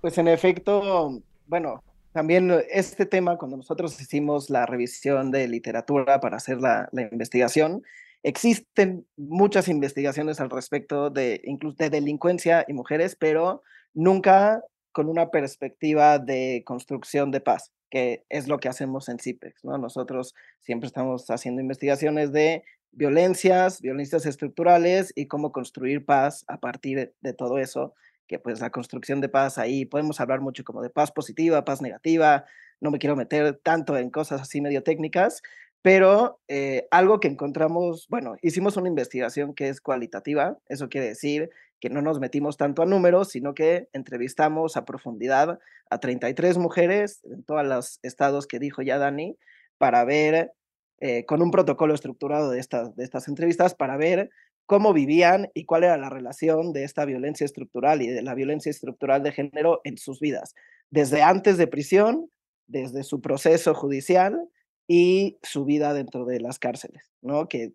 Pues 0.00 0.16
en 0.16 0.28
efecto, 0.28 1.20
bueno, 1.46 1.82
también 2.12 2.50
eh, 2.50 2.66
este 2.70 3.06
tema, 3.06 3.36
cuando 3.38 3.56
nosotros 3.56 4.00
hicimos 4.00 4.50
la 4.50 4.66
revisión 4.66 5.30
de 5.30 5.48
literatura 5.48 6.20
para 6.20 6.36
hacer 6.36 6.60
la, 6.60 6.88
investigación, 6.92 7.82
existen 8.22 9.06
muchas 9.16 9.68
investigaciones 9.68 10.40
al 10.40 10.50
respecto 10.50 11.10
de, 11.10 11.40
incluso 11.44 11.76
de 11.78 11.90
delincuencia 11.90 12.64
y 12.68 12.72
mujeres, 12.72 13.16
pero 13.16 13.62
nunca 13.94 14.62
con 14.92 15.08
una 15.08 15.30
perspectiva 15.30 16.18
de 16.18 16.62
construcción 16.66 17.30
de 17.30 17.40
paz, 17.40 17.72
que 17.90 18.24
es 18.28 18.48
lo 18.48 18.58
que 18.58 18.68
hacemos 18.68 19.08
en 19.08 19.18
CIPEX. 19.18 19.64
¿no? 19.64 19.78
Nosotros 19.78 20.34
siempre 20.58 20.88
estamos 20.88 21.30
haciendo 21.30 21.62
investigaciones 21.62 22.32
de 22.32 22.64
violencias, 22.92 23.80
violencias 23.80 24.26
estructurales 24.26 25.12
y 25.14 25.26
cómo 25.26 25.52
construir 25.52 26.04
paz 26.04 26.44
a 26.48 26.58
partir 26.58 27.14
de 27.20 27.32
todo 27.32 27.58
eso 27.58 27.94
que 28.30 28.38
pues 28.38 28.60
la 28.60 28.70
construcción 28.70 29.20
de 29.20 29.28
paz 29.28 29.58
ahí 29.58 29.84
podemos 29.84 30.20
hablar 30.20 30.40
mucho 30.40 30.62
como 30.62 30.82
de 30.82 30.88
paz 30.88 31.10
positiva, 31.10 31.64
paz 31.64 31.82
negativa, 31.82 32.44
no 32.80 32.92
me 32.92 33.00
quiero 33.00 33.16
meter 33.16 33.58
tanto 33.60 33.96
en 33.96 34.08
cosas 34.08 34.42
así 34.42 34.60
medio 34.60 34.84
técnicas, 34.84 35.42
pero 35.82 36.38
eh, 36.46 36.86
algo 36.92 37.18
que 37.18 37.26
encontramos, 37.26 38.06
bueno, 38.08 38.36
hicimos 38.40 38.76
una 38.76 38.86
investigación 38.86 39.52
que 39.52 39.68
es 39.68 39.80
cualitativa, 39.80 40.56
eso 40.68 40.88
quiere 40.88 41.08
decir 41.08 41.50
que 41.80 41.90
no 41.90 42.02
nos 42.02 42.20
metimos 42.20 42.56
tanto 42.56 42.82
a 42.82 42.86
números, 42.86 43.30
sino 43.30 43.52
que 43.52 43.88
entrevistamos 43.92 44.76
a 44.76 44.84
profundidad 44.84 45.58
a 45.90 45.98
33 45.98 46.56
mujeres 46.58 47.24
en 47.24 47.42
todos 47.42 47.66
los 47.66 47.98
estados 48.04 48.46
que 48.46 48.60
dijo 48.60 48.80
ya 48.80 48.98
Dani, 48.98 49.38
para 49.76 50.04
ver, 50.04 50.52
eh, 51.00 51.24
con 51.24 51.42
un 51.42 51.50
protocolo 51.50 51.94
estructurado 51.94 52.52
de 52.52 52.60
estas, 52.60 52.94
de 52.94 53.02
estas 53.02 53.26
entrevistas, 53.26 53.74
para 53.74 53.96
ver 53.96 54.30
cómo 54.70 54.92
vivían 54.92 55.50
y 55.52 55.64
cuál 55.64 55.82
era 55.82 55.98
la 55.98 56.10
relación 56.10 56.72
de 56.72 56.84
esta 56.84 57.04
violencia 57.04 57.44
estructural 57.44 58.02
y 58.02 58.06
de 58.06 58.22
la 58.22 58.36
violencia 58.36 58.70
estructural 58.70 59.20
de 59.24 59.32
género 59.32 59.80
en 59.82 59.98
sus 59.98 60.20
vidas, 60.20 60.54
desde 60.90 61.22
antes 61.22 61.58
de 61.58 61.66
prisión, 61.66 62.30
desde 62.68 63.02
su 63.02 63.20
proceso 63.20 63.74
judicial 63.74 64.48
y 64.86 65.38
su 65.42 65.64
vida 65.64 65.92
dentro 65.92 66.24
de 66.24 66.38
las 66.38 66.60
cárceles, 66.60 67.10
¿no? 67.20 67.48
Que, 67.48 67.72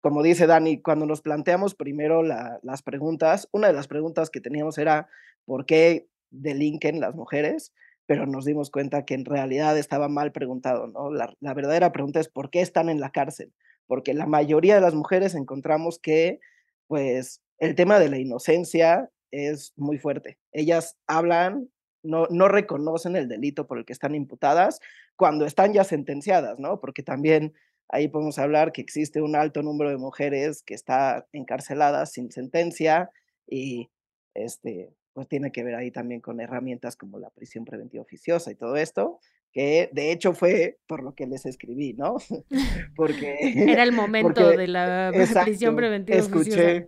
como 0.00 0.22
dice 0.22 0.46
Dani, 0.46 0.80
cuando 0.80 1.04
nos 1.04 1.20
planteamos 1.20 1.74
primero 1.74 2.22
las 2.22 2.82
preguntas, 2.82 3.46
una 3.52 3.66
de 3.66 3.74
las 3.74 3.86
preguntas 3.86 4.30
que 4.30 4.40
teníamos 4.40 4.78
era, 4.78 5.10
¿por 5.44 5.66
qué 5.66 6.08
delinquen 6.30 7.00
las 7.00 7.14
mujeres? 7.14 7.74
Pero 8.06 8.24
nos 8.24 8.46
dimos 8.46 8.70
cuenta 8.70 9.04
que 9.04 9.12
en 9.12 9.26
realidad 9.26 9.76
estaba 9.76 10.08
mal 10.08 10.32
preguntado, 10.32 10.86
¿no? 10.86 11.12
La, 11.12 11.34
la 11.40 11.52
verdadera 11.52 11.92
pregunta 11.92 12.18
es, 12.18 12.30
¿por 12.30 12.48
qué 12.48 12.62
están 12.62 12.88
en 12.88 12.98
la 12.98 13.12
cárcel? 13.12 13.52
Porque 13.90 14.14
la 14.14 14.26
mayoría 14.26 14.76
de 14.76 14.80
las 14.80 14.94
mujeres 14.94 15.34
encontramos 15.34 15.98
que, 15.98 16.38
pues, 16.86 17.42
el 17.58 17.74
tema 17.74 17.98
de 17.98 18.08
la 18.08 18.18
inocencia 18.18 19.10
es 19.32 19.72
muy 19.74 19.98
fuerte. 19.98 20.38
Ellas 20.52 20.96
hablan, 21.08 21.68
no, 22.04 22.28
no 22.30 22.46
reconocen 22.46 23.16
el 23.16 23.26
delito 23.26 23.66
por 23.66 23.78
el 23.78 23.84
que 23.84 23.92
están 23.92 24.14
imputadas 24.14 24.78
cuando 25.16 25.44
están 25.44 25.72
ya 25.72 25.82
sentenciadas, 25.82 26.60
¿no? 26.60 26.78
Porque 26.78 27.02
también 27.02 27.52
ahí 27.88 28.06
podemos 28.06 28.38
hablar 28.38 28.70
que 28.70 28.80
existe 28.80 29.22
un 29.22 29.34
alto 29.34 29.60
número 29.60 29.90
de 29.90 29.96
mujeres 29.96 30.62
que 30.62 30.74
está 30.74 31.26
encarceladas 31.32 32.12
sin 32.12 32.30
sentencia 32.30 33.10
y 33.48 33.90
este 34.34 34.94
pues 35.12 35.28
tiene 35.28 35.50
que 35.52 35.64
ver 35.64 35.74
ahí 35.74 35.90
también 35.90 36.20
con 36.20 36.40
herramientas 36.40 36.96
como 36.96 37.18
la 37.18 37.30
prisión 37.30 37.64
preventiva 37.64 38.02
oficiosa 38.02 38.50
y 38.50 38.54
todo 38.54 38.76
esto, 38.76 39.18
que 39.52 39.90
de 39.92 40.12
hecho 40.12 40.32
fue 40.32 40.78
por 40.86 41.02
lo 41.02 41.14
que 41.14 41.26
les 41.26 41.46
escribí, 41.46 41.94
¿no? 41.94 42.16
porque 42.96 43.36
era 43.68 43.82
el 43.82 43.92
momento 43.92 44.50
de 44.50 44.68
la 44.68 45.12
prisión 45.44 45.76
preventiva 45.76 46.18
escuché, 46.18 46.38
oficiosa. 46.38 46.86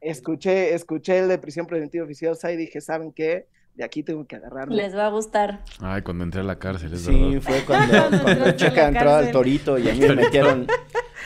Escuché, 0.00 0.74
escuché 0.74 1.18
el 1.18 1.28
de 1.28 1.38
prisión 1.38 1.66
preventiva 1.66 2.04
oficiosa 2.04 2.52
y 2.52 2.56
dije, 2.56 2.80
¿saben 2.80 3.12
qué? 3.12 3.46
de 3.74 3.84
aquí 3.84 4.02
tengo 4.02 4.26
que 4.26 4.36
agarrarme. 4.36 4.74
Les 4.74 4.94
va 4.94 5.06
a 5.06 5.10
gustar. 5.10 5.64
Ay, 5.80 6.02
cuando 6.02 6.24
entré 6.24 6.40
a 6.40 6.44
la 6.44 6.58
cárcel, 6.58 6.92
es 6.92 7.02
sí, 7.02 7.38
fue 7.40 7.64
cuando, 7.64 8.22
cuando 8.22 8.52
Checa 8.52 8.88
entró 8.88 9.14
al 9.14 9.30
Torito 9.30 9.78
y 9.78 9.88
a 9.88 9.94
mí 9.94 10.00
me 10.00 10.14
metieron 10.14 10.66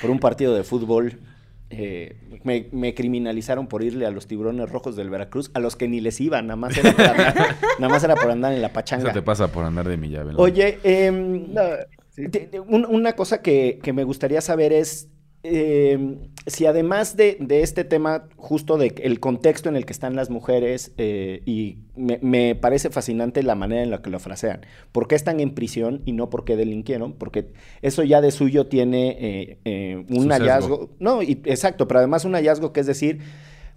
por 0.00 0.10
un 0.10 0.18
partido 0.20 0.54
de 0.54 0.62
fútbol. 0.62 1.18
Eh, 1.68 2.16
me, 2.44 2.94
criminalizaron 2.94 3.66
por 3.66 3.82
irle 3.82 4.06
a 4.06 4.10
los 4.10 4.26
tiburones 4.28 4.70
rojos 4.70 4.94
del 4.94 5.10
Veracruz, 5.10 5.50
a 5.54 5.60
los 5.60 5.74
que 5.74 5.88
ni 5.88 6.00
les 6.00 6.20
iban, 6.20 6.46
nada 6.46 6.56
más 6.56 6.78
era 6.78 6.92
por 6.92 7.04
andar, 7.04 7.34
nada 7.80 7.92
más 7.92 8.04
era 8.04 8.14
por 8.14 8.30
andar 8.30 8.52
en 8.52 8.62
la 8.62 8.72
pachanga. 8.72 9.10
Eso 9.10 9.12
te 9.12 9.22
pasa 9.22 9.48
por 9.48 9.64
andar 9.64 9.88
de 9.88 9.96
mi 9.96 10.08
llave. 10.08 10.34
Oye, 10.36 10.78
eh, 10.84 11.10
una 12.68 13.12
cosa 13.14 13.42
que, 13.42 13.80
que 13.82 13.92
me 13.92 14.04
gustaría 14.04 14.40
saber 14.40 14.72
es, 14.72 15.08
eh, 15.42 16.18
si 16.46 16.66
además 16.66 17.16
de, 17.16 17.38
este 17.48 17.84
tema, 17.84 18.28
justo 18.36 18.78
del 18.78 18.94
el 19.02 19.20
contexto 19.20 19.68
en 19.68 19.76
el 19.76 19.84
que 19.84 19.92
están 19.92 20.16
las 20.16 20.30
mujeres, 20.30 20.92
eh, 20.96 21.42
y 21.44 21.78
me, 21.96 22.54
parece 22.54 22.90
fascinante 22.90 23.42
la 23.42 23.54
manera 23.54 23.82
en 23.82 23.90
la 23.90 24.02
que 24.02 24.10
lo 24.10 24.18
frasean, 24.18 24.60
¿por 24.92 25.08
qué 25.08 25.14
están 25.14 25.40
en 25.40 25.54
prisión 25.54 26.02
y 26.04 26.12
no 26.12 26.30
por 26.30 26.44
qué 26.44 26.56
delinquieron? 26.56 27.12
Porque 27.14 27.52
eso 27.82 28.02
ya 28.02 28.20
de 28.20 28.30
suyo 28.30 28.66
tiene 28.66 29.58
eh, 29.64 30.04
un 30.08 30.28
hallazgo, 30.30 30.90
no, 30.98 31.22
y, 31.22 31.40
exacto, 31.44 31.88
pero 31.88 31.98
además 31.98 32.24
un 32.24 32.34
hallazgo 32.34 32.72
que 32.72 32.80
es 32.80 32.86
decir, 32.86 33.20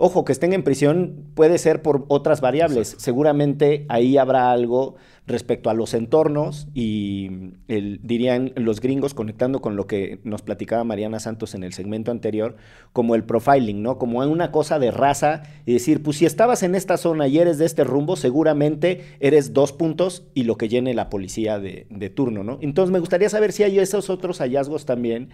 Ojo, 0.01 0.23
que 0.23 0.31
estén 0.31 0.53
en 0.53 0.63
prisión 0.63 1.25
puede 1.33 1.57
ser 1.57 1.81
por 1.81 2.05
otras 2.07 2.39
variables. 2.39 2.95
Seguramente 2.97 3.85
ahí 3.89 4.17
habrá 4.17 4.49
algo 4.49 4.95
respecto 5.29 5.69
a 5.69 5.73
los 5.73 5.93
entornos 5.93 6.67
y 6.73 7.29
dirían 7.67 8.51
los 8.55 8.81
gringos, 8.81 9.13
conectando 9.13 9.61
con 9.61 9.75
lo 9.75 9.87
que 9.87 10.19
nos 10.23 10.41
platicaba 10.41 10.83
Mariana 10.83 11.19
Santos 11.19 11.53
en 11.53 11.63
el 11.63 11.71
segmento 11.71 12.11
anterior, 12.11 12.57
como 12.93 13.15
el 13.15 13.23
profiling, 13.23 13.81
¿no? 13.81 13.97
Como 13.97 14.19
una 14.19 14.51
cosa 14.51 14.79
de 14.79 14.91
raza 14.91 15.43
y 15.65 15.73
decir, 15.73 16.01
pues 16.03 16.17
si 16.17 16.25
estabas 16.25 16.63
en 16.63 16.75
esta 16.75 16.97
zona 16.97 17.27
y 17.27 17.37
eres 17.37 17.59
de 17.59 17.65
este 17.65 17.83
rumbo, 17.83 18.15
seguramente 18.15 19.01
eres 19.19 19.53
dos 19.53 19.71
puntos 19.71 20.23
y 20.33 20.43
lo 20.43 20.57
que 20.57 20.67
llene 20.67 20.93
la 20.93 21.09
policía 21.09 21.59
de, 21.59 21.85
turno, 22.15 22.43
¿no? 22.43 22.57
Entonces 22.61 22.91
me 22.91 22.99
gustaría 22.99 23.29
saber 23.29 23.51
si 23.51 23.63
hay 23.63 23.77
esos 23.77 24.09
otros 24.09 24.39
hallazgos 24.39 24.85
también 24.85 25.29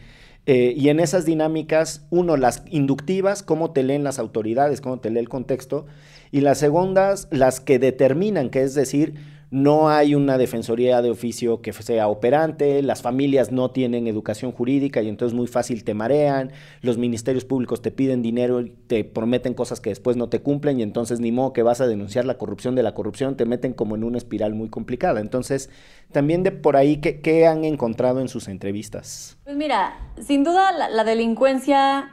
eh, 0.46 0.74
y 0.76 0.90
en 0.90 1.00
esas 1.00 1.26
dinámicas, 1.26 2.06
uno, 2.10 2.36
las 2.36 2.64
inductivas, 2.70 3.44
cómo 3.44 3.72
te 3.72 3.82
leen 3.82 4.04
las 4.04 4.20
autoridades, 4.20 4.82
cómo 4.82 5.00
te 5.00 5.10
lee 5.10 5.20
el 5.20 5.30
contexto, 5.30 5.86
y 6.32 6.42
las 6.42 6.58
segundas, 6.58 7.28
las 7.32 7.62
que 7.62 7.80
determinan, 7.80 8.50
que 8.50 8.62
es 8.62 8.76
decir, 8.76 9.16
no 9.56 9.88
hay 9.88 10.16
una 10.16 10.38
defensoría 10.38 11.02
de 11.02 11.10
oficio 11.10 11.62
que 11.62 11.72
sea 11.72 12.10
operante, 12.10 12.82
las 12.82 13.02
familias 13.02 13.54
no 13.54 13.72
tienen 13.72 14.06
educación 14.06 14.52
jurídica 14.52 15.02
y 15.02 15.08
entonces 15.08 15.34
muy 15.34 15.48
fácil 15.48 15.86
te 15.86 15.94
marean, 15.94 16.52
los 16.82 16.98
ministerios 16.98 17.46
públicos 17.46 17.82
te 17.82 17.90
piden 17.90 18.22
dinero 18.22 18.60
y 18.60 18.72
te 18.88 19.06
prometen 19.06 19.54
cosas 19.54 19.80
que 19.80 19.92
después 19.92 20.18
no 20.18 20.28
te 20.28 20.42
cumplen 20.42 20.82
y 20.82 20.84
entonces 20.84 21.22
ni 21.22 21.32
modo 21.32 21.54
que 21.54 21.64
vas 21.64 21.80
a 21.80 21.88
denunciar 21.88 22.26
la 22.26 22.38
corrupción 22.38 22.76
de 22.76 22.84
la 22.84 22.94
corrupción, 22.94 23.38
te 23.38 23.46
meten 23.46 23.72
como 23.72 23.96
en 23.96 24.04
una 24.04 24.18
espiral 24.18 24.54
muy 24.56 24.68
complicada. 24.68 25.22
Entonces, 25.22 25.70
también 26.12 26.44
de 26.44 26.52
por 26.52 26.76
ahí, 26.76 26.98
¿qué, 26.98 27.48
han 27.48 27.64
encontrado 27.64 28.20
en 28.20 28.28
sus 28.28 28.50
entrevistas? 28.50 29.38
Pues 29.46 29.56
mira, 29.56 29.98
sin 30.22 30.44
duda 30.44 30.74
la, 30.74 31.04
delincuencia 31.06 32.12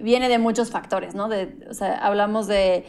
viene 0.00 0.28
de 0.28 0.38
muchos 0.38 0.70
factores, 0.70 1.16
¿no? 1.16 1.28
O 1.68 1.74
sea, 1.74 1.94
hablamos 1.94 2.46
de 2.46 2.84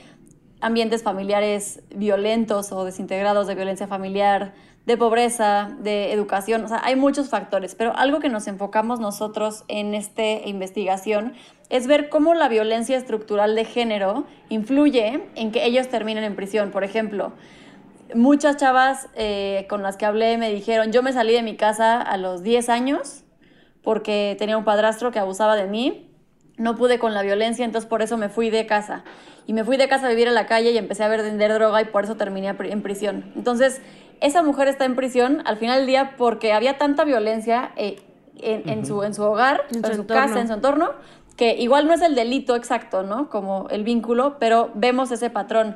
ambientes 0.64 1.04
familiares 1.04 1.82
violentos 1.94 2.72
o 2.72 2.86
desintegrados 2.86 3.48
de 3.48 3.56
violencia 3.56 3.88
familiar, 3.88 4.54
de 4.86 4.98
pobreza, 4.98 5.78
de 5.80 6.12
educación, 6.12 6.66
o 6.66 6.68
sea, 6.68 6.82
hay 6.84 6.96
muchos 6.96 7.30
factores, 7.30 7.74
pero 7.74 7.96
algo 7.96 8.20
que 8.20 8.28
nos 8.28 8.48
enfocamos 8.48 9.00
nosotros 9.00 9.64
en 9.70 9.94
esta 9.94 10.24
investigación 10.24 11.34
es 11.70 11.88
ver 11.88 12.10
cómo 12.10 12.34
la 12.34 12.50
violencia 12.50 12.98
estructural 12.98 13.56
de 13.56 13.64
género 13.66 14.26
influye 14.50 15.24
en 15.36 15.52
que 15.52 15.66
ellos 15.66 15.88
terminen 15.88 16.26
en 16.26 16.36
prisión. 16.36 16.72
Por 16.72 16.84
ejemplo, 16.84 17.32
muchas 18.14 18.58
chavas 18.58 19.08
eh, 19.16 19.66
con 19.70 19.84
las 19.84 19.96
que 19.96 20.06
hablé 20.06 20.38
me 20.38 20.52
dijeron, 20.52 20.92
yo 20.92 21.02
me 21.02 21.14
salí 21.14 21.34
de 21.34 21.44
mi 21.44 21.56
casa 21.56 22.02
a 22.02 22.18
los 22.18 22.44
10 22.44 22.70
años 22.70 23.24
porque 23.82 24.36
tenía 24.38 24.58
un 24.58 24.66
padrastro 24.66 25.12
que 25.12 25.20
abusaba 25.20 25.56
de 25.56 25.68
mí, 25.68 26.13
no 26.58 26.76
pude 26.76 27.00
con 27.00 27.14
la 27.14 27.22
violencia, 27.22 27.66
entonces 27.66 27.90
por 27.90 28.02
eso 28.02 28.18
me 28.18 28.30
fui 28.30 28.50
de 28.50 28.66
casa 28.66 29.04
y 29.48 29.54
me 29.54 29.64
fui 29.64 29.78
de 29.78 29.88
casa 29.88 30.08
a 30.08 30.10
vivir 30.10 30.28
a 30.28 30.32
la 30.32 30.46
calle 30.46 30.72
y 30.72 30.78
empecé 30.78 31.04
a 31.04 31.08
vender 31.08 31.54
droga 31.54 31.82
y 31.82 31.86
por 31.86 32.04
eso 32.04 32.16
terminé 32.16 32.56
en 32.60 32.82
prisión. 32.82 33.32
Entonces, 33.36 33.82
esa 34.22 34.44
mujer 34.44 34.68
está 34.68 34.86
en 34.86 34.96
prisión 34.96 35.42
al 35.46 35.58
final 35.58 35.80
del 35.80 35.88
día 35.88 36.16
porque 36.18 36.54
había 36.54 36.78
tanta 36.78 37.04
violencia 37.04 37.72
eh, 37.76 38.02
en, 38.38 38.86
su, 38.86 39.04
en 39.04 39.14
su 39.14 39.24
hogar, 39.24 39.64
en, 39.72 39.84
su, 39.96 40.06
casa, 40.06 40.40
en 40.40 40.48
su 40.48 40.54
entorno, 40.54 40.92
que 41.36 41.56
igual 41.56 41.88
no 41.88 41.94
es 41.94 42.02
el 42.02 42.16
delito 42.16 42.56
exacto, 42.56 43.04
¿no? 43.04 43.30
Como 43.30 43.68
el 43.70 43.84
vínculo, 43.84 44.38
pero 44.40 44.72
vemos 44.76 45.12
ese 45.12 45.30
patrón. 45.30 45.76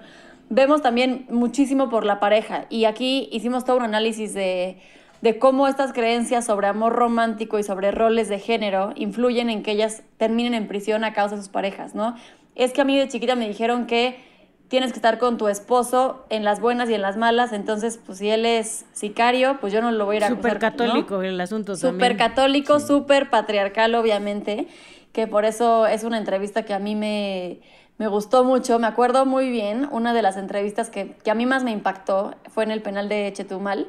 Vemos 0.50 0.82
también 0.82 1.26
muchísimo 1.30 1.90
por 1.90 2.06
la 2.06 2.22
pareja 2.22 2.68
y 2.70 2.86
aquí 2.86 3.28
hicimos 3.34 3.66
todo 3.66 3.78
un 3.78 3.84
análisis 3.84 4.34
de, 4.34 4.80
de 5.22 5.40
cómo 5.40 5.68
estas 5.68 5.94
creencias 5.94 6.46
sobre 6.46 6.68
amor 6.68 6.94
romántico 6.94 7.60
y 7.60 7.64
sobre 7.64 7.92
roles 7.92 8.30
de 8.30 8.40
género 8.40 8.94
influyen 8.96 9.50
en 9.50 9.64
que 9.64 9.72
ellas 9.72 10.04
terminen 10.18 10.54
en 10.54 10.68
prisión 10.68 11.04
a 11.04 11.14
causa 11.14 11.36
de 11.36 11.42
sus 11.42 11.50
parejas, 11.50 11.96
¿no? 11.96 12.16
es 12.58 12.74
que 12.74 12.82
a 12.82 12.86
mí 12.86 12.98
de 12.98 13.08
chiquita 13.08 13.36
me 13.36 13.48
dijeron 13.48 13.86
que 13.86 14.20
tienes 14.68 14.92
que 14.92 14.98
estar 14.98 15.18
con 15.20 15.38
tu 15.38 15.48
esposo 15.48 16.26
en 16.30 16.44
las 16.44 16.60
buenas 16.60 16.90
y 16.90 16.94
en 16.96 17.02
las 17.02 17.16
malas, 17.16 17.54
entonces 17.54 18.00
pues 18.04 18.18
si 18.18 18.30
él 18.30 18.46
es 18.46 18.86
sicario, 18.92 19.60
pues 19.62 19.72
yo 19.72 19.82
no 19.82 19.92
lo 19.92 20.06
voy 20.06 20.16
a 20.16 20.18
ir 20.18 20.24
a 20.26 20.30
Súper 20.30 20.60
católico 20.60 21.22
el 21.22 21.40
asunto 21.40 21.76
Súper 21.76 22.18
católico, 22.18 22.80
súper 22.80 23.30
patriarcal 23.30 23.96
obviamente, 23.96 24.68
que 25.14 25.28
por 25.28 25.46
eso 25.46 25.88
es 25.88 26.04
una 26.04 26.18
entrevista 26.18 26.64
que 26.64 26.74
a 26.74 26.80
mí 26.80 26.96
me, 26.96 27.62
me 27.98 28.08
gustó 28.08 28.44
mucho, 28.44 28.80
me 28.80 28.88
acuerdo 28.88 29.26
muy 29.26 29.50
bien, 29.50 29.88
una 29.92 30.14
de 30.14 30.24
las 30.24 30.36
entrevistas 30.36 30.90
que, 30.90 31.16
que, 31.24 31.32
a 31.32 31.36
mí 31.36 31.46
más 31.46 31.64
me 31.64 31.72
impactó 31.72 32.34
fue 32.50 32.64
en 32.64 32.72
el 32.72 32.82
penal 32.82 33.08
de 33.08 33.32
Chetumal, 33.34 33.88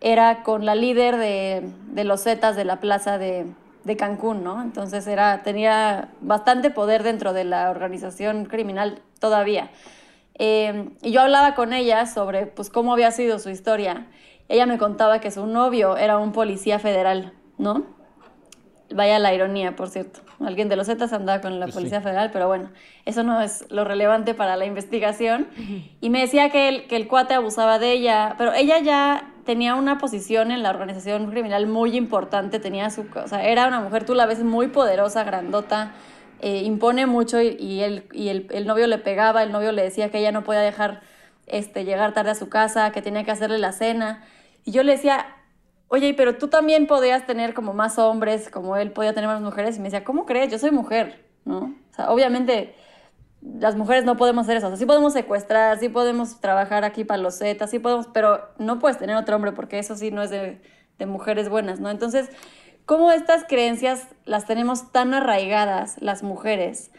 era 0.00 0.42
con 0.42 0.64
la 0.64 0.74
líder 0.74 1.16
de, 1.16 1.70
de 1.92 2.04
los 2.04 2.22
Zetas 2.22 2.56
de 2.56 2.64
la 2.64 2.80
plaza 2.80 3.18
de, 3.18 3.46
de 3.84 3.96
Cancún, 3.96 4.44
¿no? 4.44 4.62
Entonces 4.62 5.06
era, 5.06 5.42
tenía 5.42 6.10
bastante 6.20 6.70
poder 6.70 7.02
dentro 7.02 7.32
de 7.32 7.44
la 7.44 7.70
organización 7.70 8.44
criminal 8.44 9.02
todavía. 9.18 9.70
Eh, 10.38 10.90
y 11.02 11.10
yo 11.10 11.22
hablaba 11.22 11.54
con 11.54 11.72
ella 11.72 12.06
sobre 12.06 12.46
pues, 12.46 12.70
cómo 12.70 12.92
había 12.92 13.10
sido 13.10 13.40
su 13.40 13.50
historia. 13.50 14.06
Ella 14.48 14.66
me 14.66 14.78
contaba 14.78 15.20
que 15.20 15.30
su 15.30 15.46
novio 15.46 15.96
era 15.96 16.18
un 16.18 16.32
policía 16.32 16.78
federal, 16.78 17.32
¿no? 17.58 17.84
Vaya 18.90 19.18
la 19.18 19.34
ironía, 19.34 19.76
por 19.76 19.90
cierto. 19.90 20.20
Alguien 20.40 20.68
de 20.68 20.76
los 20.76 20.86
Zetas 20.86 21.12
andaba 21.12 21.40
con 21.42 21.58
la 21.58 21.66
pues 21.66 21.74
Policía 21.74 22.00
Federal, 22.00 22.30
pero 22.32 22.46
bueno, 22.46 22.70
eso 23.04 23.22
no 23.22 23.40
es 23.40 23.66
lo 23.70 23.84
relevante 23.84 24.32
para 24.32 24.56
la 24.56 24.64
investigación. 24.64 25.48
Y 26.00 26.08
me 26.08 26.20
decía 26.20 26.48
que 26.48 26.68
el, 26.68 26.86
que 26.86 26.96
el 26.96 27.08
cuate 27.08 27.34
abusaba 27.34 27.78
de 27.78 27.92
ella, 27.92 28.36
pero 28.38 28.54
ella 28.54 28.78
ya 28.78 29.34
tenía 29.48 29.76
una 29.76 29.96
posición 29.96 30.50
en 30.50 30.62
la 30.62 30.68
organización 30.68 31.30
criminal 31.30 31.66
muy 31.66 31.96
importante, 31.96 32.60
tenía 32.60 32.90
su, 32.90 33.06
o 33.14 33.28
sea, 33.28 33.42
era 33.48 33.66
una 33.66 33.80
mujer, 33.80 34.04
tú 34.04 34.12
la 34.12 34.26
ves 34.26 34.44
muy 34.44 34.66
poderosa, 34.66 35.24
grandota, 35.24 35.92
eh, 36.40 36.64
impone 36.64 37.06
mucho 37.06 37.40
y, 37.40 37.80
él, 37.80 38.06
y 38.12 38.28
el, 38.28 38.66
novio 38.66 38.86
le 38.86 38.98
pegaba, 38.98 39.42
el 39.42 39.50
novio 39.50 39.72
le 39.72 39.82
decía 39.82 40.10
que 40.10 40.18
ella 40.18 40.32
no 40.32 40.44
podía 40.44 40.60
dejar 40.60 41.00
este, 41.46 41.86
llegar 41.86 42.12
tarde 42.12 42.32
a 42.32 42.34
su 42.34 42.50
casa, 42.50 42.92
que 42.92 43.00
tenía 43.00 43.24
que 43.24 43.30
hacerle 43.30 43.56
la 43.56 43.72
cena. 43.72 44.22
Y 44.66 44.72
yo 44.72 44.82
le 44.82 44.92
decía, 44.92 45.24
oye, 45.88 46.12
pero 46.12 46.36
tú 46.36 46.48
también 46.48 46.86
podías 46.86 47.24
tener 47.24 47.54
como 47.54 47.72
más 47.72 47.98
hombres, 47.98 48.50
como 48.50 48.76
él 48.76 48.92
podía 48.92 49.14
tener 49.14 49.30
más 49.30 49.40
mujeres. 49.40 49.76
Y 49.76 49.78
me 49.78 49.84
decía, 49.84 50.04
¿cómo 50.04 50.26
crees? 50.26 50.52
Yo 50.52 50.58
soy 50.58 50.72
mujer, 50.72 51.24
¿no? 51.46 51.74
Obviamente 52.06 52.74
las 53.40 53.76
mujeres 53.76 54.04
no 54.04 54.16
podemos 54.16 54.44
hacer 54.44 54.58
eso. 54.58 54.66
O 54.66 54.70
sea, 54.70 54.76
sí 54.76 54.86
podemos 54.86 55.12
secuestrar, 55.12 55.78
sí 55.78 55.88
podemos 55.88 56.40
trabajar 56.40 56.84
aquí 56.84 57.04
para 57.04 57.22
los 57.22 57.38
Zetas, 57.38 57.70
sí 57.70 57.78
podemos, 57.78 58.06
pero 58.12 58.48
no 58.58 58.78
puedes 58.78 58.98
tener 58.98 59.16
otro 59.16 59.36
hombre 59.36 59.52
porque 59.52 59.78
eso 59.78 59.96
sí 59.96 60.10
no 60.10 60.22
es 60.22 60.30
de, 60.30 60.60
de 60.98 61.06
mujeres 61.06 61.48
buenas, 61.48 61.80
¿no? 61.80 61.90
Entonces, 61.90 62.30
¿cómo 62.86 63.12
estas 63.12 63.44
creencias 63.44 64.08
las 64.24 64.46
tenemos 64.46 64.92
tan 64.92 65.14
arraigadas 65.14 65.96
las 66.00 66.22
mujeres? 66.22 66.90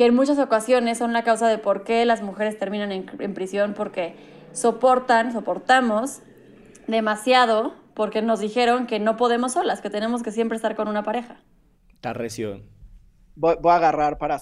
que 0.00 0.06
en 0.06 0.14
muchas 0.14 0.38
ocasiones 0.38 0.96
son 0.96 1.12
la 1.12 1.24
causa 1.24 1.46
de 1.46 1.58
por 1.58 1.84
qué 1.84 2.06
las 2.06 2.22
mujeres 2.22 2.58
terminan 2.58 2.90
en, 2.90 3.10
en 3.18 3.34
prisión, 3.34 3.74
porque 3.74 4.16
soportan, 4.52 5.30
soportamos 5.30 6.22
demasiado, 6.86 7.74
porque 7.92 8.22
nos 8.22 8.40
dijeron 8.40 8.86
que 8.86 8.98
no 8.98 9.18
podemos 9.18 9.52
solas, 9.52 9.82
que 9.82 9.90
tenemos 9.90 10.22
que 10.22 10.32
siempre 10.32 10.56
estar 10.56 10.74
con 10.74 10.88
una 10.88 11.02
pareja. 11.02 11.42
Está 11.92 12.14
recio. 12.14 12.62
Voy, 13.34 13.56
voy 13.60 13.72
a 13.72 13.76
agarrar 13.76 14.16
para. 14.16 14.40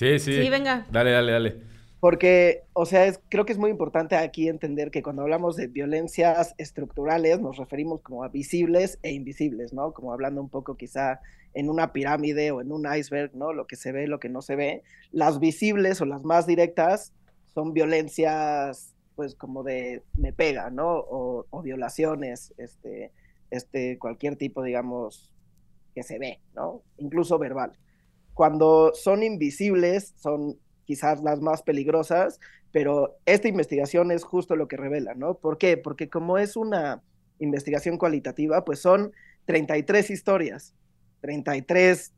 Sí, 0.00 0.18
sí. 0.18 0.32
Sí, 0.32 0.48
venga. 0.48 0.86
Dale, 0.90 1.10
dale, 1.10 1.32
dale. 1.32 1.56
Porque, 2.00 2.62
o 2.72 2.86
sea, 2.86 3.04
es, 3.04 3.20
creo 3.28 3.44
que 3.44 3.52
es 3.52 3.58
muy 3.58 3.70
importante 3.70 4.16
aquí 4.16 4.48
entender 4.48 4.90
que 4.90 5.02
cuando 5.02 5.20
hablamos 5.20 5.56
de 5.56 5.66
violencias 5.66 6.54
estructurales 6.56 7.38
nos 7.38 7.58
referimos 7.58 8.00
como 8.00 8.24
a 8.24 8.28
visibles 8.28 8.98
e 9.02 9.12
invisibles, 9.12 9.74
¿no? 9.74 9.92
Como 9.92 10.14
hablando 10.14 10.40
un 10.40 10.48
poco 10.48 10.78
quizá 10.78 11.20
en 11.52 11.68
una 11.68 11.92
pirámide 11.92 12.50
o 12.50 12.62
en 12.62 12.72
un 12.72 12.86
iceberg, 12.90 13.34
¿no? 13.34 13.52
Lo 13.52 13.66
que 13.66 13.76
se 13.76 13.92
ve, 13.92 14.06
lo 14.06 14.20
que 14.20 14.30
no 14.30 14.40
se 14.40 14.56
ve. 14.56 14.82
Las 15.12 15.38
visibles 15.38 16.00
o 16.00 16.06
las 16.06 16.24
más 16.24 16.46
directas 16.46 17.12
son 17.52 17.74
violencias, 17.74 18.94
pues 19.16 19.34
como 19.34 19.64
de 19.64 20.02
me 20.16 20.32
pega, 20.32 20.70
¿no? 20.70 20.94
O, 20.94 21.44
o 21.50 21.60
violaciones, 21.60 22.54
este, 22.56 23.12
este, 23.50 23.98
cualquier 23.98 24.36
tipo, 24.36 24.62
digamos, 24.62 25.30
que 25.94 26.04
se 26.04 26.18
ve, 26.18 26.40
¿no? 26.54 26.80
Incluso 26.96 27.38
verbal. 27.38 27.72
Cuando 28.40 28.92
son 28.94 29.22
invisibles, 29.22 30.14
son 30.16 30.58
quizás 30.86 31.22
las 31.22 31.42
más 31.42 31.62
peligrosas, 31.62 32.40
pero 32.72 33.18
esta 33.26 33.48
investigación 33.48 34.10
es 34.10 34.24
justo 34.24 34.56
lo 34.56 34.66
que 34.66 34.78
revela, 34.78 35.12
¿no? 35.14 35.34
¿Por 35.34 35.58
qué? 35.58 35.76
Porque 35.76 36.08
como 36.08 36.38
es 36.38 36.56
una 36.56 37.02
investigación 37.38 37.98
cualitativa, 37.98 38.64
pues 38.64 38.78
son 38.78 39.12
33 39.44 40.08
historias, 40.08 40.74
33 41.20 42.14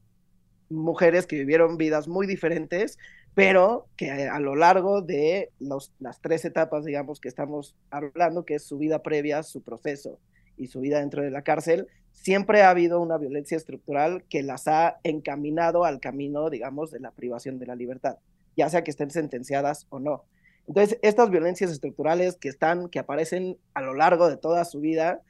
mujeres 0.71 1.27
que 1.27 1.35
vivieron 1.35 1.77
vidas 1.77 2.07
muy 2.07 2.29
diferentes, 2.29 2.99
pero 3.35 3.89
que 3.97 4.13
a 4.13 4.39
lo 4.39 4.55
largo 4.55 5.03
de 5.03 5.51
las 5.59 6.21
tres 6.21 6.45
etapas, 6.45 6.85
digamos, 6.85 7.19
que 7.19 7.27
estamos 7.27 7.75
hablando, 7.91 8.45
que 8.45 8.55
es 8.55 8.65
su 8.65 8.79
vida 8.79 9.03
previa, 9.03 9.43
su 9.43 9.61
proceso 9.61 10.21
y 10.57 10.69
su 10.69 10.81
vida 10.81 11.01
dentro 11.01 11.23
de 11.23 11.31
la 11.31 11.43
cárcel, 11.43 11.89
siempre 12.13 12.63
ha 12.63 12.71
habido 12.71 13.01
una 13.01 13.19
violencia 13.19 13.57
estructural 13.57 14.25
que 14.29 14.43
las 14.43 14.69
ha 14.69 15.01
encaminado 15.03 15.85
al 15.85 16.01
camino, 16.01 16.51
digamos, 16.51 16.91
de 16.91 17.01
la 17.01 17.11
privación 17.11 17.59
de 17.59 17.67
la 17.67 17.75
libertad, 17.75 18.19
ya 18.57 18.69
sea 18.69 18.85
que 18.85 18.91
estén 18.91 19.11
sentenciadas 19.11 19.87
o 19.91 19.99
no. 19.99 20.25
Entonces, 20.69 20.99
estas 21.03 21.31
violencias 21.31 21.71
estructurales 21.71 22.37
que 22.37 22.49
están, 22.49 22.89
que 22.89 22.99
aparecen 22.99 23.59
a 23.75 23.83
lo 23.83 23.95
largo 23.95 24.29
de 24.29 24.37
toda 24.37 24.65
su 24.65 24.81
vida, 24.81 25.21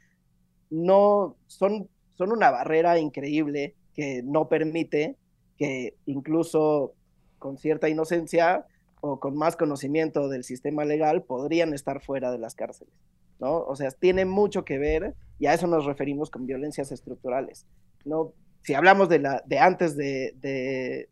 no 0.71 1.37
son, 1.47 1.89
son 2.15 2.33
una 2.33 2.51
barrera 2.51 2.99
increíble 2.99 3.75
que 3.95 4.23
no 4.23 4.49
permite 4.49 5.17
que 5.57 5.95
incluso 6.07 6.95
con 7.39 7.59
cierta 7.59 7.89
inocencia 7.89 8.67
o 9.01 9.21
con 9.21 9.37
más 9.37 9.57
conocimiento 9.57 10.29
del 10.29 10.45
sistema 10.45 10.85
legal 10.85 11.25
podrían 11.25 11.75
estar 11.75 12.01
fuera 12.01 12.31
de 12.31 12.39
las 12.39 12.55
cárceles, 12.55 12.95
¿no? 13.43 13.65
O 13.65 13.75
sea, 13.75 13.91
tiene 13.91 14.25
mucho 14.25 14.65
que 14.65 14.79
ver 14.79 15.15
y 15.41 15.47
a 15.47 15.55
eso 15.55 15.67
nos 15.67 15.85
referimos 15.85 16.31
con 16.31 16.47
violencias 16.47 16.93
estructurales, 16.93 17.67
¿no? 18.05 18.33
Si 18.63 18.75
hablamos 18.75 19.09
de, 19.09 19.19
la, 19.19 19.43
de 19.45 19.59
antes 19.59 19.97
de, 19.97 20.37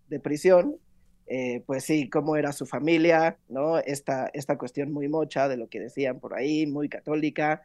de, 0.08 0.20
prisión, 0.20 0.76
eh, 1.26 1.64
pues 1.66 1.82
sí, 1.82 2.08
cómo 2.08 2.36
era 2.36 2.52
su 2.52 2.66
familia, 2.66 3.36
¿no? 3.48 3.78
Esta, 3.78 4.30
esta 4.32 4.56
cuestión 4.56 4.92
muy 4.92 5.08
mocha 5.08 5.48
de 5.48 5.56
lo 5.56 5.68
que 5.68 5.80
decían 5.80 6.20
por 6.20 6.34
ahí, 6.34 6.68
muy 6.68 6.88
católica. 6.88 7.62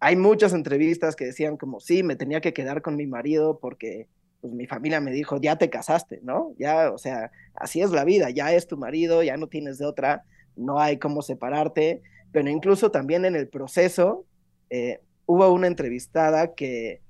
Hay 0.00 0.16
muchas 0.16 0.54
entrevistas 0.54 1.14
que 1.14 1.26
decían 1.26 1.58
como, 1.58 1.80
sí, 1.80 2.02
me 2.02 2.16
tenía 2.16 2.40
que 2.40 2.54
quedar 2.54 2.80
con 2.80 2.96
mi 2.96 3.06
marido 3.06 3.58
porque 3.60 4.08
pues 4.40 4.54
mi 4.54 4.66
familia 4.66 5.00
me 5.02 5.10
dijo, 5.10 5.38
ya 5.38 5.56
te 5.56 5.68
casaste, 5.68 6.20
¿no? 6.22 6.54
Ya, 6.58 6.90
o 6.90 6.96
sea, 6.96 7.30
así 7.54 7.82
es 7.82 7.90
la 7.90 8.04
vida, 8.04 8.30
ya 8.30 8.54
es 8.54 8.66
tu 8.66 8.78
marido, 8.78 9.22
ya 9.22 9.36
no 9.36 9.48
tienes 9.48 9.76
de 9.76 9.84
otra, 9.84 10.24
no 10.56 10.80
hay 10.80 10.98
cómo 10.98 11.20
separarte, 11.20 12.00
pero 12.32 12.48
incluso 12.48 12.90
también 12.90 13.24
en 13.24 13.36
el 13.36 13.48
proceso 13.48 14.24
eh, 14.70 15.00
hubo 15.26 15.50
una 15.52 15.66
entrevistada 15.66 16.54
que, 16.54 17.00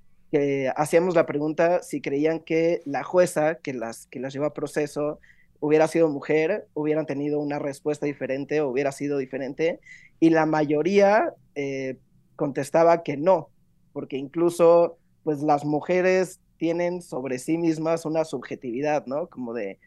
hacíamos 0.77 1.15
la 1.15 1.25
pregunta 1.25 1.83
si 1.83 2.03
creían 2.03 2.41
que 2.41 2.83
la 2.85 3.03
jueza 3.03 3.55
que 3.55 3.73
las, 3.73 4.07
que 4.09 4.21
las 4.21 4.35
llevó 4.35 4.45
a 4.45 4.53
proceso 4.53 5.21
hubiera 5.59 5.89
sido 5.89 6.11
mujer, 6.11 6.67
hubieran 6.75 7.07
tenido 7.07 7.41
una 7.41 7.59
respuesta 7.59 8.05
diferente, 8.05 8.61
hubiera 8.61 8.93
sido 8.93 9.17
diferente, 9.17 9.81
y 10.21 10.29
la 10.29 10.45
mayoría 10.45 11.33
eh, 11.55 11.97
contestaba 12.37 13.03
que 13.03 13.17
no, 13.17 13.49
porque 13.95 14.19
incluso 14.19 14.99
pues 15.25 15.41
las 15.41 15.65
mujeres 15.65 16.41
tienen 16.59 17.01
sobre 17.03 17.39
sí 17.39 17.57
mismas 17.57 18.05
una 18.05 18.25
subjetividad, 18.25 19.07
¿no? 19.07 19.29
Como 19.29 19.55
de 19.55 19.79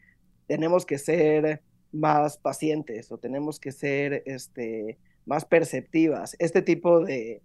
tenemos 0.46 0.84
que 0.84 0.98
ser 0.98 1.62
más 1.92 2.38
pacientes 2.38 3.12
o 3.12 3.18
tenemos 3.18 3.60
que 3.60 3.72
ser 3.72 4.22
este, 4.26 4.98
más 5.26 5.44
perceptivas. 5.44 6.36
Este 6.38 6.62
tipo 6.62 7.04
de, 7.04 7.42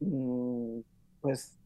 mm, 0.00 0.80
pues, 1.20 1.58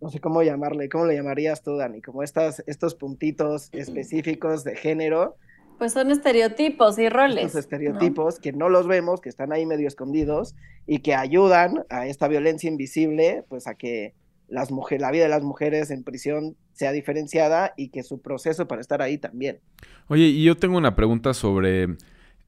no 0.00 0.10
sé 0.10 0.20
cómo 0.20 0.42
llamarle, 0.42 0.88
¿cómo 0.88 1.06
le 1.06 1.14
llamarías 1.14 1.62
tú, 1.62 1.76
Dani? 1.76 2.02
Como 2.02 2.22
estas, 2.22 2.62
estos 2.66 2.94
puntitos 2.94 3.68
específicos 3.72 4.64
de 4.64 4.74
género. 4.74 5.36
Pues 5.78 5.92
son 5.92 6.10
estereotipos 6.10 6.98
y 6.98 7.08
roles. 7.08 7.46
Estos 7.46 7.60
estereotipos 7.60 8.40
que 8.40 8.52
no 8.52 8.68
los 8.68 8.86
vemos, 8.88 9.20
que 9.20 9.28
están 9.28 9.52
ahí 9.52 9.64
medio 9.64 9.86
escondidos 9.86 10.54
y 10.86 10.98
que 10.98 11.14
ayudan 11.14 11.84
a 11.88 12.06
esta 12.06 12.28
violencia 12.28 12.68
invisible, 12.68 13.44
pues 13.48 13.66
a 13.66 13.74
que 13.74 14.14
las 14.48 14.70
mujeres, 14.70 15.00
la 15.00 15.10
vida 15.10 15.24
de 15.24 15.30
las 15.30 15.42
mujeres 15.42 15.90
en 15.90 16.04
prisión 16.04 16.56
sea 16.72 16.92
diferenciada 16.92 17.72
y 17.76 17.88
que 17.88 18.02
su 18.02 18.20
proceso 18.20 18.68
para 18.68 18.80
estar 18.80 19.02
ahí 19.02 19.18
también. 19.18 19.60
Oye, 20.08 20.24
y 20.24 20.44
yo 20.44 20.56
tengo 20.56 20.76
una 20.76 20.94
pregunta 20.94 21.32
sobre 21.32 21.96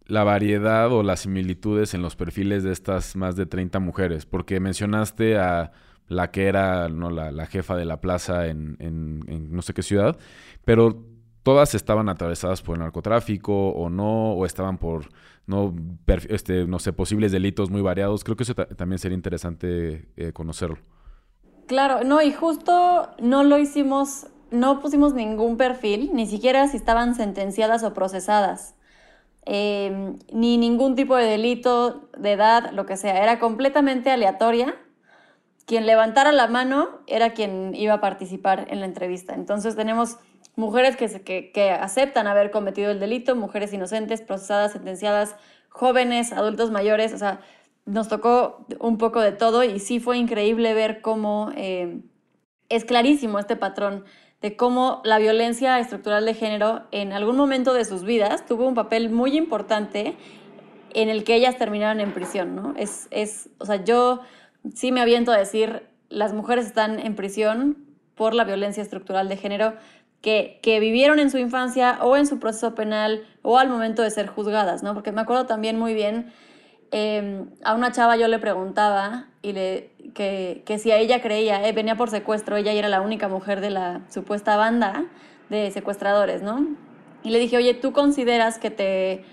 la 0.06 0.24
variedad 0.24 0.92
o 0.92 1.02
las 1.02 1.20
similitudes 1.20 1.94
en 1.94 2.02
los 2.02 2.16
perfiles 2.16 2.62
de 2.62 2.72
estas 2.72 3.16
más 3.16 3.36
de 3.36 3.46
30 3.46 3.78
mujeres, 3.78 4.26
porque 4.26 4.60
mencionaste 4.60 5.38
a 5.38 5.72
la 6.08 6.30
que 6.30 6.46
era 6.46 6.88
¿no? 6.88 7.10
la, 7.10 7.46
jefa 7.46 7.76
de 7.76 7.86
la 7.86 8.00
plaza 8.00 8.46
en, 8.46 8.76
en, 8.78 9.52
no 9.52 9.62
sé 9.62 9.72
qué 9.72 9.82
ciudad, 9.82 10.18
pero 10.64 11.02
todas 11.42 11.74
estaban 11.74 12.08
atravesadas 12.08 12.62
por 12.62 12.76
el 12.76 12.80
narcotráfico 12.80 13.70
o 13.70 13.88
no, 13.88 14.32
o 14.32 14.46
estaban 14.46 14.78
por 14.78 15.08
no, 15.46 15.74
este, 16.28 16.66
no 16.66 16.78
sé, 16.78 16.92
posibles 16.92 17.32
delitos 17.32 17.70
muy 17.70 17.82
variados. 17.82 18.24
Creo 18.24 18.36
que 18.36 18.44
eso 18.44 18.54
también 18.54 18.98
sería 18.98 19.14
interesante 19.14 20.08
eh, 20.16 20.32
conocerlo. 20.32 20.78
Claro, 21.66 22.04
no, 22.04 22.22
y 22.22 22.32
justo 22.32 23.10
no 23.20 23.42
lo 23.44 23.58
hicimos, 23.58 24.26
no 24.50 24.80
pusimos 24.80 25.14
ningún 25.14 25.56
perfil, 25.56 26.10
ni 26.14 26.26
siquiera 26.26 26.66
si 26.68 26.76
estaban 26.76 27.14
sentenciadas 27.14 27.82
o 27.84 27.94
procesadas, 27.94 28.74
em, 29.46 30.18
ni 30.32 30.58
ningún 30.58 30.94
tipo 30.94 31.16
de 31.16 31.24
delito, 31.24 32.08
de 32.16 32.32
edad, 32.32 32.70
lo 32.72 32.86
que 32.86 32.96
sea, 32.96 33.22
era 33.22 33.38
completamente 33.38 34.10
aleatoria. 34.10 34.74
Quien 35.66 35.86
levantara 35.86 36.32
la 36.32 36.46
mano 36.46 37.00
era 37.06 37.32
quien 37.32 37.74
iba 37.74 37.94
a 37.94 38.00
participar 38.00 38.66
en 38.70 38.80
la 38.80 38.86
entrevista. 38.86 39.34
Entonces 39.34 39.76
tenemos 39.76 40.18
mujeres 40.56 40.96
que, 40.96 41.52
que, 41.52 41.70
aceptan 41.70 42.26
haber 42.26 42.50
cometido 42.50 42.90
el 42.90 43.00
delito, 43.00 43.34
mujeres 43.34 43.72
inocentes, 43.72 44.22
procesadas, 44.22 44.72
sentenciadas, 44.72 45.36
jóvenes, 45.68 46.32
adultos 46.32 46.70
mayores, 46.70 47.12
o 47.12 47.18
sea, 47.18 47.40
nos 47.86 48.08
tocó 48.08 48.66
un 48.80 48.98
poco 48.98 49.20
de 49.20 49.32
todo 49.32 49.64
y 49.64 49.78
sí 49.80 50.00
fue 50.00 50.16
increíble 50.16 50.72
ver 50.74 51.00
cómo 51.02 51.50
eh, 51.56 52.00
es 52.68 52.84
clarísimo 52.84 53.38
este 53.38 53.56
patrón 53.56 54.04
de 54.44 54.56
cómo 54.56 55.00
la 55.04 55.16
violencia 55.18 55.78
estructural 55.78 56.26
de 56.26 56.34
género 56.34 56.82
en 56.90 57.14
algún 57.14 57.34
momento 57.34 57.72
de 57.72 57.86
sus 57.86 58.04
vidas 58.04 58.44
tuvo 58.44 58.68
un 58.68 58.74
papel 58.74 59.08
muy 59.08 59.38
importante 59.38 60.16
en 60.92 61.08
el 61.08 61.24
que 61.24 61.34
ellas 61.34 61.56
terminaron 61.56 61.98
en 61.98 62.12
prisión, 62.12 62.54
¿no? 62.54 62.74
Es, 62.76 63.08
es, 63.10 63.48
o 63.56 63.64
sea, 63.64 63.82
yo 63.82 64.20
sí 64.74 64.92
me 64.92 65.00
aviento 65.00 65.32
a 65.32 65.38
decir, 65.38 65.88
las 66.10 66.34
mujeres 66.34 66.66
están 66.66 67.00
en 67.00 67.16
prisión 67.16 67.86
por 68.16 68.34
la 68.34 68.44
violencia 68.44 68.82
estructural 68.82 69.30
de 69.30 69.38
género 69.38 69.76
que, 70.20 70.60
que 70.62 70.78
vivieron 70.78 71.20
en 71.20 71.30
su 71.30 71.38
infancia 71.38 71.96
o 72.02 72.14
en 72.18 72.26
su 72.26 72.38
proceso 72.38 72.74
penal 72.74 73.24
o 73.40 73.56
al 73.56 73.70
momento 73.70 74.02
de 74.02 74.10
ser 74.10 74.26
juzgadas, 74.26 74.82
¿no? 74.82 74.92
Porque 74.92 75.10
me 75.10 75.22
acuerdo 75.22 75.46
también 75.46 75.78
muy 75.78 75.94
bien 75.94 76.34
Em, 76.96 77.48
a 77.64 77.74
una 77.74 77.90
chava 77.90 78.16
yo 78.16 78.28
le 78.28 78.38
preguntaba 78.38 79.26
y 79.42 79.52
le, 79.52 79.90
que, 80.14 80.62
que 80.64 80.78
si 80.78 80.92
a 80.92 80.96
ella 80.98 81.20
creía, 81.20 81.66
eh, 81.66 81.72
venía 81.72 81.96
por 81.96 82.08
secuestro, 82.08 82.56
ella 82.56 82.70
era 82.70 82.88
la 82.88 83.00
única 83.00 83.26
mujer 83.26 83.60
de 83.60 83.70
la 83.70 84.02
supuesta 84.10 84.56
banda 84.56 85.04
de 85.50 85.72
secuestradores, 85.72 86.42
¿no? 86.42 86.68
Y 87.24 87.30
le 87.30 87.40
dije, 87.40 87.56
oye, 87.56 87.74
¿tú 87.74 87.92
consideras 87.92 88.60
que 88.60 88.70
te, 88.70 89.24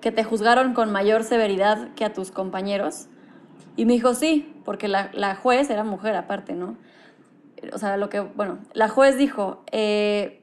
que 0.00 0.12
te 0.12 0.24
juzgaron 0.24 0.72
con 0.72 0.92
mayor 0.92 1.24
severidad 1.24 1.92
que 1.92 2.06
a 2.06 2.14
tus 2.14 2.30
compañeros? 2.30 3.08
Y 3.76 3.84
me 3.84 3.92
dijo, 3.92 4.14
sí, 4.14 4.54
porque 4.64 4.88
la, 4.88 5.10
la 5.12 5.36
juez 5.36 5.68
era 5.68 5.84
mujer 5.84 6.16
aparte, 6.16 6.54
¿no? 6.54 6.78
O 7.74 7.76
sea, 7.76 7.98
lo 7.98 8.08
que, 8.08 8.20
bueno, 8.20 8.60
la 8.72 8.88
juez 8.88 9.18
dijo, 9.18 9.62
eh, 9.72 10.40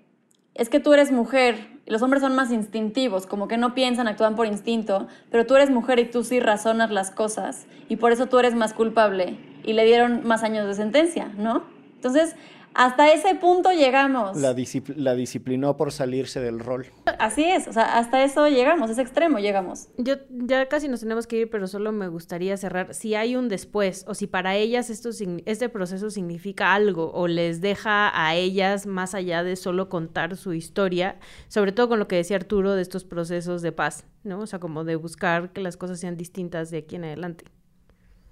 es 0.53 0.69
que 0.69 0.79
tú 0.79 0.93
eres 0.93 1.11
mujer 1.11 1.70
los 1.91 2.01
hombres 2.01 2.21
son 2.21 2.35
más 2.35 2.53
instintivos, 2.53 3.27
como 3.27 3.49
que 3.49 3.57
no 3.57 3.73
piensan, 3.73 4.07
actúan 4.07 4.37
por 4.37 4.47
instinto, 4.47 5.09
pero 5.29 5.45
tú 5.45 5.57
eres 5.57 5.69
mujer 5.69 5.99
y 5.99 6.05
tú 6.05 6.23
sí 6.23 6.39
razonas 6.39 6.89
las 6.89 7.11
cosas 7.11 7.67
y 7.89 7.97
por 7.97 8.13
eso 8.13 8.27
tú 8.27 8.39
eres 8.39 8.55
más 8.55 8.73
culpable 8.73 9.37
y 9.65 9.73
le 9.73 9.83
dieron 9.83 10.25
más 10.25 10.43
años 10.43 10.65
de 10.65 10.73
sentencia, 10.73 11.33
¿no? 11.37 11.63
Entonces, 11.95 12.37
hasta 12.73 13.11
ese 13.11 13.35
punto 13.35 13.71
llegamos. 13.71 14.37
La, 14.37 14.55
la, 14.95 15.15
disciplinó 15.15 15.77
por 15.77 15.91
salirse 15.91 16.39
del 16.39 16.59
rol. 16.59 16.87
Así 17.19 17.43
es, 17.43 17.67
o 17.67 17.73
sea, 17.73 17.97
hasta 17.97 18.23
eso 18.23 18.47
llegamos, 18.47 18.89
ese 18.89 19.01
extremo 19.01 19.39
llegamos. 19.39 19.89
Yo 19.97 20.15
ya 20.29 20.67
casi 20.67 20.87
nos 20.87 21.01
tenemos 21.01 21.27
que 21.27 21.37
ir, 21.37 21.49
pero 21.49 21.67
solo 21.67 21.91
me 21.91 22.07
gustaría 22.07 22.55
cerrar. 22.57 22.93
Si 22.93 23.15
hay 23.15 23.35
un 23.35 23.49
después, 23.49 24.05
o 24.07 24.13
si 24.13 24.27
para 24.27 24.55
ellas 24.55 24.89
esto, 24.89 25.09
este 25.45 25.69
proceso 25.69 26.09
significa 26.09 26.73
algo, 26.73 27.11
o 27.13 27.27
les 27.27 27.61
deja 27.61 28.11
a 28.13 28.35
ellas 28.35 28.85
más 28.85 29.15
allá 29.15 29.43
de 29.43 29.55
solo 29.55 29.89
contar 29.89 30.37
su 30.37 30.53
historia, 30.53 31.19
sobre 31.47 31.71
todo 31.71 31.89
con 31.89 31.99
lo 31.99 32.07
que 32.07 32.15
decía 32.15 32.37
Arturo 32.37 32.75
de 32.75 32.81
estos 32.81 33.03
procesos 33.03 33.61
de 33.61 33.71
paz, 33.71 34.05
¿no? 34.23 34.39
O 34.39 34.47
sea, 34.47 34.59
como 34.59 34.83
de 34.83 34.95
buscar 34.95 35.51
que 35.51 35.61
las 35.61 35.77
cosas 35.77 35.99
sean 35.99 36.17
distintas 36.17 36.71
de 36.71 36.79
aquí 36.79 36.95
en 36.95 37.05
adelante. 37.05 37.45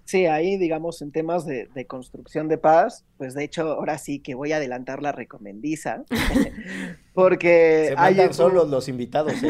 Sí, 0.09 0.25
ahí, 0.25 0.57
digamos, 0.57 1.03
en 1.03 1.11
temas 1.11 1.45
de, 1.45 1.85
construcción 1.85 2.47
de 2.47 2.57
paz, 2.57 3.05
pues 3.19 3.35
de 3.35 3.43
hecho, 3.43 3.61
ahora 3.61 3.99
sí 3.99 4.17
que 4.17 4.33
voy 4.33 4.53
a 4.53 4.55
adelantar 4.55 5.03
la 5.03 5.11
recomendiza, 5.11 6.03
porque... 7.13 7.89
Se 7.89 7.95
hay 7.95 8.33
solo 8.33 8.65
los 8.65 8.87
invitados, 8.87 9.33
¿eh? 9.43 9.49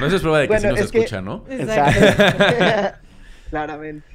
no 0.00 0.06
es 0.06 0.20
prueba 0.20 0.40
de 0.40 0.48
que 0.48 0.58
sí 0.58 0.66
nos 0.66 0.80
escucha, 0.80 1.22
¿no? 1.22 1.44
Exacto. 1.48 2.98
Claramente. 3.50 4.08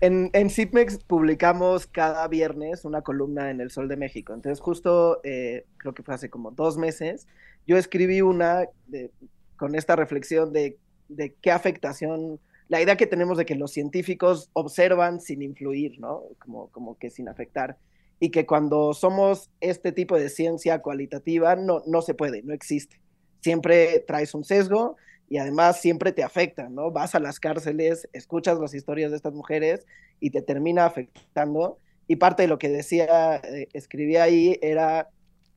En, 0.00 0.30
en 0.32 0.48
CIPMEX 0.48 0.96
publicamos 1.04 1.86
cada 1.86 2.26
viernes 2.26 2.86
una 2.86 3.02
columna 3.02 3.50
en 3.50 3.60
El 3.60 3.70
Sol 3.70 3.86
de 3.86 3.98
México. 3.98 4.32
Entonces, 4.32 4.60
justo, 4.60 5.20
eh, 5.24 5.66
creo 5.76 5.92
que 5.92 6.02
fue 6.02 6.14
hace 6.14 6.30
como 6.30 6.52
dos 6.52 6.78
meses, 6.78 7.28
yo 7.66 7.76
escribí 7.76 8.22
una 8.22 8.64
con 9.58 9.74
esta 9.74 9.94
reflexión 9.94 10.54
de, 10.54 10.78
de 11.10 11.34
qué 11.34 11.50
afectación 11.50 12.40
la 12.68 12.82
idea 12.82 12.96
que 12.96 13.06
tenemos 13.06 13.38
de 13.38 13.46
que 13.46 13.54
los 13.54 13.72
científicos 13.72 14.50
observan 14.52 15.20
sin 15.20 15.42
influir, 15.42 15.98
¿no? 15.98 16.24
Como, 16.38 16.68
como 16.68 16.98
que 16.98 17.10
sin 17.10 17.28
afectar. 17.28 17.78
Y 18.20 18.30
que 18.30 18.46
cuando 18.46 18.92
somos 18.92 19.50
este 19.60 19.90
tipo 19.90 20.16
de 20.16 20.28
ciencia 20.28 20.80
cualitativa, 20.80 21.56
no, 21.56 21.82
no 21.86 22.02
se 22.02 22.14
puede, 22.14 22.42
no 22.42 22.52
existe. 22.52 23.00
Siempre 23.40 24.00
traes 24.00 24.34
un 24.34 24.44
sesgo 24.44 24.96
y 25.30 25.38
además 25.38 25.80
siempre 25.80 26.12
te 26.12 26.22
afecta, 26.22 26.68
¿no? 26.68 26.90
Vas 26.90 27.14
a 27.14 27.20
las 27.20 27.40
cárceles, 27.40 28.08
escuchas 28.12 28.58
las 28.58 28.74
historias 28.74 29.10
de 29.10 29.16
estas 29.16 29.32
mujeres 29.32 29.86
y 30.20 30.30
te 30.30 30.42
termina 30.42 30.84
afectando. 30.84 31.78
Y 32.06 32.16
parte 32.16 32.42
de 32.42 32.48
lo 32.48 32.58
que 32.58 32.68
decía, 32.68 33.36
eh, 33.36 33.68
escribía 33.72 34.24
ahí, 34.24 34.58
era 34.60 35.08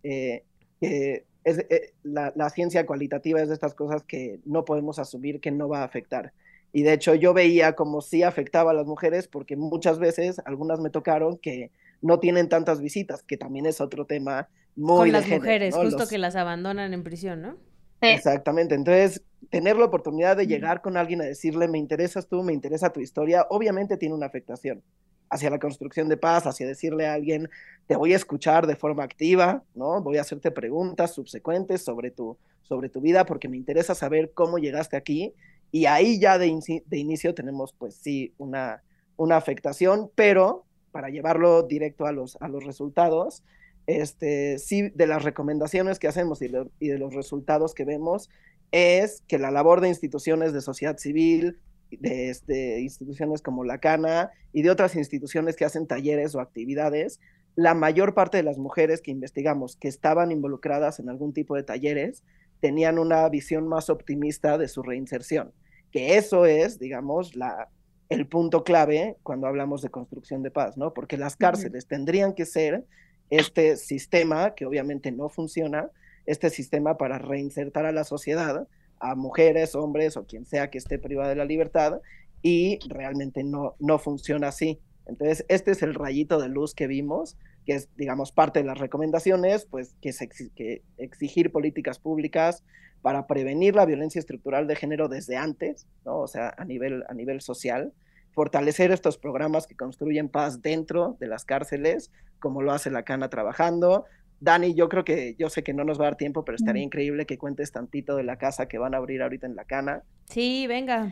eh, 0.04 0.44
que 0.80 1.26
eh, 1.44 1.94
la, 2.04 2.32
la 2.36 2.50
ciencia 2.52 2.86
cualitativa 2.86 3.42
es 3.42 3.50
de 3.50 3.56
estas 3.56 3.74
cosas 3.74 4.04
que 4.04 4.40
no 4.46 4.64
podemos 4.64 5.00
asumir 5.00 5.42
que 5.42 5.52
no 5.52 5.68
va 5.68 5.80
a 5.80 5.86
afectar 5.86 6.32
y 6.74 6.84
de 6.84 6.94
hecho 6.94 7.16
yo 7.16 7.34
veía 7.34 7.74
como 7.74 8.02
sí 8.02 8.24
afectaba 8.24 8.72
a 8.72 8.74
las 8.74 8.86
mujeres 8.86 9.28
porque 9.28 9.56
muchas 9.56 10.00
veces 10.00 10.42
algunas 10.46 10.80
me 10.80 10.90
tocaron 10.90 11.38
que 11.38 11.72
no 12.02 12.20
tienen 12.20 12.50
tantas 12.50 12.82
visitas, 12.82 13.24
que 13.24 13.38
también 13.38 13.66
es 13.66 13.82
otro 13.82 14.06
tema 14.06 14.50
muy... 14.76 15.12
Con 15.12 15.12
las 15.12 15.28
mujeres, 15.28 15.76
justo 15.76 16.08
que 16.08 16.18
las 16.18 16.36
abandonan 16.36 16.94
en 16.94 17.04
prisión, 17.04 17.42
¿no? 17.42 17.58
Exactamente, 18.02 18.74
entonces 18.74 19.22
tener 19.52 19.78
la 19.78 19.86
oportunidad 19.86 20.36
de 20.36 20.48
llegar 20.48 20.82
con 20.82 20.98
alguien 20.98 21.22
a 21.22 21.26
decirle, 21.26 21.68
me 21.68 21.78
interesas 21.78 22.28
tú, 22.28 22.42
me 22.42 22.54
interesa 22.54 22.92
tu 22.92 23.00
historia, 23.00 23.46
obviamente 23.50 23.98
tiene 23.98 24.16
una 24.16 24.26
afectación 24.26 24.82
hacia 25.30 25.50
la 25.50 25.60
construcción 25.60 26.10
de 26.10 26.18
paz, 26.18 26.46
hacia 26.46 26.68
decirle 26.68 27.08
a 27.08 27.14
alguien, 27.14 27.50
te 27.88 27.96
voy 27.96 28.14
a 28.14 28.16
escuchar 28.16 28.68
de 28.68 28.76
forma 28.76 29.04
activa, 29.04 29.64
¿no? 29.76 30.02
Voy 30.02 30.18
a 30.18 30.22
hacerte 30.22 30.52
preguntas 30.52 31.14
subsecuentes 31.14 31.82
sobre 31.84 32.12
tu, 32.12 32.38
sobre 32.64 32.90
tu 32.90 33.02
vida 33.02 33.26
porque 33.26 33.48
me 33.48 33.58
interesa 33.58 33.96
saber 33.96 34.32
cómo 34.34 34.58
llegaste 34.58 34.98
aquí 34.98 35.34
y 35.72 35.86
ahí 35.86 36.20
ya 36.20 36.38
de, 36.38 36.48
inicio 36.92 37.34
tenemos, 37.34 37.74
pues 37.74 37.96
sí, 37.96 38.34
una, 38.38 38.84
una 39.16 39.38
afectación, 39.38 40.12
pero 40.16 40.66
para 40.92 41.10
llevarlo 41.10 41.64
directo 41.64 42.06
a 42.06 42.12
los, 42.12 42.38
a 42.42 42.50
los 42.50 42.66
resultados, 42.66 43.44
este, 43.88 44.60
sí, 44.60 44.90
de 44.90 45.08
las 45.08 45.24
recomendaciones 45.24 45.98
que 45.98 46.10
hacemos 46.10 46.42
y 46.42 46.50
de, 46.50 46.98
los 46.98 47.14
resultados 47.14 47.74
que 47.74 47.86
vemos, 47.86 48.30
es 48.72 49.24
que 49.28 49.40
la 49.40 49.52
labor 49.52 49.80
de 49.80 49.88
instituciones 49.88 50.54
de 50.54 50.62
sociedad 50.62 50.98
civil, 50.98 51.60
de 51.90 52.30
este, 52.30 52.82
instituciones 52.82 53.42
como 53.42 53.64
la 53.64 53.80
Cana 53.80 54.32
y 54.54 54.62
de 54.62 54.72
otras 54.72 54.96
instituciones 54.96 55.56
que 55.56 55.66
hacen 55.66 55.88
talleres 55.88 56.36
o 56.36 56.42
actividades, 56.42 57.20
la 57.56 57.74
mayor 57.74 58.14
parte 58.14 58.38
de 58.38 58.44
las 58.44 58.58
mujeres 58.58 59.02
que 59.02 59.12
investigamos 59.12 59.76
que 59.76 59.90
estaban 59.90 60.32
involucradas 60.32 61.00
en 61.00 61.10
algún 61.10 61.34
tipo 61.34 61.56
de 61.56 61.64
talleres 61.64 62.24
tenían 62.62 62.98
una 62.98 63.28
visión 63.28 63.68
más 63.68 63.90
optimista 63.90 64.58
de 64.58 64.70
su 64.70 64.84
reinserción 64.84 65.52
que 65.92 66.18
eso 66.18 66.46
es, 66.46 66.80
digamos, 66.80 67.36
la, 67.36 67.70
el 68.10 68.28
punto 68.28 68.64
clave 68.64 69.18
cuando 69.24 69.48
hablamos 69.48 69.82
de 69.82 69.90
construcción 69.90 70.44
de 70.44 70.52
paz, 70.52 70.78
¿no? 70.78 70.94
Porque 70.94 71.18
las 71.18 71.36
cárceles 71.36 71.88
tendrían 71.88 72.34
que 72.34 72.46
ser 72.46 72.84
este 73.30 73.78
sistema 73.78 74.54
que 74.54 74.66
obviamente 74.66 75.12
no 75.12 75.30
funciona, 75.30 75.90
este 76.26 76.50
sistema 76.50 76.98
para 76.98 77.18
reinsertar 77.18 77.86
a 77.86 77.92
la 77.92 78.04
sociedad, 78.04 78.68
a 79.00 79.16
mujeres, 79.16 79.76
hombres 79.76 80.18
o 80.18 80.26
quien 80.26 80.46
sea 80.46 80.70
que 80.70 80.78
esté 80.78 81.00
privada 81.00 81.30
de 81.30 81.36
la 81.36 81.46
libertad, 81.46 82.02
y 82.42 82.80
realmente 82.88 83.44
no, 83.44 83.76
no 83.80 84.00
funciona 84.00 84.50
así. 84.50 84.80
Entonces, 85.06 85.46
este 85.48 85.72
es 85.72 85.82
el 85.82 85.94
rayito 85.94 86.40
de 86.40 86.50
luz 86.50 86.74
que 86.74 86.88
vimos, 86.88 87.38
que 87.66 87.74
es, 87.74 87.90
digamos, 87.96 88.32
parte 88.32 88.60
de 88.60 88.66
las 88.66 88.78
recomendaciones, 88.78 89.66
pues 89.66 89.96
que, 90.02 90.10
es 90.10 90.20
que 90.56 90.82
exigir 90.98 91.52
políticas 91.52 92.00
públicas 92.00 92.64
para 93.02 93.28
prevenir 93.28 93.76
la 93.76 93.86
violencia 93.86 94.20
estructural 94.20 94.68
de 94.68 94.76
género 94.76 95.08
desde 95.08 95.38
antes, 95.38 95.88
¿no? 96.06 96.20
O 96.20 96.28
sea, 96.28 96.54
a 96.58 96.66
nivel, 96.66 97.04
a 97.10 97.14
nivel 97.14 97.42
social, 97.42 97.94
fortalecer 98.34 98.92
estos 98.92 99.18
programas 99.18 99.68
que 99.68 99.76
construyen 99.76 100.30
paz 100.30 100.62
dentro 100.62 101.18
de 101.20 101.28
las 101.28 101.46
cárceles, 101.46 102.12
como 102.40 102.62
lo 102.62 102.72
hace 102.72 102.92
la 102.92 103.04
Cana 103.04 103.30
trabajando. 103.30 104.06
Dani, 104.40 104.74
yo 104.74 104.90
creo 104.90 105.04
que, 105.04 105.36
yo 105.38 105.50
sé 105.50 105.64
que 105.64 105.74
no 105.74 105.84
nos 105.84 106.00
va 106.00 106.06
a 106.06 106.08
dar 106.08 106.18
tiempo, 106.18 106.44
pero 106.44 106.56
estaría 106.56 106.82
increíble 106.82 107.26
que 107.26 107.38
cuentes 107.38 107.72
tantito 107.72 108.16
de 108.16 108.24
la 108.24 108.38
casa 108.38 108.68
que 108.68 108.78
van 108.78 108.96
a 108.96 108.98
abrir 108.98 109.22
ahorita 109.22 109.46
en 109.46 109.56
la 109.56 109.66
Cana. 109.66 110.04
Sí, 110.30 110.66
venga. 110.68 111.12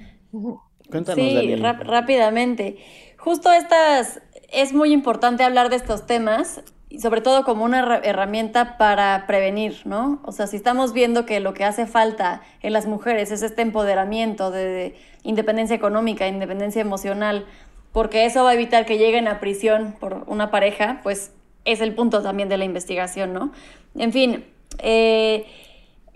Cuéntanos, 0.90 1.24
sí, 1.24 1.56
rápidamente. 1.56 2.78
Justo 3.18 3.52
estas, 3.52 4.22
es 4.52 4.74
muy 4.74 4.92
importante 4.92 5.44
hablar 5.44 5.70
de 5.70 5.76
estos 5.76 6.08
temas 6.08 6.64
y 6.90 7.00
sobre 7.00 7.22
todo 7.22 7.44
como 7.44 7.64
una 7.64 8.00
herramienta 8.04 8.78
para 8.78 9.26
prevenir, 9.28 9.82
¿no? 9.86 10.20
O 10.24 10.32
sea, 10.32 10.48
si 10.48 10.56
estamos 10.56 10.92
viendo 10.92 11.26
que 11.26 11.40
lo 11.40 11.54
que 11.54 11.64
hace 11.64 11.86
falta 11.86 12.42
en 12.62 12.74
las 12.74 12.88
mujeres 12.88 13.32
es 13.32 13.44
este 13.44 13.62
empoderamiento 13.62 14.50
de, 14.50 14.96
independencia 15.24 15.76
económica, 15.76 16.28
independencia 16.28 16.82
emocional, 16.82 17.46
porque 17.92 18.26
eso 18.26 18.44
va 18.44 18.52
a 18.52 18.54
evitar 18.54 18.86
que 18.86 18.98
lleguen 18.98 19.28
a 19.28 19.40
prisión 19.40 19.96
por 20.00 20.24
una 20.28 20.52
pareja, 20.52 21.00
pues 21.04 21.32
es 21.66 21.82
el 21.82 21.94
punto 21.94 22.22
también 22.22 22.50
de 22.50 22.58
la 22.58 22.66
investigación, 22.66 23.34
¿no? 23.34 23.52
En 23.96 24.14
fin, 24.14 24.46
eh, 24.80 25.46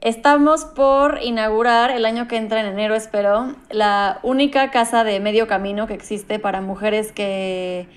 estamos 0.02 0.66
por 0.66 1.20
inaugurar 1.22 1.92
el 1.92 2.06
año 2.06 2.28
que 2.28 2.38
entra 2.38 2.62
en 2.62 2.68
enero, 2.68 2.96
espero, 2.96 3.56
la 3.70 4.20
única 4.24 4.72
casa 4.72 5.04
de 5.04 5.20
medio 5.20 5.48
camino 5.48 5.86
que 5.86 5.94
existe 5.94 6.40
para 6.40 6.62
mujeres 6.62 7.12
que, 7.12 7.88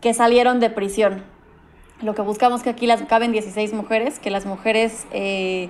que 0.00 0.14
salieron 0.14 0.60
de 0.60 0.70
prisión 0.70 1.22
lo 2.02 2.14
que 2.14 2.22
buscamos 2.22 2.62
que 2.62 2.70
aquí 2.70 2.86
las 2.86 3.02
caben 3.02 3.32
16 3.32 3.72
mujeres, 3.72 4.18
que 4.18 4.30
las 4.30 4.46
mujeres 4.46 5.06
eh, 5.12 5.68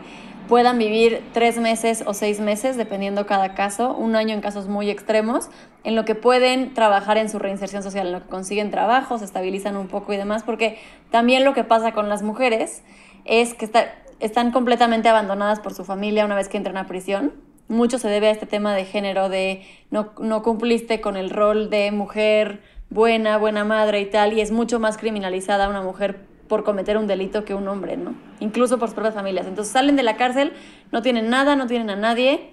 puedan 0.48 0.78
vivir 0.78 1.22
tres 1.32 1.58
meses 1.58 2.02
o 2.06 2.14
seis 2.14 2.40
meses, 2.40 2.76
dependiendo 2.76 3.26
cada 3.26 3.54
caso, 3.54 3.94
un 3.94 4.16
año 4.16 4.34
en 4.34 4.40
casos 4.40 4.68
muy 4.68 4.90
extremos, 4.90 5.48
en 5.84 5.96
lo 5.96 6.04
que 6.04 6.14
pueden 6.14 6.74
trabajar 6.74 7.18
en 7.18 7.28
su 7.28 7.38
reinserción 7.38 7.82
social, 7.82 8.08
en 8.08 8.12
lo 8.12 8.22
que 8.22 8.28
consiguen 8.28 8.70
trabajo, 8.70 9.18
se 9.18 9.24
estabilizan 9.24 9.76
un 9.76 9.88
poco 9.88 10.12
y 10.12 10.16
demás, 10.16 10.42
porque 10.42 10.78
también 11.10 11.44
lo 11.44 11.54
que 11.54 11.64
pasa 11.64 11.92
con 11.92 12.08
las 12.08 12.22
mujeres 12.22 12.82
es 13.24 13.54
que 13.54 13.70
están 14.18 14.50
completamente 14.50 15.08
abandonadas 15.08 15.60
por 15.60 15.74
su 15.74 15.84
familia 15.84 16.24
una 16.24 16.34
vez 16.34 16.48
que 16.48 16.56
entran 16.56 16.76
a 16.76 16.86
prisión. 16.86 17.32
Mucho 17.68 17.98
se 17.98 18.08
debe 18.08 18.26
a 18.26 18.30
este 18.32 18.46
tema 18.46 18.74
de 18.74 18.84
género, 18.84 19.28
de 19.28 19.62
no, 19.90 20.10
no 20.18 20.42
cumpliste 20.42 21.00
con 21.00 21.16
el 21.16 21.30
rol 21.30 21.70
de 21.70 21.92
mujer 21.92 22.60
buena, 22.90 23.38
buena 23.38 23.64
madre 23.64 24.00
y 24.00 24.06
tal, 24.06 24.32
y 24.32 24.40
es 24.40 24.50
mucho 24.50 24.78
más 24.80 24.98
criminalizada 24.98 25.68
una 25.68 25.80
mujer 25.80 26.18
por 26.48 26.64
cometer 26.64 26.98
un 26.98 27.06
delito 27.06 27.44
que 27.44 27.54
un 27.54 27.68
hombre, 27.68 27.96
¿no? 27.96 28.14
Incluso 28.40 28.78
por 28.78 28.88
sus 28.88 28.94
propias 28.94 29.14
familias. 29.14 29.46
Entonces 29.46 29.72
salen 29.72 29.94
de 29.94 30.02
la 30.02 30.16
cárcel, 30.16 30.52
no 30.90 31.00
tienen 31.00 31.30
nada, 31.30 31.54
no 31.54 31.68
tienen 31.68 31.90
a 31.90 31.96
nadie, 31.96 32.50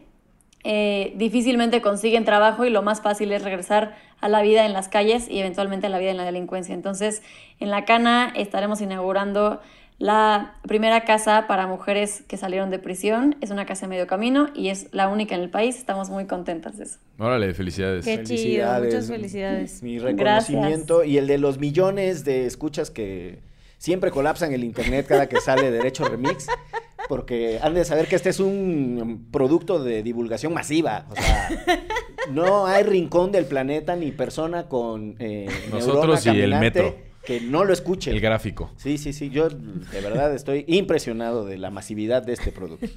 eh, 0.63 1.13
difícilmente 1.15 1.81
consiguen 1.81 2.23
trabajo 2.23 2.65
y 2.65 2.69
lo 2.69 2.83
más 2.83 3.01
fácil 3.01 3.31
es 3.31 3.43
regresar 3.43 3.95
a 4.21 4.29
la 4.29 4.41
vida 4.41 4.65
en 4.65 4.73
las 4.73 4.87
calles 4.89 5.27
y 5.29 5.39
eventualmente 5.39 5.87
a 5.87 5.89
la 5.89 5.97
vida 5.97 6.11
en 6.11 6.17
la 6.17 6.25
delincuencia. 6.25 6.75
Entonces, 6.75 7.23
en 7.59 7.71
La 7.71 7.85
Cana 7.85 8.31
estaremos 8.35 8.81
inaugurando 8.81 9.61
la 9.99 10.53
primera 10.67 11.05
casa 11.05 11.47
para 11.47 11.65
mujeres 11.65 12.23
que 12.27 12.37
salieron 12.37 12.69
de 12.69 12.77
prisión 12.77 13.35
es 13.41 13.49
una 13.49 13.65
casa 13.65 13.87
de 13.87 13.89
medio 13.89 14.05
camino 14.05 14.47
y 14.53 14.69
es 14.69 14.89
la 14.91 15.09
única 15.09 15.33
en 15.33 15.41
el 15.41 15.49
país. 15.49 15.75
Estamos 15.75 16.11
muy 16.11 16.25
contentas 16.25 16.77
de 16.77 16.83
eso. 16.83 16.99
Órale, 17.17 17.51
felicidades. 17.55 18.05
Qué 18.05 18.23
chido, 18.23 18.67
muchas 18.83 19.07
felicidades. 19.07 19.81
Mi 19.81 19.97
reconocimiento 19.97 21.03
y 21.03 21.17
el 21.17 21.25
de 21.25 21.39
los 21.39 21.57
millones 21.57 22.23
de 22.25 22.45
escuchas 22.45 22.91
que 22.91 23.39
siempre 23.79 24.11
colapsan 24.11 24.53
el 24.53 24.63
internet 24.63 25.07
cada 25.07 25.27
que 25.27 25.41
sale 25.41 25.71
Derecho 25.71 26.03
Remix. 26.03 26.45
Porque 27.09 27.57
han 27.61 27.73
de 27.73 27.85
saber 27.85 28.07
que 28.07 28.17
este 28.17 28.29
es 28.29 28.39
un 28.39 29.29
producto 29.31 29.81
de 29.81 30.03
divulgación 30.03 30.53
masiva. 30.53 31.05
O 31.09 31.15
sea, 31.15 31.49
no 32.31 32.67
hay 32.67 32.83
rincón 32.83 33.31
del 33.31 33.45
planeta 33.45 33.95
ni 33.95 34.11
persona 34.11 34.67
con 34.67 35.15
eh, 35.19 35.47
nosotros 35.71 36.25
y 36.25 36.41
el 36.41 36.53
metro 36.59 37.06
que 37.27 37.41
no 37.41 37.65
lo 37.65 37.73
escuche. 37.73 38.09
El 38.09 38.21
gráfico. 38.21 38.71
Sí, 38.77 38.97
sí, 38.97 39.11
sí. 39.11 39.29
Yo 39.29 39.49
de 39.49 39.99
verdad 39.99 40.33
estoy 40.33 40.63
impresionado 40.65 41.43
de 41.43 41.57
la 41.57 41.69
masividad 41.69 42.23
de 42.23 42.31
este 42.31 42.53
producto. 42.53 42.87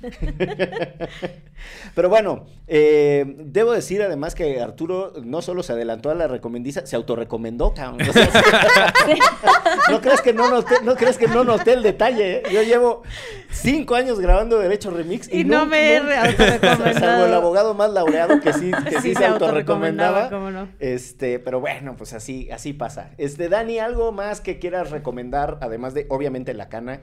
Pero 1.97 2.09
bueno, 2.09 2.47
eh, 2.68 3.24
debo 3.39 3.72
decir 3.72 4.03
además 4.03 4.37
que 4.37 4.61
Arturo 4.61 5.14
no 5.24 5.43
solo 5.43 5.64
se 5.64 5.72
adelantó 5.72 6.11
a 6.11 6.14
la 6.14 6.28
recomendiza, 6.28 6.87
se 6.87 6.95
autorrecomendó, 6.95 7.74
cabrón. 7.74 8.07
no 9.91 10.01
crees 10.01 10.20
que 10.20 10.33
no 10.33 10.49
noté, 10.49 10.76
no 10.85 10.95
crees 10.95 11.18
que 11.18 11.26
no 11.26 11.43
noté 11.43 11.72
el 11.72 11.83
detalle. 11.83 12.37
¿eh? 12.37 12.43
Yo 12.53 12.62
llevo 12.62 13.03
cinco 13.51 13.97
años 13.97 14.20
grabando 14.20 14.61
Derecho 14.61 14.93
Remix 14.93 15.28
y, 15.28 15.43
no, 15.43 15.66
me 15.66 15.95
he 15.95 15.97
autorrecomendado. 15.97 17.01
Salvo 17.01 17.24
el 17.24 17.35
abogado 17.35 17.74
más 17.74 17.91
laureado 17.91 18.41
que 18.41 18.53
sí, 18.53 18.70
que 18.89 19.01
sí, 19.01 19.12
se, 19.12 19.26
autorrecomendaba. 19.26 20.31
no? 20.31 20.68
Este, 20.78 21.41
pero 21.41 21.59
bueno, 21.59 21.97
pues 21.97 22.12
así, 22.12 22.49
así 22.53 22.72
pasa. 22.72 23.11
Este, 23.18 23.49
Dani, 23.49 23.81
algo 23.81 24.12
más 24.12 24.20
que 24.41 24.59
quieras 24.59 24.91
recomendar, 24.91 25.59
además 25.61 25.95
de, 25.95 26.07
obviamente, 26.11 26.55
la 26.55 26.68
cana. 26.68 27.01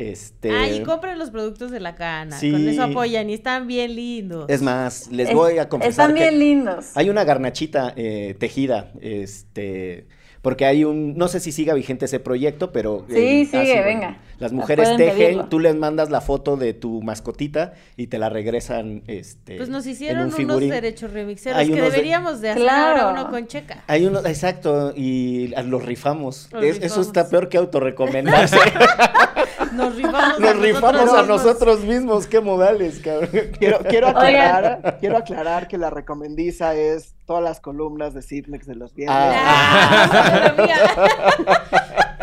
Este... 0.00 0.50
Ah, 0.50 0.66
y 0.66 0.82
compren 0.82 1.18
los 1.18 1.30
productos 1.30 1.70
de 1.70 1.78
la 1.78 1.94
cana. 1.94 2.38
Con 2.40 2.68
eso 2.68 2.82
apoyan 2.82 3.28
y 3.28 3.34
están 3.34 3.66
bien 3.66 3.94
lindos. 3.94 4.46
Es 4.48 4.62
más, 4.62 5.10
les 5.10 5.32
voy 5.34 5.58
a 5.58 5.68
confesar. 5.68 5.90
Están 5.90 6.14
bien 6.14 6.38
lindos. 6.38 6.92
Hay 6.94 7.10
una 7.10 7.24
garnachita 7.24 7.92
eh, 7.96 8.34
tejida, 8.38 8.92
este 9.02 10.06
porque 10.42 10.64
hay 10.64 10.84
un, 10.84 11.18
no 11.18 11.28
sé 11.28 11.38
si 11.38 11.52
siga 11.52 11.74
vigente 11.74 12.06
ese 12.06 12.18
proyecto, 12.18 12.72
pero... 12.72 13.04
Sí, 13.10 13.44
sigue, 13.44 13.82
venga. 13.82 14.18
Las 14.38 14.52
mujeres 14.52 14.96
tejen, 14.96 15.50
tú 15.50 15.60
les 15.60 15.76
mandas 15.76 16.08
la 16.08 16.22
foto 16.22 16.56
de 16.56 16.72
tu 16.72 17.02
mascotita 17.02 17.74
y 17.96 18.06
te 18.06 18.18
la 18.18 18.30
regresan, 18.30 19.02
este... 19.06 19.56
Pues 19.58 19.68
nos 19.68 19.84
hicieron 19.84 20.32
unos 20.32 20.60
derechos 20.60 21.12
remixeros 21.12 21.62
que 21.62 21.82
deberíamos 21.82 22.40
de, 22.40 22.50
hacer 22.50 22.62
claro. 22.62 23.10
uno 23.10 23.28
con 23.28 23.46
checa. 23.48 23.84
Hay 23.86 24.06
uno, 24.06 24.20
exacto, 24.20 24.94
y 24.96 25.48
los 25.66 25.84
rifamos. 25.84 26.48
Eso 26.62 27.02
está 27.02 27.28
peor 27.28 27.50
que 27.50 27.58
autorrecomendarse. 27.58 28.56
Nos 29.72 29.94
rifamos, 29.94 30.40
Nos 30.40 30.50
a, 30.50 30.52
rifamos 30.54 30.92
nosotros 30.92 31.18
a 31.18 31.22
nosotros 31.26 31.80
mismos. 31.80 32.26
Qué 32.26 32.40
modales, 32.40 33.00
cabrón. 33.00 33.30
Quiero, 33.58 33.78
quiero, 33.80 34.08
aclarar, 34.08 34.98
quiero 35.00 35.16
aclarar 35.16 35.68
que 35.68 35.78
la 35.78 35.90
recomendiza 35.90 36.74
es 36.74 37.14
todas 37.26 37.42
las 37.42 37.60
columnas 37.60 38.14
de 38.14 38.22
Sidmex 38.22 38.66
de 38.66 38.74
los 38.74 38.94
viernes. 38.94 39.18
Ah. 39.18 40.54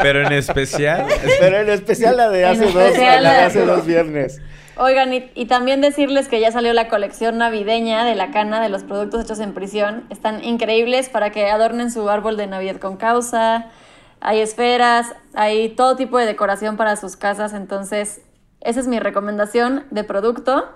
Pero 0.02 0.26
en 0.26 0.34
especial. 0.34 1.08
Pero 1.40 1.58
en 1.60 1.70
especial 1.70 2.18
la 2.18 2.30
de 2.30 2.46
hace, 2.46 2.66
dos, 2.66 2.98
la 2.98 3.20
de 3.20 3.42
hace 3.42 3.66
dos 3.66 3.86
viernes. 3.86 4.42
Oigan, 4.80 5.12
y, 5.12 5.32
y, 5.34 5.46
también 5.46 5.82
decirles 5.82 6.28
que 6.28 6.40
ya 6.40 6.52
salió 6.52 6.72
la 6.74 6.88
colección 6.88 7.40
navideña 7.40 8.06
de 8.06 8.14
la 8.14 8.30
cana 8.30 8.62
de 8.62 8.70
los 8.70 8.84
productos 8.84 9.24
hechos 9.24 9.40
en 9.40 9.54
prisión. 9.54 10.06
Están 10.12 10.44
increíbles 10.44 11.10
para 11.10 11.32
que 11.32 11.50
adornen 11.50 11.90
su 11.90 12.08
árbol 12.10 12.38
de 12.38 12.46
Navidad 12.46 12.76
con 12.78 12.98
causa 12.98 13.72
hay 14.20 14.40
esferas, 14.40 15.14
hay 15.34 15.70
todo 15.70 15.96
tipo 15.96 16.18
de 16.18 16.26
decoración 16.26 16.78
para 16.78 16.96
sus 16.96 17.16
casas, 17.16 17.54
entonces 17.54 18.22
esa 18.62 18.80
es 18.80 18.88
mi 18.88 19.00
recomendación 19.00 19.86
de 19.92 20.04
producto. 20.04 20.70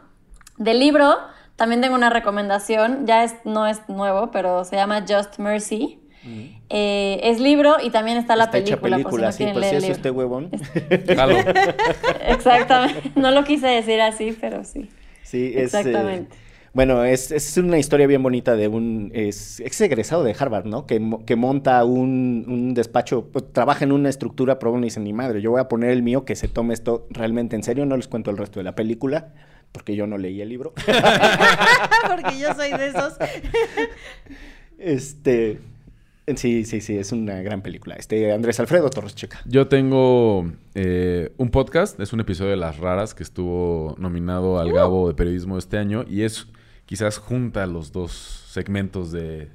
De 0.58 0.74
libro, 0.74 1.18
también 1.56 1.82
tengo 1.82 1.96
una 1.96 2.10
recomendación, 2.10 3.06
ya 3.08 3.24
es, 3.24 3.34
no 3.46 3.68
es 3.68 3.82
nuevo, 3.88 4.32
pero 4.32 4.64
se 4.64 4.76
llama 4.76 5.06
Just 5.08 5.40
Mercy. 5.40 5.98
Eh, 6.70 7.20
es 7.24 7.40
libro 7.40 7.78
y 7.84 7.90
también 7.90 8.18
está 8.18 8.36
la 8.36 8.52
película, 8.52 9.00
por 9.00 9.14
si 9.14 9.22
no 9.22 9.32
quieren 9.32 9.60
leer 9.60 9.76
el 9.76 9.86
este 9.86 10.12
huevón. 10.12 10.52
Exactamente. 12.28 13.12
No 13.16 13.32
lo 13.32 13.44
quise 13.44 13.68
decir 13.68 14.00
así, 14.02 14.38
pero 14.40 14.64
sí. 14.64 14.90
Sí, 15.24 15.48
es, 15.56 15.74
eh, 15.74 15.80
Exactamente. 15.80 16.38
Bueno, 16.74 17.04
es, 17.04 17.32
es, 17.32 17.58
una 17.58 17.78
historia 17.78 18.08
bien 18.08 18.24
bonita 18.24 18.56
de 18.56 18.70
un 18.70 19.12
es, 19.14 19.60
egresado 19.82 20.24
de 20.24 20.34
Harvard, 20.38 20.66
¿no? 20.66 20.86
Que, 20.86 21.02
que 21.26 21.36
monta 21.36 21.84
un, 21.84 22.46
un, 22.48 22.74
despacho, 22.74 23.26
pues, 23.32 23.52
trabaja 23.52 23.84
en 23.84 23.92
una 23.92 24.10
estructura, 24.10 24.58
pero 24.58 24.76
no 24.78 24.82
dice 24.82 25.02
ni 25.02 25.12
madre, 25.12 25.42
yo 25.42 25.52
voy 25.52 25.60
a 25.60 25.68
poner 25.68 25.90
el 25.90 26.02
mío 26.02 26.24
que 26.24 26.36
se 26.36 26.48
tome 26.48 26.74
esto 26.74 27.08
realmente 27.10 27.58
en 27.58 27.64
serio, 27.64 27.86
no 27.86 27.98
les 27.98 28.08
cuento 28.08 28.32
el 28.32 28.38
resto 28.38 28.60
de 28.60 28.64
la 28.64 28.74
película, 28.74 29.34
porque 29.74 29.96
yo 29.96 30.08
no 30.08 30.18
leí 30.18 30.42
el 30.42 30.48
libro. 30.48 30.74
porque 32.08 32.40
yo 32.40 32.54
soy 32.54 32.72
de 32.72 32.88
esos. 32.88 33.18
este, 34.78 35.60
Sí, 36.36 36.66
sí, 36.66 36.82
sí, 36.82 36.98
es 36.98 37.12
una 37.12 37.42
gran 37.42 37.62
película. 37.62 37.96
Este, 37.96 38.32
Andrés 38.32 38.60
Alfredo 38.60 38.90
Torres 38.90 39.16
Checa. 39.16 39.42
Yo 39.46 39.68
tengo 39.68 40.50
eh, 40.76 41.34
un 41.38 41.50
podcast, 41.50 42.00
es 42.00 42.14
un 42.14 42.20
episodio 42.20 42.52
de 42.52 42.58
Las 42.58 42.78
Raras 42.78 43.14
que 43.14 43.24
estuvo 43.24 43.96
nominado 43.98 44.60
al 44.60 44.72
uh. 44.72 44.76
Gabo 44.76 45.08
de 45.08 45.16
Periodismo 45.16 45.58
este 45.58 45.78
año 45.78 46.06
y 46.08 46.22
es 46.22 46.48
quizás 46.92 47.20
junta 47.20 47.66
los 47.68 47.94
dos 47.94 48.12
segmentos 48.12 49.14
de, 49.14 49.48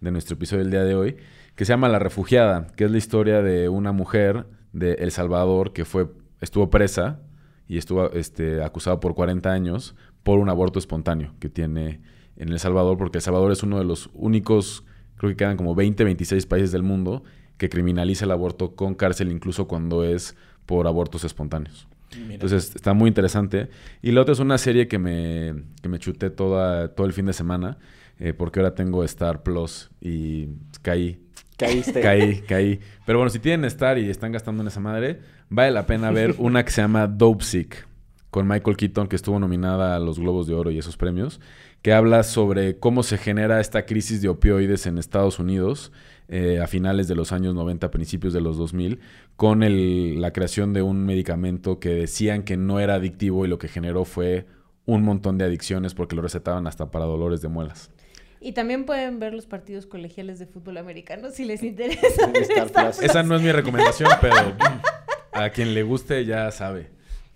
nuestro 0.00 0.34
episodio 0.34 0.64
del 0.64 0.72
día 0.72 0.82
de 0.82 0.96
hoy, 0.96 1.16
que 1.54 1.64
se 1.64 1.72
llama 1.72 1.88
La 1.88 2.00
Refugiada, 2.00 2.66
que 2.74 2.86
es 2.86 2.90
la 2.90 2.98
historia 2.98 3.40
de 3.40 3.68
una 3.68 3.92
mujer 3.92 4.48
de 4.72 4.94
El 4.94 5.12
Salvador 5.12 5.72
que 5.72 5.84
fue, 5.84 6.08
estuvo 6.40 6.70
presa 6.70 7.20
y 7.68 7.78
estuvo 7.78 8.10
este, 8.10 8.64
acusada 8.64 8.98
por 8.98 9.14
40 9.14 9.48
años 9.48 9.94
por 10.24 10.40
un 10.40 10.48
aborto 10.48 10.80
espontáneo 10.80 11.36
que 11.38 11.48
tiene 11.48 12.00
en 12.34 12.48
El 12.48 12.58
Salvador, 12.58 12.98
porque 12.98 13.18
El 13.18 13.22
Salvador 13.22 13.52
es 13.52 13.62
uno 13.62 13.78
de 13.78 13.84
los 13.84 14.10
únicos, 14.12 14.82
creo 15.18 15.30
que 15.30 15.36
quedan 15.36 15.56
como 15.56 15.76
20, 15.76 16.02
26 16.02 16.46
países 16.46 16.72
del 16.72 16.82
mundo 16.82 17.22
que 17.58 17.68
criminaliza 17.68 18.24
el 18.24 18.32
aborto 18.32 18.74
con 18.74 18.96
cárcel 18.96 19.30
incluso 19.30 19.68
cuando 19.68 20.02
es 20.02 20.34
por 20.66 20.88
abortos 20.88 21.22
espontáneos. 21.22 21.86
Entonces 22.16 22.74
está 22.74 22.94
muy 22.94 23.08
interesante. 23.08 23.68
Y 24.02 24.12
la 24.12 24.22
otra 24.22 24.32
es 24.32 24.38
una 24.38 24.58
serie 24.58 24.88
que 24.88 24.98
me, 24.98 25.54
que 25.80 25.88
me 25.88 25.98
chuté 25.98 26.30
toda, 26.30 26.88
todo 26.94 27.06
el 27.06 27.12
fin 27.12 27.26
de 27.26 27.32
semana, 27.32 27.78
eh, 28.18 28.32
porque 28.34 28.60
ahora 28.60 28.74
tengo 28.74 29.04
Star 29.04 29.42
Plus 29.42 29.90
y 30.00 30.48
caí. 30.82 31.18
Caíste. 31.56 32.00
Caí, 32.02 32.40
caí. 32.40 32.80
Pero 33.06 33.18
bueno, 33.18 33.30
si 33.30 33.38
tienen 33.38 33.64
Star 33.66 33.98
y 33.98 34.08
están 34.10 34.32
gastando 34.32 34.62
en 34.62 34.68
esa 34.68 34.80
madre, 34.80 35.20
vale 35.48 35.70
la 35.70 35.86
pena 35.86 36.10
ver 36.10 36.34
una 36.38 36.64
que 36.64 36.70
se 36.70 36.82
llama 36.82 37.06
Dope 37.06 37.44
Sick, 37.44 37.86
con 38.30 38.48
Michael 38.48 38.76
Keaton, 38.76 39.06
que 39.06 39.16
estuvo 39.16 39.38
nominada 39.38 39.94
a 39.94 39.98
los 40.00 40.18
Globos 40.18 40.46
de 40.46 40.54
Oro 40.54 40.70
y 40.70 40.78
esos 40.78 40.96
premios, 40.96 41.40
que 41.82 41.92
habla 41.92 42.22
sobre 42.22 42.78
cómo 42.78 43.02
se 43.02 43.18
genera 43.18 43.60
esta 43.60 43.86
crisis 43.86 44.22
de 44.22 44.28
opioides 44.28 44.86
en 44.86 44.98
Estados 44.98 45.40
Unidos 45.40 45.92
eh, 46.28 46.60
a 46.60 46.68
finales 46.68 47.08
de 47.08 47.16
los 47.16 47.32
años 47.32 47.54
90, 47.54 47.90
principios 47.90 48.32
de 48.32 48.40
los 48.40 48.56
2000, 48.56 49.00
con 49.36 49.60
la 50.20 50.32
creación 50.32 50.72
de 50.72 50.82
un 50.82 51.04
medicamento 51.04 51.80
que 51.80 51.90
decían 51.90 52.44
que 52.44 52.56
no 52.56 52.78
era 52.78 52.94
adictivo 52.94 53.44
y 53.44 53.48
lo 53.48 53.58
que 53.58 53.68
generó 53.68 54.04
fue 54.04 54.46
un 54.86 55.02
montón 55.02 55.38
de 55.38 55.44
adicciones 55.44 55.94
porque 55.94 56.16
lo 56.16 56.22
recetaban 56.22 56.66
hasta 56.66 56.90
para 56.90 57.04
dolores 57.04 57.42
de 57.42 57.48
muelas. 57.48 57.90
Y 58.40 58.52
también 58.52 58.86
pueden 58.86 59.18
ver 59.20 59.34
los 59.34 59.46
partidos 59.46 59.86
colegiales 59.86 60.38
de 60.38 60.46
fútbol 60.46 60.78
americano 60.78 61.30
si 61.30 61.44
les 61.44 61.62
interesa. 61.62 62.32
Esa 63.00 63.22
no 63.22 63.36
es 63.36 63.42
mi 63.42 63.52
recomendación, 63.52 64.10
pero 64.20 64.36
a 65.32 65.50
quien 65.50 65.74
le 65.74 65.82
guste 65.82 66.24
ya 66.24 66.50
sabe. 66.50 66.90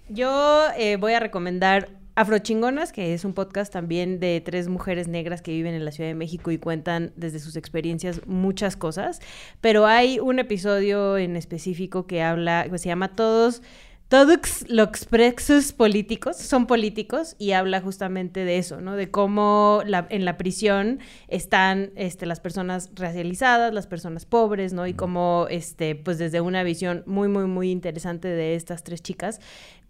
Yo 0.09 0.67
eh, 0.77 0.97
voy 0.97 1.13
a 1.13 1.21
recomendar 1.21 1.91
Afrochingonas, 2.17 2.93
que 2.93 3.13
es 3.13 3.27
un 3.27 3.35
podcast 3.35 3.71
también 3.71 4.21
de 4.21 4.41
tres 4.41 4.69
mujeres 4.69 5.07
negras 5.07 5.43
que 5.43 5.53
viven 5.53 5.75
en 5.75 5.85
la 5.85 5.93
Ciudad 5.93 6.09
de 6.09 6.15
México 6.15 6.51
y 6.51 6.57
cuentan 6.57 7.13
desde 7.15 7.39
sus 7.41 7.57
experiencias 7.57 8.27
muchas 8.27 8.75
cosas. 8.75 9.21
Pero 9.61 9.87
hay 9.87 10.19
un 10.19 10.39
episodio 10.39 11.19
en 11.19 11.37
específico 11.37 12.07
que 12.07 12.23
habla, 12.23 12.69
que 12.71 12.79
se 12.79 12.89
llama 12.89 13.15
Todos. 13.15 13.61
Todos 14.09 14.65
los 14.69 15.05
presos 15.05 15.73
políticos 15.73 16.37
son 16.37 16.69
políticos 16.69 17.35
y 17.39 17.53
habla 17.53 17.81
justamente 17.81 18.45
de 18.45 18.57
eso, 18.57 18.81
¿no? 18.81 18.95
De 18.95 19.11
cómo 19.11 19.83
en 19.85 20.25
la 20.25 20.39
prisión 20.39 21.01
están 21.27 21.91
este, 21.97 22.25
las 22.25 22.39
personas 22.39 22.91
racializadas, 22.95 23.75
las 23.75 23.89
personas 23.89 24.25
pobres, 24.25 24.73
¿no? 24.73 24.87
Y 24.87 24.95
cómo, 24.95 25.49
este, 25.51 25.97
pues 25.97 26.19
desde 26.19 26.41
una 26.41 26.63
visión 26.63 27.03
muy, 27.07 27.27
muy, 27.27 27.47
muy 27.47 27.73
interesante 27.73 28.29
de 28.29 28.55
estas 28.55 28.85
tres 28.85 29.03
chicas, 29.03 29.41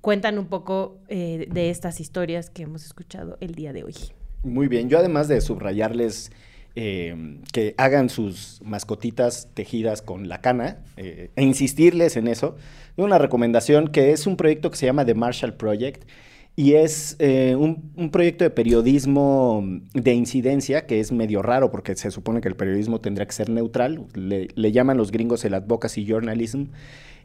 cuentan 0.00 0.38
un 0.38 0.46
poco 0.46 0.98
eh, 1.08 1.48
de 1.50 1.70
estas 1.70 2.00
historias 2.00 2.50
que 2.50 2.62
hemos 2.62 2.84
escuchado 2.84 3.36
el 3.40 3.54
día 3.54 3.72
de 3.72 3.84
hoy. 3.84 3.94
Muy 4.42 4.68
bien, 4.68 4.88
yo 4.88 4.98
además 4.98 5.28
de 5.28 5.40
subrayarles 5.40 6.30
eh, 6.76 7.40
que 7.52 7.74
hagan 7.78 8.08
sus 8.08 8.60
mascotitas 8.64 9.48
tejidas 9.54 10.02
con 10.02 10.28
la 10.28 10.40
cana 10.40 10.78
eh, 10.96 11.30
e 11.34 11.42
insistirles 11.42 12.16
en 12.16 12.28
eso, 12.28 12.56
una 12.96 13.18
recomendación 13.18 13.88
que 13.88 14.12
es 14.12 14.26
un 14.26 14.36
proyecto 14.36 14.70
que 14.70 14.76
se 14.76 14.86
llama 14.86 15.04
The 15.04 15.14
Marshall 15.14 15.54
Project 15.54 16.08
y 16.58 16.74
es 16.74 17.18
un, 17.20 18.10
proyecto 18.10 18.44
de 18.44 18.48
periodismo 18.48 19.62
de 19.92 20.14
incidencia 20.14 20.86
que 20.86 21.00
es 21.00 21.12
medio 21.12 21.42
raro 21.42 21.70
porque 21.70 21.94
se 21.96 22.10
supone 22.10 22.40
que 22.40 22.48
el 22.48 22.56
periodismo 22.56 22.98
tendría 22.98 23.26
que 23.26 23.32
ser 23.32 23.50
neutral, 23.50 24.06
le, 24.14 24.48
le 24.54 24.72
llaman 24.72 24.96
los 24.96 25.12
gringos 25.12 25.44
el 25.44 25.52
advocacy 25.52 26.06
journalism 26.06 26.68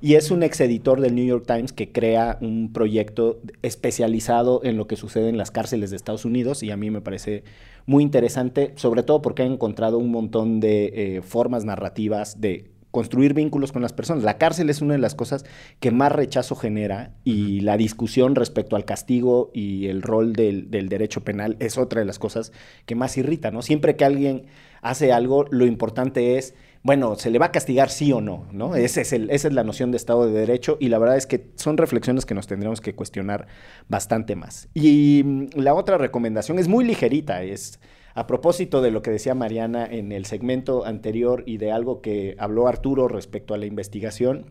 y 0.01 0.15
es 0.15 0.31
un 0.31 0.41
ex 0.41 0.59
editor 0.61 0.99
del 0.99 1.13
New 1.13 1.25
York 1.25 1.45
Times 1.45 1.71
que 1.73 1.91
crea 1.91 2.39
un 2.41 2.73
proyecto 2.73 3.39
especializado 3.61 4.61
en 4.63 4.75
lo 4.75 4.87
que 4.87 4.95
sucede 4.95 5.29
en 5.29 5.37
las 5.37 5.51
cárceles 5.51 5.91
de 5.91 5.95
Estados 5.95 6.25
Unidos 6.25 6.63
y 6.63 6.71
a 6.71 6.77
mí 6.77 6.89
me 6.89 7.01
parece 7.01 7.43
muy 7.85 8.03
interesante, 8.03 8.73
sobre 8.75 9.03
todo 9.03 9.21
porque 9.21 9.43
ha 9.43 9.45
encontrado 9.45 9.99
un 9.99 10.09
montón 10.11 10.59
de 10.59 11.17
eh, 11.17 11.21
formas 11.21 11.65
narrativas 11.65 12.41
de 12.41 12.71
construir 12.89 13.33
vínculos 13.33 13.71
con 13.71 13.81
las 13.81 13.93
personas. 13.93 14.23
La 14.23 14.37
cárcel 14.37 14.69
es 14.69 14.81
una 14.81 14.93
de 14.93 14.99
las 14.99 15.15
cosas 15.15 15.45
que 15.79 15.91
más 15.91 16.11
rechazo 16.11 16.55
genera 16.55 17.13
y 17.23 17.61
la 17.61 17.77
discusión 17.77 18.35
respecto 18.35 18.75
al 18.75 18.85
castigo 18.85 19.49
y 19.53 19.87
el 19.87 20.01
rol 20.01 20.33
del, 20.33 20.69
del, 20.69 20.89
derecho 20.89 21.23
penal 21.23 21.55
es 21.59 21.77
otra 21.77 22.01
de 22.01 22.05
las 22.05 22.19
cosas 22.19 22.51
que 22.85 22.95
más 22.95 23.17
irrita, 23.17 23.49
¿no? 23.49 23.61
Siempre 23.61 23.95
que 23.95 24.03
alguien 24.03 24.43
hace 24.81 25.13
algo, 25.13 25.45
lo 25.51 25.65
importante 25.65 26.37
es 26.37 26.53
bueno, 26.83 27.15
¿se 27.15 27.29
le 27.29 27.37
va 27.37 27.47
a 27.47 27.51
castigar 27.51 27.89
sí 27.89 28.11
o 28.11 28.21
no? 28.21 28.47
¿no? 28.51 28.75
Ese 28.75 29.01
es 29.01 29.13
esa 29.13 29.47
es 29.47 29.53
la 29.53 29.63
noción 29.63 29.91
de 29.91 29.97
Estado 29.97 30.25
de 30.25 30.31
Derecho 30.31 30.77
y 30.79 30.89
la 30.89 30.97
verdad 30.97 31.17
es 31.17 31.27
que 31.27 31.51
son 31.55 31.77
reflexiones 31.77 32.25
que 32.25 32.33
nos 32.33 32.47
tendremos 32.47 32.81
que 32.81 32.95
cuestionar 32.95 33.47
bastante 33.87 34.35
más. 34.35 34.67
Y 34.73 35.21
mm, 35.23 35.59
la 35.59 35.73
otra 35.75 35.97
recomendación 35.97 36.57
es 36.57 36.67
muy 36.67 36.83
ligerita, 36.83 37.43
es 37.43 37.79
a 38.15 38.25
propósito 38.25 38.81
de 38.81 38.91
lo 38.91 39.01
que 39.01 39.11
decía 39.11 39.35
Mariana 39.35 39.85
en 39.85 40.11
el 40.11 40.25
segmento 40.25 40.85
anterior 40.85 41.43
y 41.45 41.57
de 41.57 41.71
algo 41.71 42.01
que 42.01 42.35
habló 42.39 42.67
Arturo 42.67 43.07
respecto 43.07 43.53
a 43.53 43.57
la 43.57 43.67
investigación, 43.67 44.47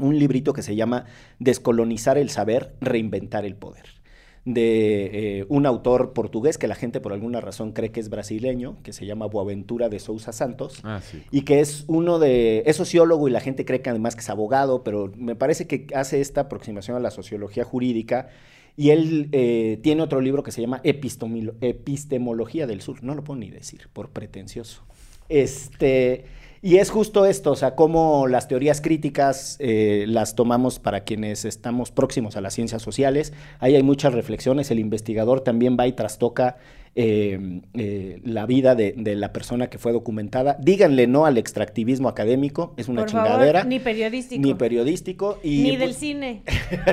un 0.00 0.18
librito 0.18 0.52
que 0.52 0.62
se 0.62 0.76
llama 0.76 1.06
Descolonizar 1.38 2.18
el 2.18 2.30
saber, 2.30 2.76
reinventar 2.80 3.44
el 3.44 3.56
poder 3.56 4.03
de 4.44 5.38
eh, 5.40 5.46
un 5.48 5.64
autor 5.64 6.12
portugués 6.12 6.58
que 6.58 6.68
la 6.68 6.74
gente 6.74 7.00
por 7.00 7.12
alguna 7.12 7.40
razón 7.40 7.72
cree 7.72 7.90
que 7.90 8.00
es 8.00 8.10
brasileño, 8.10 8.76
que 8.82 8.92
se 8.92 9.06
llama 9.06 9.26
Boaventura 9.26 9.88
de 9.88 9.98
Sousa 9.98 10.32
Santos, 10.32 10.80
ah, 10.84 11.00
y 11.30 11.42
que 11.42 11.60
es 11.60 11.84
uno 11.86 12.18
de, 12.18 12.62
es 12.66 12.76
sociólogo 12.76 13.26
y 13.26 13.30
la 13.30 13.40
gente 13.40 13.64
cree 13.64 13.80
que 13.80 13.90
además 13.90 14.14
que 14.14 14.20
es 14.20 14.28
abogado, 14.28 14.84
pero 14.84 15.10
me 15.16 15.34
parece 15.34 15.66
que 15.66 15.86
hace 15.94 16.20
esta 16.20 16.42
aproximación 16.42 16.96
a 16.96 17.00
la 17.00 17.10
sociología 17.10 17.64
jurídica 17.64 18.28
y 18.76 18.90
él 18.90 19.28
eh, 19.32 19.78
tiene 19.82 20.02
otro 20.02 20.20
libro 20.20 20.42
que 20.42 20.52
se 20.52 20.60
llama 20.60 20.82
Epistemología 20.82 22.66
del 22.66 22.82
Sur, 22.82 23.02
no 23.02 23.14
lo 23.14 23.24
puedo 23.24 23.40
ni 23.40 23.50
decir, 23.50 23.88
por 23.92 24.10
pretencioso. 24.10 24.82
Este, 25.28 26.26
y 26.64 26.78
es 26.78 26.88
justo 26.88 27.26
esto, 27.26 27.50
o 27.50 27.56
sea, 27.56 27.74
cómo 27.74 28.26
las 28.26 28.48
teorías 28.48 28.80
críticas 28.80 29.58
eh, 29.60 30.06
las 30.08 30.34
tomamos 30.34 30.78
para 30.78 31.00
quienes 31.00 31.44
estamos 31.44 31.90
próximos 31.90 32.38
a 32.38 32.40
las 32.40 32.54
ciencias 32.54 32.80
sociales. 32.80 33.34
Ahí 33.60 33.76
hay 33.76 33.82
muchas 33.82 34.14
reflexiones, 34.14 34.70
el 34.70 34.78
investigador 34.78 35.42
también 35.42 35.76
va 35.78 35.86
y 35.86 35.92
trastoca 35.92 36.56
eh, 36.94 37.60
eh, 37.74 38.18
la 38.24 38.46
vida 38.46 38.74
de, 38.74 38.94
la 38.96 39.30
persona 39.30 39.68
que 39.68 39.76
fue 39.76 39.92
documentada. 39.92 40.56
Díganle 40.58 41.06
no 41.06 41.26
al 41.26 41.36
extractivismo 41.36 42.08
académico, 42.08 42.72
es 42.78 42.88
una 42.88 43.04
chingadera. 43.04 43.64
ni 43.64 43.78
periodístico. 43.78 44.40
Ni 44.40 44.54
periodístico. 44.54 45.40
Y, 45.42 45.64
ni 45.64 45.76
del 45.76 45.88
pues 45.90 45.98
cine. 45.98 46.44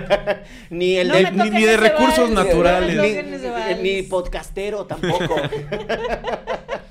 ni 0.70 0.98
el 0.98 1.14
ni, 1.34 1.64
de 1.64 1.78
recursos 1.78 2.30
naturales. 2.30 3.26
ni 3.82 4.02
podcastero 4.02 4.86
tampoco. 4.86 5.36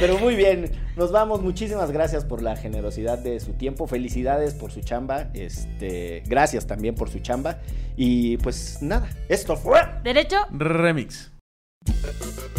Pero 0.00 0.18
muy 0.18 0.36
bien, 0.36 0.70
nos 0.96 1.12
vamos. 1.12 1.42
Muchísimas 1.42 1.90
gracias 1.90 2.24
por 2.24 2.42
la 2.42 2.56
generosidad 2.56 3.18
de 3.18 3.40
su 3.40 3.52
tiempo. 3.54 3.86
Felicidades 3.86 4.54
por 4.54 4.70
su 4.70 4.80
chamba. 4.80 5.30
Este, 5.34 6.22
gracias 6.26 6.66
también 6.66 6.94
por 6.94 7.10
su 7.10 7.20
chamba. 7.20 7.58
Y 7.96 8.36
pues 8.38 8.78
nada, 8.82 9.08
esto 9.28 9.56
fue 9.56 9.80
Derecho 10.02 10.36
Remix. 10.50 11.30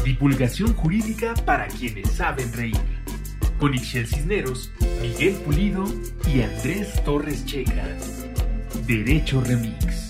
Divulgación 0.04 0.74
jurídica 0.76 1.34
para 1.46 1.68
quienes 1.68 2.12
saben 2.12 2.52
reír. 2.54 2.78
Con 3.60 3.74
Ixel 3.74 4.06
Cisneros, 4.06 4.70
Miguel 5.02 5.34
Pulido 5.36 5.86
y 6.28 6.42
Andrés 6.42 7.02
Torres 7.04 7.46
Checa. 7.46 7.88
Derecho 8.86 9.42
Remix. 9.42 10.05